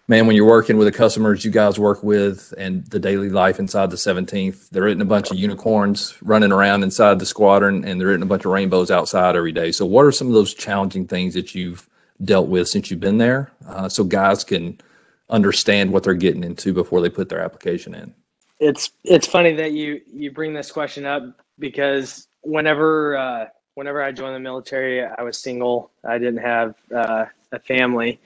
man 0.08 0.26
when 0.26 0.34
you're 0.34 0.48
working 0.48 0.78
with 0.78 0.86
the 0.86 0.96
customers 0.96 1.44
you 1.44 1.50
guys 1.50 1.78
work 1.78 2.02
with 2.02 2.52
and 2.58 2.84
the 2.86 2.98
daily 2.98 3.28
life 3.30 3.60
inside 3.60 3.88
the 3.88 3.96
17th 3.96 4.68
they're 4.70 4.88
eating 4.88 5.00
a 5.00 5.06
bunch 5.06 5.30
of 5.30 5.36
unicorns 5.36 6.18
running 6.22 6.50
around 6.50 6.82
inside 6.82 7.20
the 7.20 7.24
squadron 7.24 7.84
and 7.84 8.00
they're 8.00 8.10
eating 8.10 8.22
a 8.22 8.26
bunch 8.26 8.44
of 8.44 8.50
rainbows 8.50 8.90
outside 8.90 9.36
every 9.36 9.52
day. 9.52 9.70
So 9.70 9.86
what 9.86 10.04
are 10.04 10.12
some 10.12 10.26
of 10.26 10.32
those 10.32 10.54
challenging 10.54 11.06
things 11.06 11.34
that 11.34 11.54
you've 11.54 11.88
dealt 12.24 12.48
with 12.48 12.68
since 12.68 12.90
you've 12.90 13.00
been 13.00 13.18
there 13.18 13.52
uh, 13.68 13.88
so 13.88 14.02
guys 14.02 14.44
can 14.44 14.80
understand 15.28 15.92
what 15.92 16.02
they're 16.02 16.14
getting 16.14 16.44
into 16.44 16.72
before 16.72 17.00
they 17.00 17.10
put 17.10 17.28
their 17.28 17.40
application 17.40 17.94
in 17.94 18.14
it's 18.62 18.92
it's 19.02 19.26
funny 19.26 19.52
that 19.54 19.72
you 19.72 20.00
you 20.12 20.30
bring 20.30 20.54
this 20.54 20.70
question 20.70 21.04
up 21.04 21.24
because 21.58 22.28
whenever 22.42 23.16
uh, 23.16 23.46
whenever 23.74 24.00
I 24.00 24.12
joined 24.12 24.36
the 24.36 24.40
military, 24.40 25.04
I 25.04 25.22
was 25.22 25.36
single. 25.36 25.90
I 26.04 26.18
didn't 26.18 26.38
have 26.42 26.76
uh, 26.94 27.26
a 27.50 27.58
family, 27.58 28.20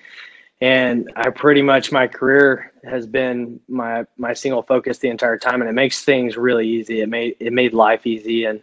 and 0.61 1.11
I 1.17 1.31
pretty 1.31 1.63
much 1.63 1.91
my 1.91 2.07
career 2.07 2.71
has 2.85 3.07
been 3.07 3.61
my 3.67 4.05
my 4.19 4.35
single 4.35 4.63
focus 4.63 4.99
the 4.99 5.09
entire 5.09 5.39
time, 5.39 5.63
and 5.63 5.71
it 5.71 5.75
makes 5.75 6.05
things 6.05 6.37
really 6.37 6.69
easy. 6.69 7.01
It 7.01 7.09
made 7.09 7.37
it 7.41 7.55
made 7.55 7.73
life 7.73 8.07
easy, 8.07 8.45
and 8.45 8.63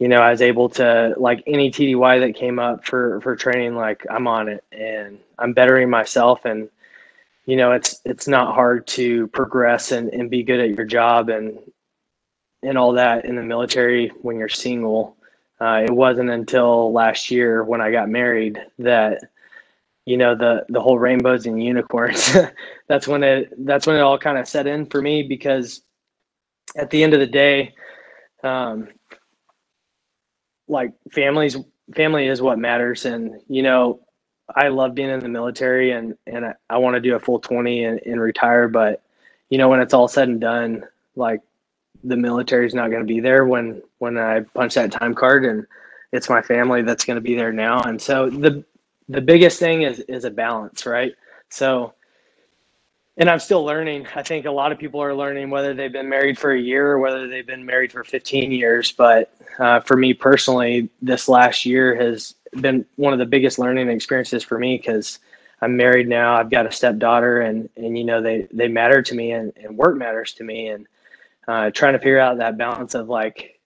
you 0.00 0.08
know 0.08 0.18
I 0.18 0.32
was 0.32 0.42
able 0.42 0.68
to 0.70 1.14
like 1.16 1.44
any 1.46 1.70
TDY 1.70 2.18
that 2.26 2.34
came 2.34 2.58
up 2.58 2.84
for 2.84 3.20
for 3.20 3.36
training, 3.36 3.76
like 3.76 4.04
I'm 4.10 4.26
on 4.26 4.48
it, 4.48 4.64
and 4.72 5.20
I'm 5.38 5.52
bettering 5.52 5.88
myself 5.88 6.44
and 6.44 6.68
you 7.50 7.56
know 7.56 7.72
it's 7.72 8.00
it's 8.04 8.28
not 8.28 8.54
hard 8.54 8.86
to 8.86 9.26
progress 9.28 9.90
and, 9.90 10.08
and 10.10 10.30
be 10.30 10.44
good 10.44 10.60
at 10.60 10.70
your 10.70 10.86
job 10.86 11.28
and 11.30 11.58
and 12.62 12.78
all 12.78 12.92
that 12.92 13.24
in 13.24 13.34
the 13.34 13.42
military 13.42 14.08
when 14.22 14.38
you're 14.38 14.48
single. 14.48 15.16
Uh, 15.60 15.82
it 15.84 15.90
wasn't 15.90 16.30
until 16.30 16.92
last 16.92 17.30
year 17.30 17.64
when 17.64 17.80
i 17.80 17.90
got 17.90 18.08
married 18.08 18.60
that 18.78 19.18
you 20.06 20.16
know 20.16 20.36
the 20.36 20.64
the 20.68 20.80
whole 20.80 20.98
rainbows 20.98 21.44
and 21.46 21.62
unicorns 21.62 22.34
that's 22.88 23.08
when 23.08 23.24
it 23.24 23.52
that's 23.66 23.86
when 23.86 23.96
it 23.96 24.00
all 24.00 24.16
kind 24.16 24.38
of 24.38 24.48
set 24.48 24.68
in 24.68 24.86
for 24.86 25.02
me 25.02 25.24
because 25.24 25.82
at 26.76 26.88
the 26.90 27.02
end 27.02 27.14
of 27.14 27.20
the 27.20 27.26
day 27.26 27.74
um 28.44 28.88
like 30.68 30.92
families 31.12 31.56
family 31.94 32.28
is 32.28 32.40
what 32.40 32.58
matters 32.58 33.04
and 33.04 33.42
you 33.48 33.62
know 33.62 34.00
I 34.56 34.68
love 34.68 34.94
being 34.94 35.10
in 35.10 35.20
the 35.20 35.28
military 35.28 35.92
and 35.92 36.16
and 36.26 36.46
I, 36.46 36.54
I 36.68 36.78
want 36.78 36.94
to 36.94 37.00
do 37.00 37.14
a 37.14 37.20
full 37.20 37.40
20 37.40 37.84
and, 37.84 38.00
and 38.06 38.20
retire 38.20 38.68
but 38.68 39.02
you 39.48 39.58
know 39.58 39.68
when 39.68 39.80
it's 39.80 39.94
all 39.94 40.08
said 40.08 40.28
and 40.28 40.40
done 40.40 40.84
like 41.16 41.40
the 42.04 42.16
military 42.16 42.66
is 42.66 42.74
not 42.74 42.90
going 42.90 43.02
to 43.02 43.06
be 43.06 43.20
there 43.20 43.44
when 43.44 43.82
when 43.98 44.16
I 44.18 44.40
punch 44.40 44.74
that 44.74 44.92
time 44.92 45.14
card 45.14 45.44
and 45.44 45.66
it's 46.12 46.28
my 46.28 46.42
family 46.42 46.82
that's 46.82 47.04
going 47.04 47.16
to 47.16 47.20
be 47.20 47.34
there 47.34 47.52
now. 47.52 47.80
And 47.82 48.00
so 48.00 48.30
the 48.30 48.64
the 49.08 49.20
biggest 49.20 49.58
thing 49.58 49.82
is 49.82 50.00
is 50.00 50.24
a 50.24 50.30
balance, 50.30 50.86
right? 50.86 51.14
So 51.50 51.94
and 53.16 53.28
I'm 53.28 53.38
still 53.38 53.64
learning. 53.64 54.06
I 54.14 54.22
think 54.22 54.46
a 54.46 54.50
lot 54.50 54.72
of 54.72 54.78
people 54.78 55.02
are 55.02 55.14
learning 55.14 55.50
whether 55.50 55.74
they've 55.74 55.92
been 55.92 56.08
married 56.08 56.38
for 56.38 56.52
a 56.52 56.60
year 56.60 56.92
or 56.92 56.98
whether 56.98 57.28
they've 57.28 57.46
been 57.46 57.66
married 57.66 57.92
for 57.92 58.02
15 58.02 58.50
years. 58.50 58.92
But 58.92 59.34
uh, 59.58 59.80
for 59.80 59.96
me 59.96 60.14
personally, 60.14 60.88
this 61.02 61.28
last 61.28 61.66
year 61.66 61.94
has 61.96 62.34
been 62.52 62.84
one 62.96 63.12
of 63.12 63.18
the 63.18 63.26
biggest 63.26 63.58
learning 63.58 63.88
experiences 63.88 64.42
for 64.42 64.58
me 64.58 64.76
because 64.76 65.18
I'm 65.62 65.76
married 65.76 66.08
now. 66.08 66.36
I've 66.36 66.50
got 66.50 66.66
a 66.66 66.72
stepdaughter, 66.72 67.40
and 67.40 67.68
and 67.76 67.96
you 67.96 68.04
know 68.04 68.22
they 68.22 68.48
they 68.52 68.68
matter 68.68 69.02
to 69.02 69.14
me, 69.14 69.32
and, 69.32 69.52
and 69.56 69.76
work 69.76 69.96
matters 69.96 70.32
to 70.34 70.44
me, 70.44 70.68
and 70.68 70.86
uh, 71.46 71.70
trying 71.70 71.92
to 71.92 71.98
figure 71.98 72.18
out 72.18 72.38
that 72.38 72.58
balance 72.58 72.94
of 72.94 73.08
like, 73.08 73.60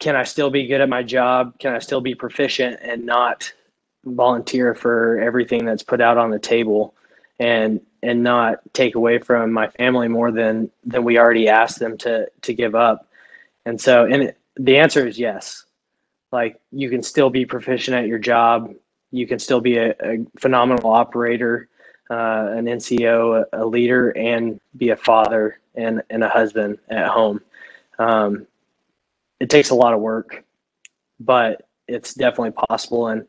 can 0.00 0.16
I 0.16 0.24
still 0.24 0.50
be 0.50 0.66
good 0.66 0.80
at 0.80 0.88
my 0.88 1.02
job? 1.02 1.58
Can 1.58 1.74
I 1.74 1.78
still 1.78 2.00
be 2.00 2.14
proficient 2.14 2.78
and 2.82 3.06
not 3.06 3.52
volunteer 4.04 4.74
for 4.74 5.20
everything 5.20 5.64
that's 5.64 5.82
put 5.82 6.00
out 6.00 6.18
on 6.18 6.30
the 6.30 6.38
table, 6.38 6.94
and 7.38 7.80
and 8.02 8.22
not 8.22 8.60
take 8.72 8.94
away 8.94 9.18
from 9.18 9.52
my 9.52 9.68
family 9.68 10.08
more 10.08 10.32
than 10.32 10.70
than 10.84 11.04
we 11.04 11.18
already 11.18 11.48
asked 11.48 11.78
them 11.78 11.96
to 11.98 12.28
to 12.42 12.52
give 12.52 12.74
up. 12.74 13.08
And 13.64 13.80
so, 13.80 14.06
and 14.06 14.32
the 14.56 14.78
answer 14.78 15.06
is 15.06 15.18
yes. 15.18 15.65
Like 16.36 16.60
you 16.70 16.90
can 16.90 17.02
still 17.02 17.30
be 17.30 17.46
proficient 17.46 17.96
at 17.96 18.06
your 18.06 18.18
job. 18.18 18.74
You 19.10 19.26
can 19.26 19.38
still 19.38 19.62
be 19.62 19.78
a, 19.78 19.94
a 20.02 20.26
phenomenal 20.38 20.90
operator, 20.90 21.70
uh, 22.10 22.52
an 22.54 22.66
NCO, 22.66 23.46
a, 23.54 23.62
a, 23.62 23.64
leader, 23.64 24.10
and 24.10 24.60
be 24.76 24.90
a 24.90 24.96
father 24.96 25.60
and, 25.74 26.02
and 26.10 26.22
a 26.22 26.28
husband 26.28 26.76
at 26.90 27.08
home. 27.08 27.40
Um, 27.98 28.46
it 29.40 29.48
takes 29.48 29.70
a 29.70 29.74
lot 29.74 29.94
of 29.94 30.00
work, 30.00 30.44
but 31.18 31.66
it's 31.88 32.12
definitely 32.12 32.50
possible. 32.68 33.08
And 33.08 33.26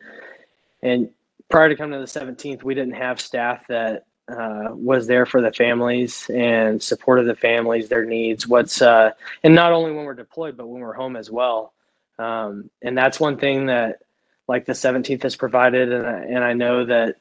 and 0.84 1.10
prior 1.48 1.70
to 1.70 1.78
coming 1.78 1.98
to 1.98 2.06
the 2.06 2.20
17th, 2.20 2.64
we 2.64 2.76
didn't 2.76 2.96
have 2.96 3.22
staff 3.22 3.66
that 3.70 4.06
uh, 4.28 4.72
was 4.72 5.08
there 5.08 5.26
for 5.26 5.42
the 5.42 5.54
families 5.54 6.30
and 6.30 6.84
supported 6.84 7.24
the 7.26 7.38
families, 7.38 7.88
their 7.88 8.04
needs. 8.04 8.50
What's 8.50 8.82
uh, 8.82 9.12
and 9.46 9.56
not 9.56 9.72
only 9.72 9.94
when 9.94 10.04
we're 10.04 10.14
deployed, 10.14 10.58
but 10.58 10.68
when 10.68 10.82
we're 10.82 10.92
home 10.92 11.16
as 11.16 11.32
well. 11.32 11.72
Um, 12.20 12.70
and 12.82 12.98
that's 12.98 13.20
one 13.20 13.38
thing 13.38 13.68
that, 13.68 14.00
like 14.48 14.66
the 14.66 14.74
17th 14.74 15.24
has 15.24 15.36
provided, 15.36 15.92
and 15.92 16.08
I, 16.08 16.20
and 16.20 16.44
I 16.44 16.54
know 16.54 16.86
that 16.86 17.18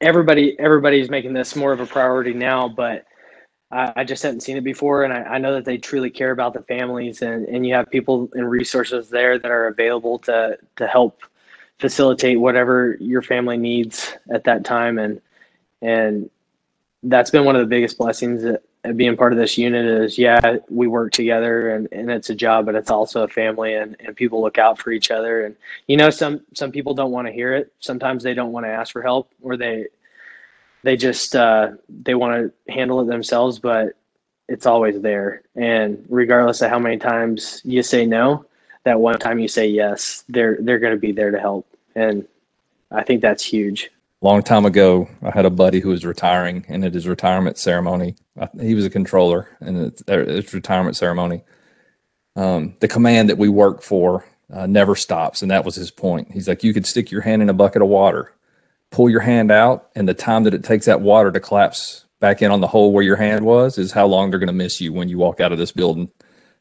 everybody 0.00 0.58
everybody's 0.58 1.10
making 1.10 1.32
this 1.32 1.56
more 1.56 1.72
of 1.72 1.80
a 1.80 1.86
priority 1.86 2.34
now, 2.34 2.68
but. 2.68 3.06
I, 3.72 3.92
I 3.96 4.04
just 4.04 4.22
hadn't 4.22 4.42
seen 4.42 4.56
it 4.56 4.62
before, 4.62 5.02
and 5.02 5.12
I, 5.12 5.22
I 5.22 5.38
know 5.38 5.54
that 5.54 5.64
they 5.64 5.76
truly 5.76 6.10
care 6.10 6.30
about 6.30 6.54
the 6.54 6.62
families, 6.62 7.22
and, 7.22 7.46
and 7.48 7.66
you 7.66 7.74
have 7.74 7.90
people 7.90 8.30
and 8.34 8.48
resources 8.48 9.08
there 9.10 9.40
that 9.40 9.50
are 9.50 9.66
available 9.66 10.20
to 10.20 10.56
to 10.76 10.86
help 10.86 11.20
facilitate 11.78 12.40
whatever 12.40 12.96
your 13.00 13.22
family 13.22 13.56
needs 13.56 14.14
at 14.30 14.44
that 14.44 14.64
time 14.64 14.98
and 14.98 15.20
and 15.82 16.30
that's 17.02 17.30
been 17.30 17.44
one 17.44 17.54
of 17.54 17.60
the 17.60 17.66
biggest 17.66 17.98
blessings 17.98 18.42
that 18.42 18.62
being 18.94 19.16
part 19.16 19.32
of 19.32 19.38
this 19.38 19.56
unit 19.56 19.86
is 19.86 20.18
yeah 20.18 20.58
we 20.68 20.86
work 20.86 21.12
together 21.12 21.70
and, 21.70 21.88
and 21.92 22.10
it's 22.10 22.30
a 22.30 22.34
job 22.34 22.66
but 22.66 22.74
it's 22.74 22.90
also 22.90 23.22
a 23.22 23.28
family 23.28 23.74
and, 23.74 23.96
and 24.00 24.14
people 24.14 24.40
look 24.40 24.58
out 24.58 24.78
for 24.78 24.90
each 24.92 25.10
other. 25.10 25.44
And 25.44 25.56
you 25.86 25.96
know 25.96 26.10
some 26.10 26.42
some 26.54 26.70
people 26.70 26.94
don't 26.94 27.10
want 27.10 27.26
to 27.26 27.32
hear 27.32 27.54
it. 27.54 27.72
Sometimes 27.80 28.22
they 28.22 28.34
don't 28.34 28.52
want 28.52 28.66
to 28.66 28.70
ask 28.70 28.92
for 28.92 29.02
help 29.02 29.30
or 29.40 29.56
they 29.56 29.86
they 30.82 30.96
just 30.96 31.34
uh, 31.34 31.70
they 31.88 32.14
want 32.14 32.52
to 32.66 32.72
handle 32.72 33.00
it 33.00 33.06
themselves 33.06 33.58
but 33.58 33.94
it's 34.48 34.66
always 34.66 35.00
there. 35.00 35.42
And 35.56 36.04
regardless 36.08 36.60
of 36.62 36.70
how 36.70 36.78
many 36.78 36.98
times 36.98 37.60
you 37.64 37.82
say 37.82 38.06
no 38.06 38.44
that 38.84 39.00
one 39.00 39.18
time 39.18 39.38
you 39.38 39.48
say 39.48 39.66
yes 39.66 40.24
they're 40.28 40.58
they're 40.60 40.78
going 40.78 40.94
to 40.94 41.00
be 41.00 41.12
there 41.12 41.30
to 41.30 41.40
help. 41.40 41.66
And 41.94 42.26
i 42.92 43.02
think 43.02 43.20
that's 43.20 43.42
huge 43.42 43.90
long 44.22 44.42
time 44.42 44.64
ago, 44.64 45.08
I 45.22 45.30
had 45.30 45.46
a 45.46 45.50
buddy 45.50 45.80
who 45.80 45.90
was 45.90 46.04
retiring, 46.04 46.64
and 46.68 46.84
at 46.84 46.94
his 46.94 47.06
retirement 47.06 47.58
ceremony, 47.58 48.16
he 48.60 48.74
was 48.74 48.84
a 48.84 48.90
controller, 48.90 49.48
and 49.60 49.86
it's, 49.86 50.02
it's 50.08 50.54
retirement 50.54 50.96
ceremony. 50.96 51.42
Um, 52.34 52.76
the 52.80 52.88
command 52.88 53.28
that 53.28 53.38
we 53.38 53.48
work 53.48 53.82
for 53.82 54.24
uh, 54.52 54.66
never 54.66 54.94
stops, 54.94 55.42
and 55.42 55.50
that 55.50 55.64
was 55.64 55.74
his 55.74 55.90
point. 55.90 56.32
He's 56.32 56.48
like, 56.48 56.62
you 56.62 56.72
could 56.72 56.86
stick 56.86 57.10
your 57.10 57.22
hand 57.22 57.42
in 57.42 57.48
a 57.48 57.54
bucket 57.54 57.82
of 57.82 57.88
water, 57.88 58.32
pull 58.90 59.10
your 59.10 59.20
hand 59.20 59.50
out, 59.50 59.90
and 59.94 60.08
the 60.08 60.14
time 60.14 60.44
that 60.44 60.54
it 60.54 60.64
takes 60.64 60.86
that 60.86 61.00
water 61.00 61.32
to 61.32 61.40
collapse 61.40 62.04
back 62.20 62.42
in 62.42 62.50
on 62.50 62.60
the 62.60 62.66
hole 62.66 62.92
where 62.92 63.04
your 63.04 63.16
hand 63.16 63.44
was 63.44 63.78
is 63.78 63.92
how 63.92 64.06
long 64.06 64.30
they're 64.30 64.38
going 64.38 64.46
to 64.46 64.52
miss 64.52 64.80
you 64.80 64.92
when 64.92 65.08
you 65.08 65.18
walk 65.18 65.40
out 65.40 65.52
of 65.52 65.58
this 65.58 65.72
building. 65.72 66.10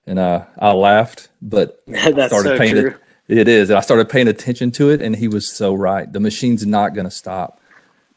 And 0.05 0.19
uh, 0.19 0.45
I 0.59 0.71
laughed, 0.73 1.29
but 1.41 1.81
I 1.95 2.11
started 2.11 2.43
so 2.43 2.57
paying 2.57 2.75
true. 2.75 2.95
It 3.27 3.47
is. 3.47 3.69
And 3.69 3.77
I 3.77 3.81
started 3.81 4.09
paying 4.09 4.27
attention 4.27 4.71
to 4.71 4.89
it, 4.89 5.01
and 5.01 5.15
he 5.15 5.27
was 5.27 5.49
so 5.49 5.73
right. 5.73 6.11
The 6.11 6.19
machine's 6.19 6.65
not 6.65 6.93
going 6.93 7.05
to 7.05 7.11
stop. 7.11 7.59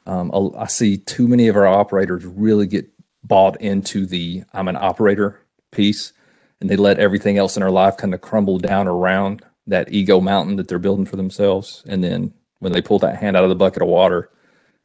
Um, 0.07 0.31
I 0.57 0.67
see 0.67 0.97
too 0.97 1.29
many 1.29 1.49
of 1.49 1.57
our 1.57 1.67
operators 1.67 2.25
really 2.25 2.67
get 2.67 2.89
bought 3.23 3.61
into 3.61 4.07
the 4.07 4.45
I'm 4.53 4.69
an 4.69 4.77
operator 4.77 5.41
piece, 5.71 6.13
and 6.61 6.69
they 6.71 6.77
let 6.77 6.99
everything 6.99 7.37
else 7.37 7.57
in 7.57 7.61
their 7.61 7.71
life 7.71 7.97
kind 7.97 8.15
of 8.15 8.21
crumble 8.21 8.59
down 8.59 8.89
around 8.89 9.43
that 9.67 9.93
ego 9.93 10.21
mountain 10.21 10.57
that 10.57 10.69
they're 10.69 10.79
building 10.79 11.05
for 11.05 11.17
themselves. 11.17 11.83
And 11.87 12.03
then 12.03 12.33
when 12.59 12.73
they 12.73 12.81
pull 12.81 12.99
that 13.01 13.19
hand 13.19 13.37
out 13.37 13.45
of 13.45 13.51
the 13.51 13.55
bucket 13.55 13.83
of 13.83 13.89
water, 13.89 14.31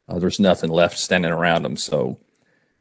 uh, 0.08 0.18
there's 0.18 0.38
nothing 0.38 0.70
left 0.70 0.98
standing 0.98 1.32
around 1.32 1.62
them. 1.62 1.76
So 1.76 2.18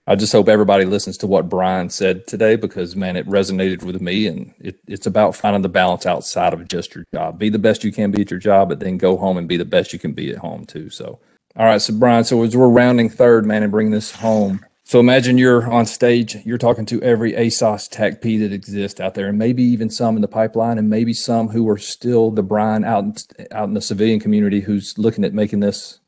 I 0.06 0.16
just 0.16 0.34
hope 0.34 0.50
everybody 0.50 0.84
listens 0.84 1.18
to 1.20 1.28
what 1.28 1.48
Brian 1.48 1.90
said 1.90 2.28
today 2.28 2.58
because 2.58 2.96
man, 2.96 3.16
it 3.16 3.26
resonated 3.26 3.84
with 3.84 4.02
me, 4.02 4.28
and 4.28 4.54
it, 4.60 4.78
it's 4.86 5.08
about 5.08 5.36
finding 5.36 5.62
the 5.62 5.70
balance 5.70 6.06
outside 6.06 6.54
of 6.54 6.68
just 6.68 6.94
your 6.94 7.06
job. 7.14 7.40
Be 7.40 7.50
the 7.50 7.60
best 7.60 7.86
you 7.86 7.92
can 7.92 8.12
be 8.12 8.22
at 8.22 8.32
your 8.32 8.40
job, 8.40 8.70
but 8.70 8.82
then 8.82 8.98
go 8.98 9.16
home 9.16 9.38
and 9.38 9.48
be 9.48 9.56
the 9.56 9.64
best 9.64 9.94
you 9.94 10.00
can 10.00 10.12
be 10.12 10.32
at 10.32 10.38
home 10.38 10.66
too. 10.66 10.90
So, 10.90 11.20
all 11.56 11.66
right, 11.66 11.82
so 11.82 11.94
Brian, 11.94 12.26
so 12.26 12.44
as 12.44 12.56
we're 12.56 12.68
rounding 12.68 13.10
third, 13.10 13.46
man, 13.46 13.64
and 13.64 13.72
bring 13.72 13.92
this 13.92 14.12
home. 14.12 14.66
So 14.86 15.00
imagine 15.00 15.38
you're 15.38 15.72
on 15.72 15.86
stage, 15.86 16.36
you're 16.46 16.58
talking 16.58 16.86
to 16.88 17.02
every 17.02 17.32
ASOS 17.32 17.90
TACP 17.90 18.40
that 18.40 18.52
exists 18.52 19.00
out 19.00 19.14
there, 19.14 19.30
and 19.30 19.40
maybe 19.40 19.64
even 19.64 19.90
some 19.90 20.18
in 20.18 20.22
the 20.22 20.28
pipeline, 20.28 20.78
and 20.78 20.90
maybe 20.90 21.14
some 21.14 21.48
who 21.48 21.70
are 21.70 21.78
still 21.78 22.30
the 22.30 22.44
Brian 22.44 22.84
out 22.84 23.24
out 23.52 23.70
in 23.70 23.74
the 23.74 23.82
civilian 23.82 24.20
community 24.20 24.60
who's 24.60 24.98
looking 24.98 25.24
at 25.24 25.34
making 25.34 25.62
this 25.62 26.02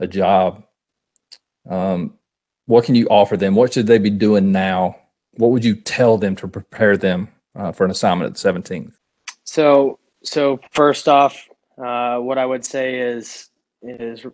a 0.00 0.06
job. 0.06 0.64
Um, 1.66 2.18
what 2.66 2.84
can 2.84 2.94
you 2.94 3.06
offer 3.08 3.36
them? 3.36 3.54
What 3.54 3.72
should 3.72 3.86
they 3.86 3.98
be 3.98 4.10
doing 4.10 4.52
now? 4.52 4.96
What 5.34 5.50
would 5.50 5.64
you 5.64 5.74
tell 5.74 6.18
them 6.18 6.36
to 6.36 6.48
prepare 6.48 6.96
them 6.96 7.28
uh, 7.54 7.72
for 7.72 7.84
an 7.84 7.90
assignment 7.90 8.30
at 8.30 8.42
the 8.42 8.60
17th? 8.60 8.92
So, 9.44 9.98
so 10.22 10.60
first 10.70 11.08
off, 11.08 11.48
uh, 11.82 12.18
what 12.18 12.38
I 12.38 12.46
would 12.46 12.64
say 12.64 12.98
is 12.98 13.48
is 13.82 14.24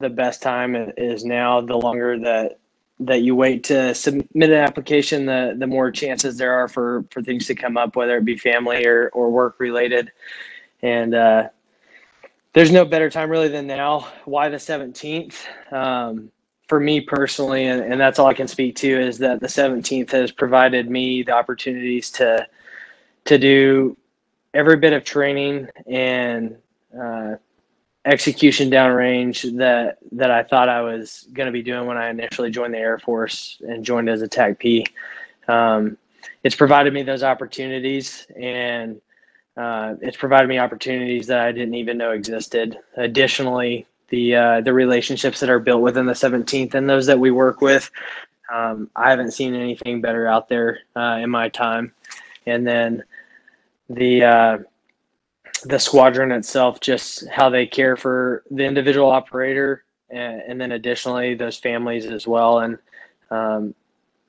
the 0.00 0.10
best 0.10 0.42
time 0.42 0.74
is 0.96 1.24
now. 1.24 1.60
The 1.60 1.76
longer 1.76 2.18
that 2.18 2.58
that 3.00 3.22
you 3.22 3.34
wait 3.34 3.64
to 3.64 3.94
submit 3.94 4.26
an 4.34 4.52
application, 4.52 5.26
the 5.26 5.54
the 5.56 5.66
more 5.66 5.90
chances 5.90 6.36
there 6.38 6.52
are 6.52 6.68
for 6.68 7.04
for 7.10 7.22
things 7.22 7.46
to 7.46 7.54
come 7.54 7.76
up, 7.76 7.94
whether 7.94 8.16
it 8.16 8.24
be 8.24 8.36
family 8.36 8.86
or 8.86 9.10
or 9.10 9.30
work 9.30 9.60
related. 9.60 10.10
And 10.82 11.14
uh, 11.14 11.48
there's 12.54 12.72
no 12.72 12.84
better 12.84 13.08
time 13.08 13.30
really 13.30 13.48
than 13.48 13.66
now. 13.66 14.08
Why 14.24 14.48
the 14.48 14.56
17th? 14.56 15.36
Um, 15.72 16.30
for 16.72 16.80
me 16.80 17.02
personally, 17.02 17.66
and, 17.66 17.82
and 17.82 18.00
that's 18.00 18.18
all 18.18 18.28
I 18.28 18.32
can 18.32 18.48
speak 18.48 18.76
to, 18.76 18.88
is 18.88 19.18
that 19.18 19.40
the 19.40 19.46
17th 19.46 20.10
has 20.12 20.32
provided 20.32 20.88
me 20.88 21.22
the 21.22 21.32
opportunities 21.32 22.10
to 22.12 22.46
to 23.26 23.36
do 23.36 23.94
every 24.54 24.78
bit 24.78 24.94
of 24.94 25.04
training 25.04 25.68
and 25.86 26.56
uh, 26.98 27.34
execution 28.06 28.70
downrange 28.70 29.54
that 29.58 29.98
that 30.12 30.30
I 30.30 30.44
thought 30.44 30.70
I 30.70 30.80
was 30.80 31.28
going 31.34 31.44
to 31.44 31.52
be 31.52 31.62
doing 31.62 31.86
when 31.86 31.98
I 31.98 32.08
initially 32.08 32.50
joined 32.50 32.72
the 32.72 32.78
Air 32.78 32.98
Force 32.98 33.60
and 33.68 33.84
joined 33.84 34.08
as 34.08 34.22
a 34.22 34.26
TACP. 34.26 34.86
Um, 35.48 35.98
it's 36.42 36.56
provided 36.56 36.94
me 36.94 37.02
those 37.02 37.22
opportunities, 37.22 38.26
and 38.34 38.98
uh, 39.58 39.96
it's 40.00 40.16
provided 40.16 40.48
me 40.48 40.56
opportunities 40.58 41.26
that 41.26 41.40
I 41.40 41.52
didn't 41.52 41.74
even 41.74 41.98
know 41.98 42.12
existed. 42.12 42.78
Additionally, 42.96 43.86
the 44.12 44.36
uh, 44.36 44.60
the 44.60 44.74
relationships 44.74 45.40
that 45.40 45.48
are 45.48 45.58
built 45.58 45.80
within 45.80 46.04
the 46.04 46.12
17th 46.12 46.74
and 46.74 46.88
those 46.88 47.06
that 47.06 47.18
we 47.18 47.30
work 47.30 47.62
with. 47.62 47.90
Um, 48.52 48.90
I 48.94 49.08
haven't 49.08 49.32
seen 49.32 49.54
anything 49.54 50.02
better 50.02 50.26
out 50.28 50.50
there 50.50 50.80
uh, 50.94 51.18
in 51.22 51.30
my 51.30 51.48
time. 51.48 51.94
And 52.44 52.66
then 52.66 53.04
the 53.88 54.24
uh, 54.24 54.58
the 55.64 55.78
squadron 55.78 56.30
itself, 56.30 56.80
just 56.80 57.26
how 57.28 57.48
they 57.48 57.66
care 57.66 57.96
for 57.96 58.42
the 58.50 58.64
individual 58.64 59.10
operator, 59.10 59.82
and, 60.10 60.42
and 60.42 60.60
then 60.60 60.72
additionally 60.72 61.34
those 61.34 61.56
families 61.56 62.04
as 62.04 62.26
well, 62.26 62.58
and 62.58 62.78
um, 63.30 63.74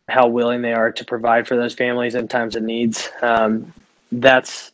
how 0.07 0.27
willing 0.27 0.61
they 0.61 0.73
are 0.73 0.93
to 0.93 1.03
provide 1.03 1.45
for 1.45 1.57
those 1.57 1.73
families 1.73 2.15
in 2.15 2.29
times 2.29 2.55
of 2.55 2.63
needs. 2.63 3.09
Um, 3.21 3.73
that's 4.13 4.71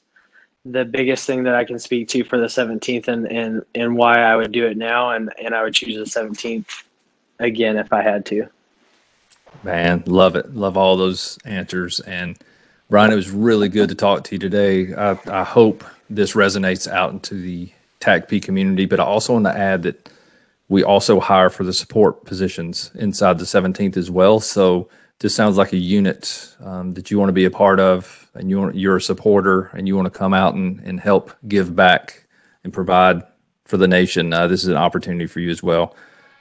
the 0.71 0.85
biggest 0.85 1.25
thing 1.25 1.43
that 1.43 1.55
I 1.55 1.65
can 1.65 1.79
speak 1.79 2.07
to 2.09 2.23
for 2.23 2.37
the 2.37 2.47
17th 2.47 3.07
and, 3.07 3.31
and, 3.31 3.63
and 3.75 3.95
why 3.95 4.21
I 4.21 4.35
would 4.35 4.51
do 4.51 4.65
it 4.67 4.77
now. 4.77 5.11
And, 5.11 5.31
and 5.43 5.55
I 5.55 5.63
would 5.63 5.73
choose 5.73 5.95
the 5.95 6.19
17th 6.19 6.83
again 7.39 7.77
if 7.77 7.91
I 7.91 8.01
had 8.01 8.25
to. 8.27 8.47
Man, 9.63 10.03
love 10.05 10.35
it. 10.35 10.55
Love 10.55 10.77
all 10.77 10.95
those 10.95 11.37
answers. 11.45 11.99
And 12.01 12.37
Brian, 12.89 13.11
it 13.11 13.15
was 13.15 13.29
really 13.29 13.69
good 13.69 13.89
to 13.89 13.95
talk 13.95 14.23
to 14.25 14.35
you 14.35 14.39
today. 14.39 14.93
I, 14.93 15.17
I 15.27 15.43
hope 15.43 15.83
this 16.09 16.33
resonates 16.33 16.87
out 16.87 17.11
into 17.11 17.35
the 17.35 17.71
TACP 17.99 18.41
community, 18.41 18.85
but 18.85 18.99
I 18.99 19.03
also 19.03 19.33
want 19.33 19.45
to 19.45 19.57
add 19.57 19.83
that 19.83 20.09
we 20.69 20.83
also 20.83 21.19
hire 21.19 21.49
for 21.49 21.63
the 21.63 21.73
support 21.73 22.25
positions 22.25 22.91
inside 22.95 23.39
the 23.39 23.45
17th 23.45 23.97
as 23.97 24.09
well. 24.11 24.39
So 24.39 24.87
this 25.19 25.35
sounds 25.35 25.57
like 25.57 25.73
a 25.73 25.77
unit 25.77 26.55
um, 26.61 26.93
that 26.93 27.11
you 27.11 27.19
want 27.19 27.29
to 27.29 27.33
be 27.33 27.45
a 27.45 27.51
part 27.51 27.79
of, 27.79 28.29
and 28.35 28.49
you 28.49 28.59
want, 28.59 28.75
you're 28.75 28.97
a 28.97 29.01
supporter, 29.01 29.69
and 29.73 29.87
you 29.87 29.95
want 29.95 30.11
to 30.11 30.17
come 30.17 30.33
out 30.33 30.55
and, 30.55 30.79
and 30.81 30.99
help 30.99 31.31
give 31.47 31.75
back 31.75 32.25
and 32.63 32.71
provide 32.71 33.23
for 33.65 33.77
the 33.77 33.87
nation. 33.87 34.33
Uh, 34.33 34.47
this 34.47 34.63
is 34.63 34.69
an 34.69 34.77
opportunity 34.77 35.27
for 35.27 35.41
you 35.41 35.49
as 35.49 35.61
well. 35.61 35.95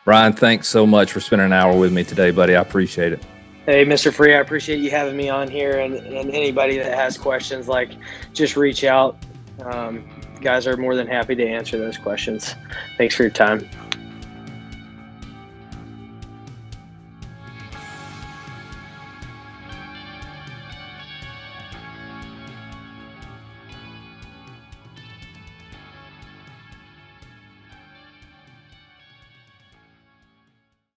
Brian, 0.04 0.32
thanks 0.32 0.68
so 0.68 0.86
much 0.86 1.12
for 1.12 1.20
spending 1.20 1.46
an 1.46 1.52
hour 1.52 1.76
with 1.78 1.92
me 1.92 2.04
today, 2.04 2.30
buddy. 2.30 2.54
I 2.54 2.62
appreciate 2.62 3.12
it. 3.12 3.22
Hey, 3.66 3.84
Mr. 3.84 4.12
Free, 4.12 4.34
I 4.34 4.38
appreciate 4.38 4.78
you 4.78 4.90
having 4.90 5.16
me 5.16 5.28
on 5.28 5.48
here. 5.48 5.80
And, 5.80 5.96
and 5.96 6.30
anybody 6.30 6.78
that 6.78 6.94
has 6.94 7.18
questions, 7.18 7.68
like, 7.68 7.90
just 8.32 8.56
reach 8.56 8.84
out. 8.84 9.18
Um, 9.62 10.08
guys 10.40 10.66
are 10.66 10.76
more 10.76 10.94
than 10.94 11.06
happy 11.06 11.34
to 11.34 11.46
answer 11.46 11.76
those 11.76 11.98
questions. 11.98 12.54
Thanks 12.96 13.14
for 13.14 13.24
your 13.24 13.30
time. 13.30 13.68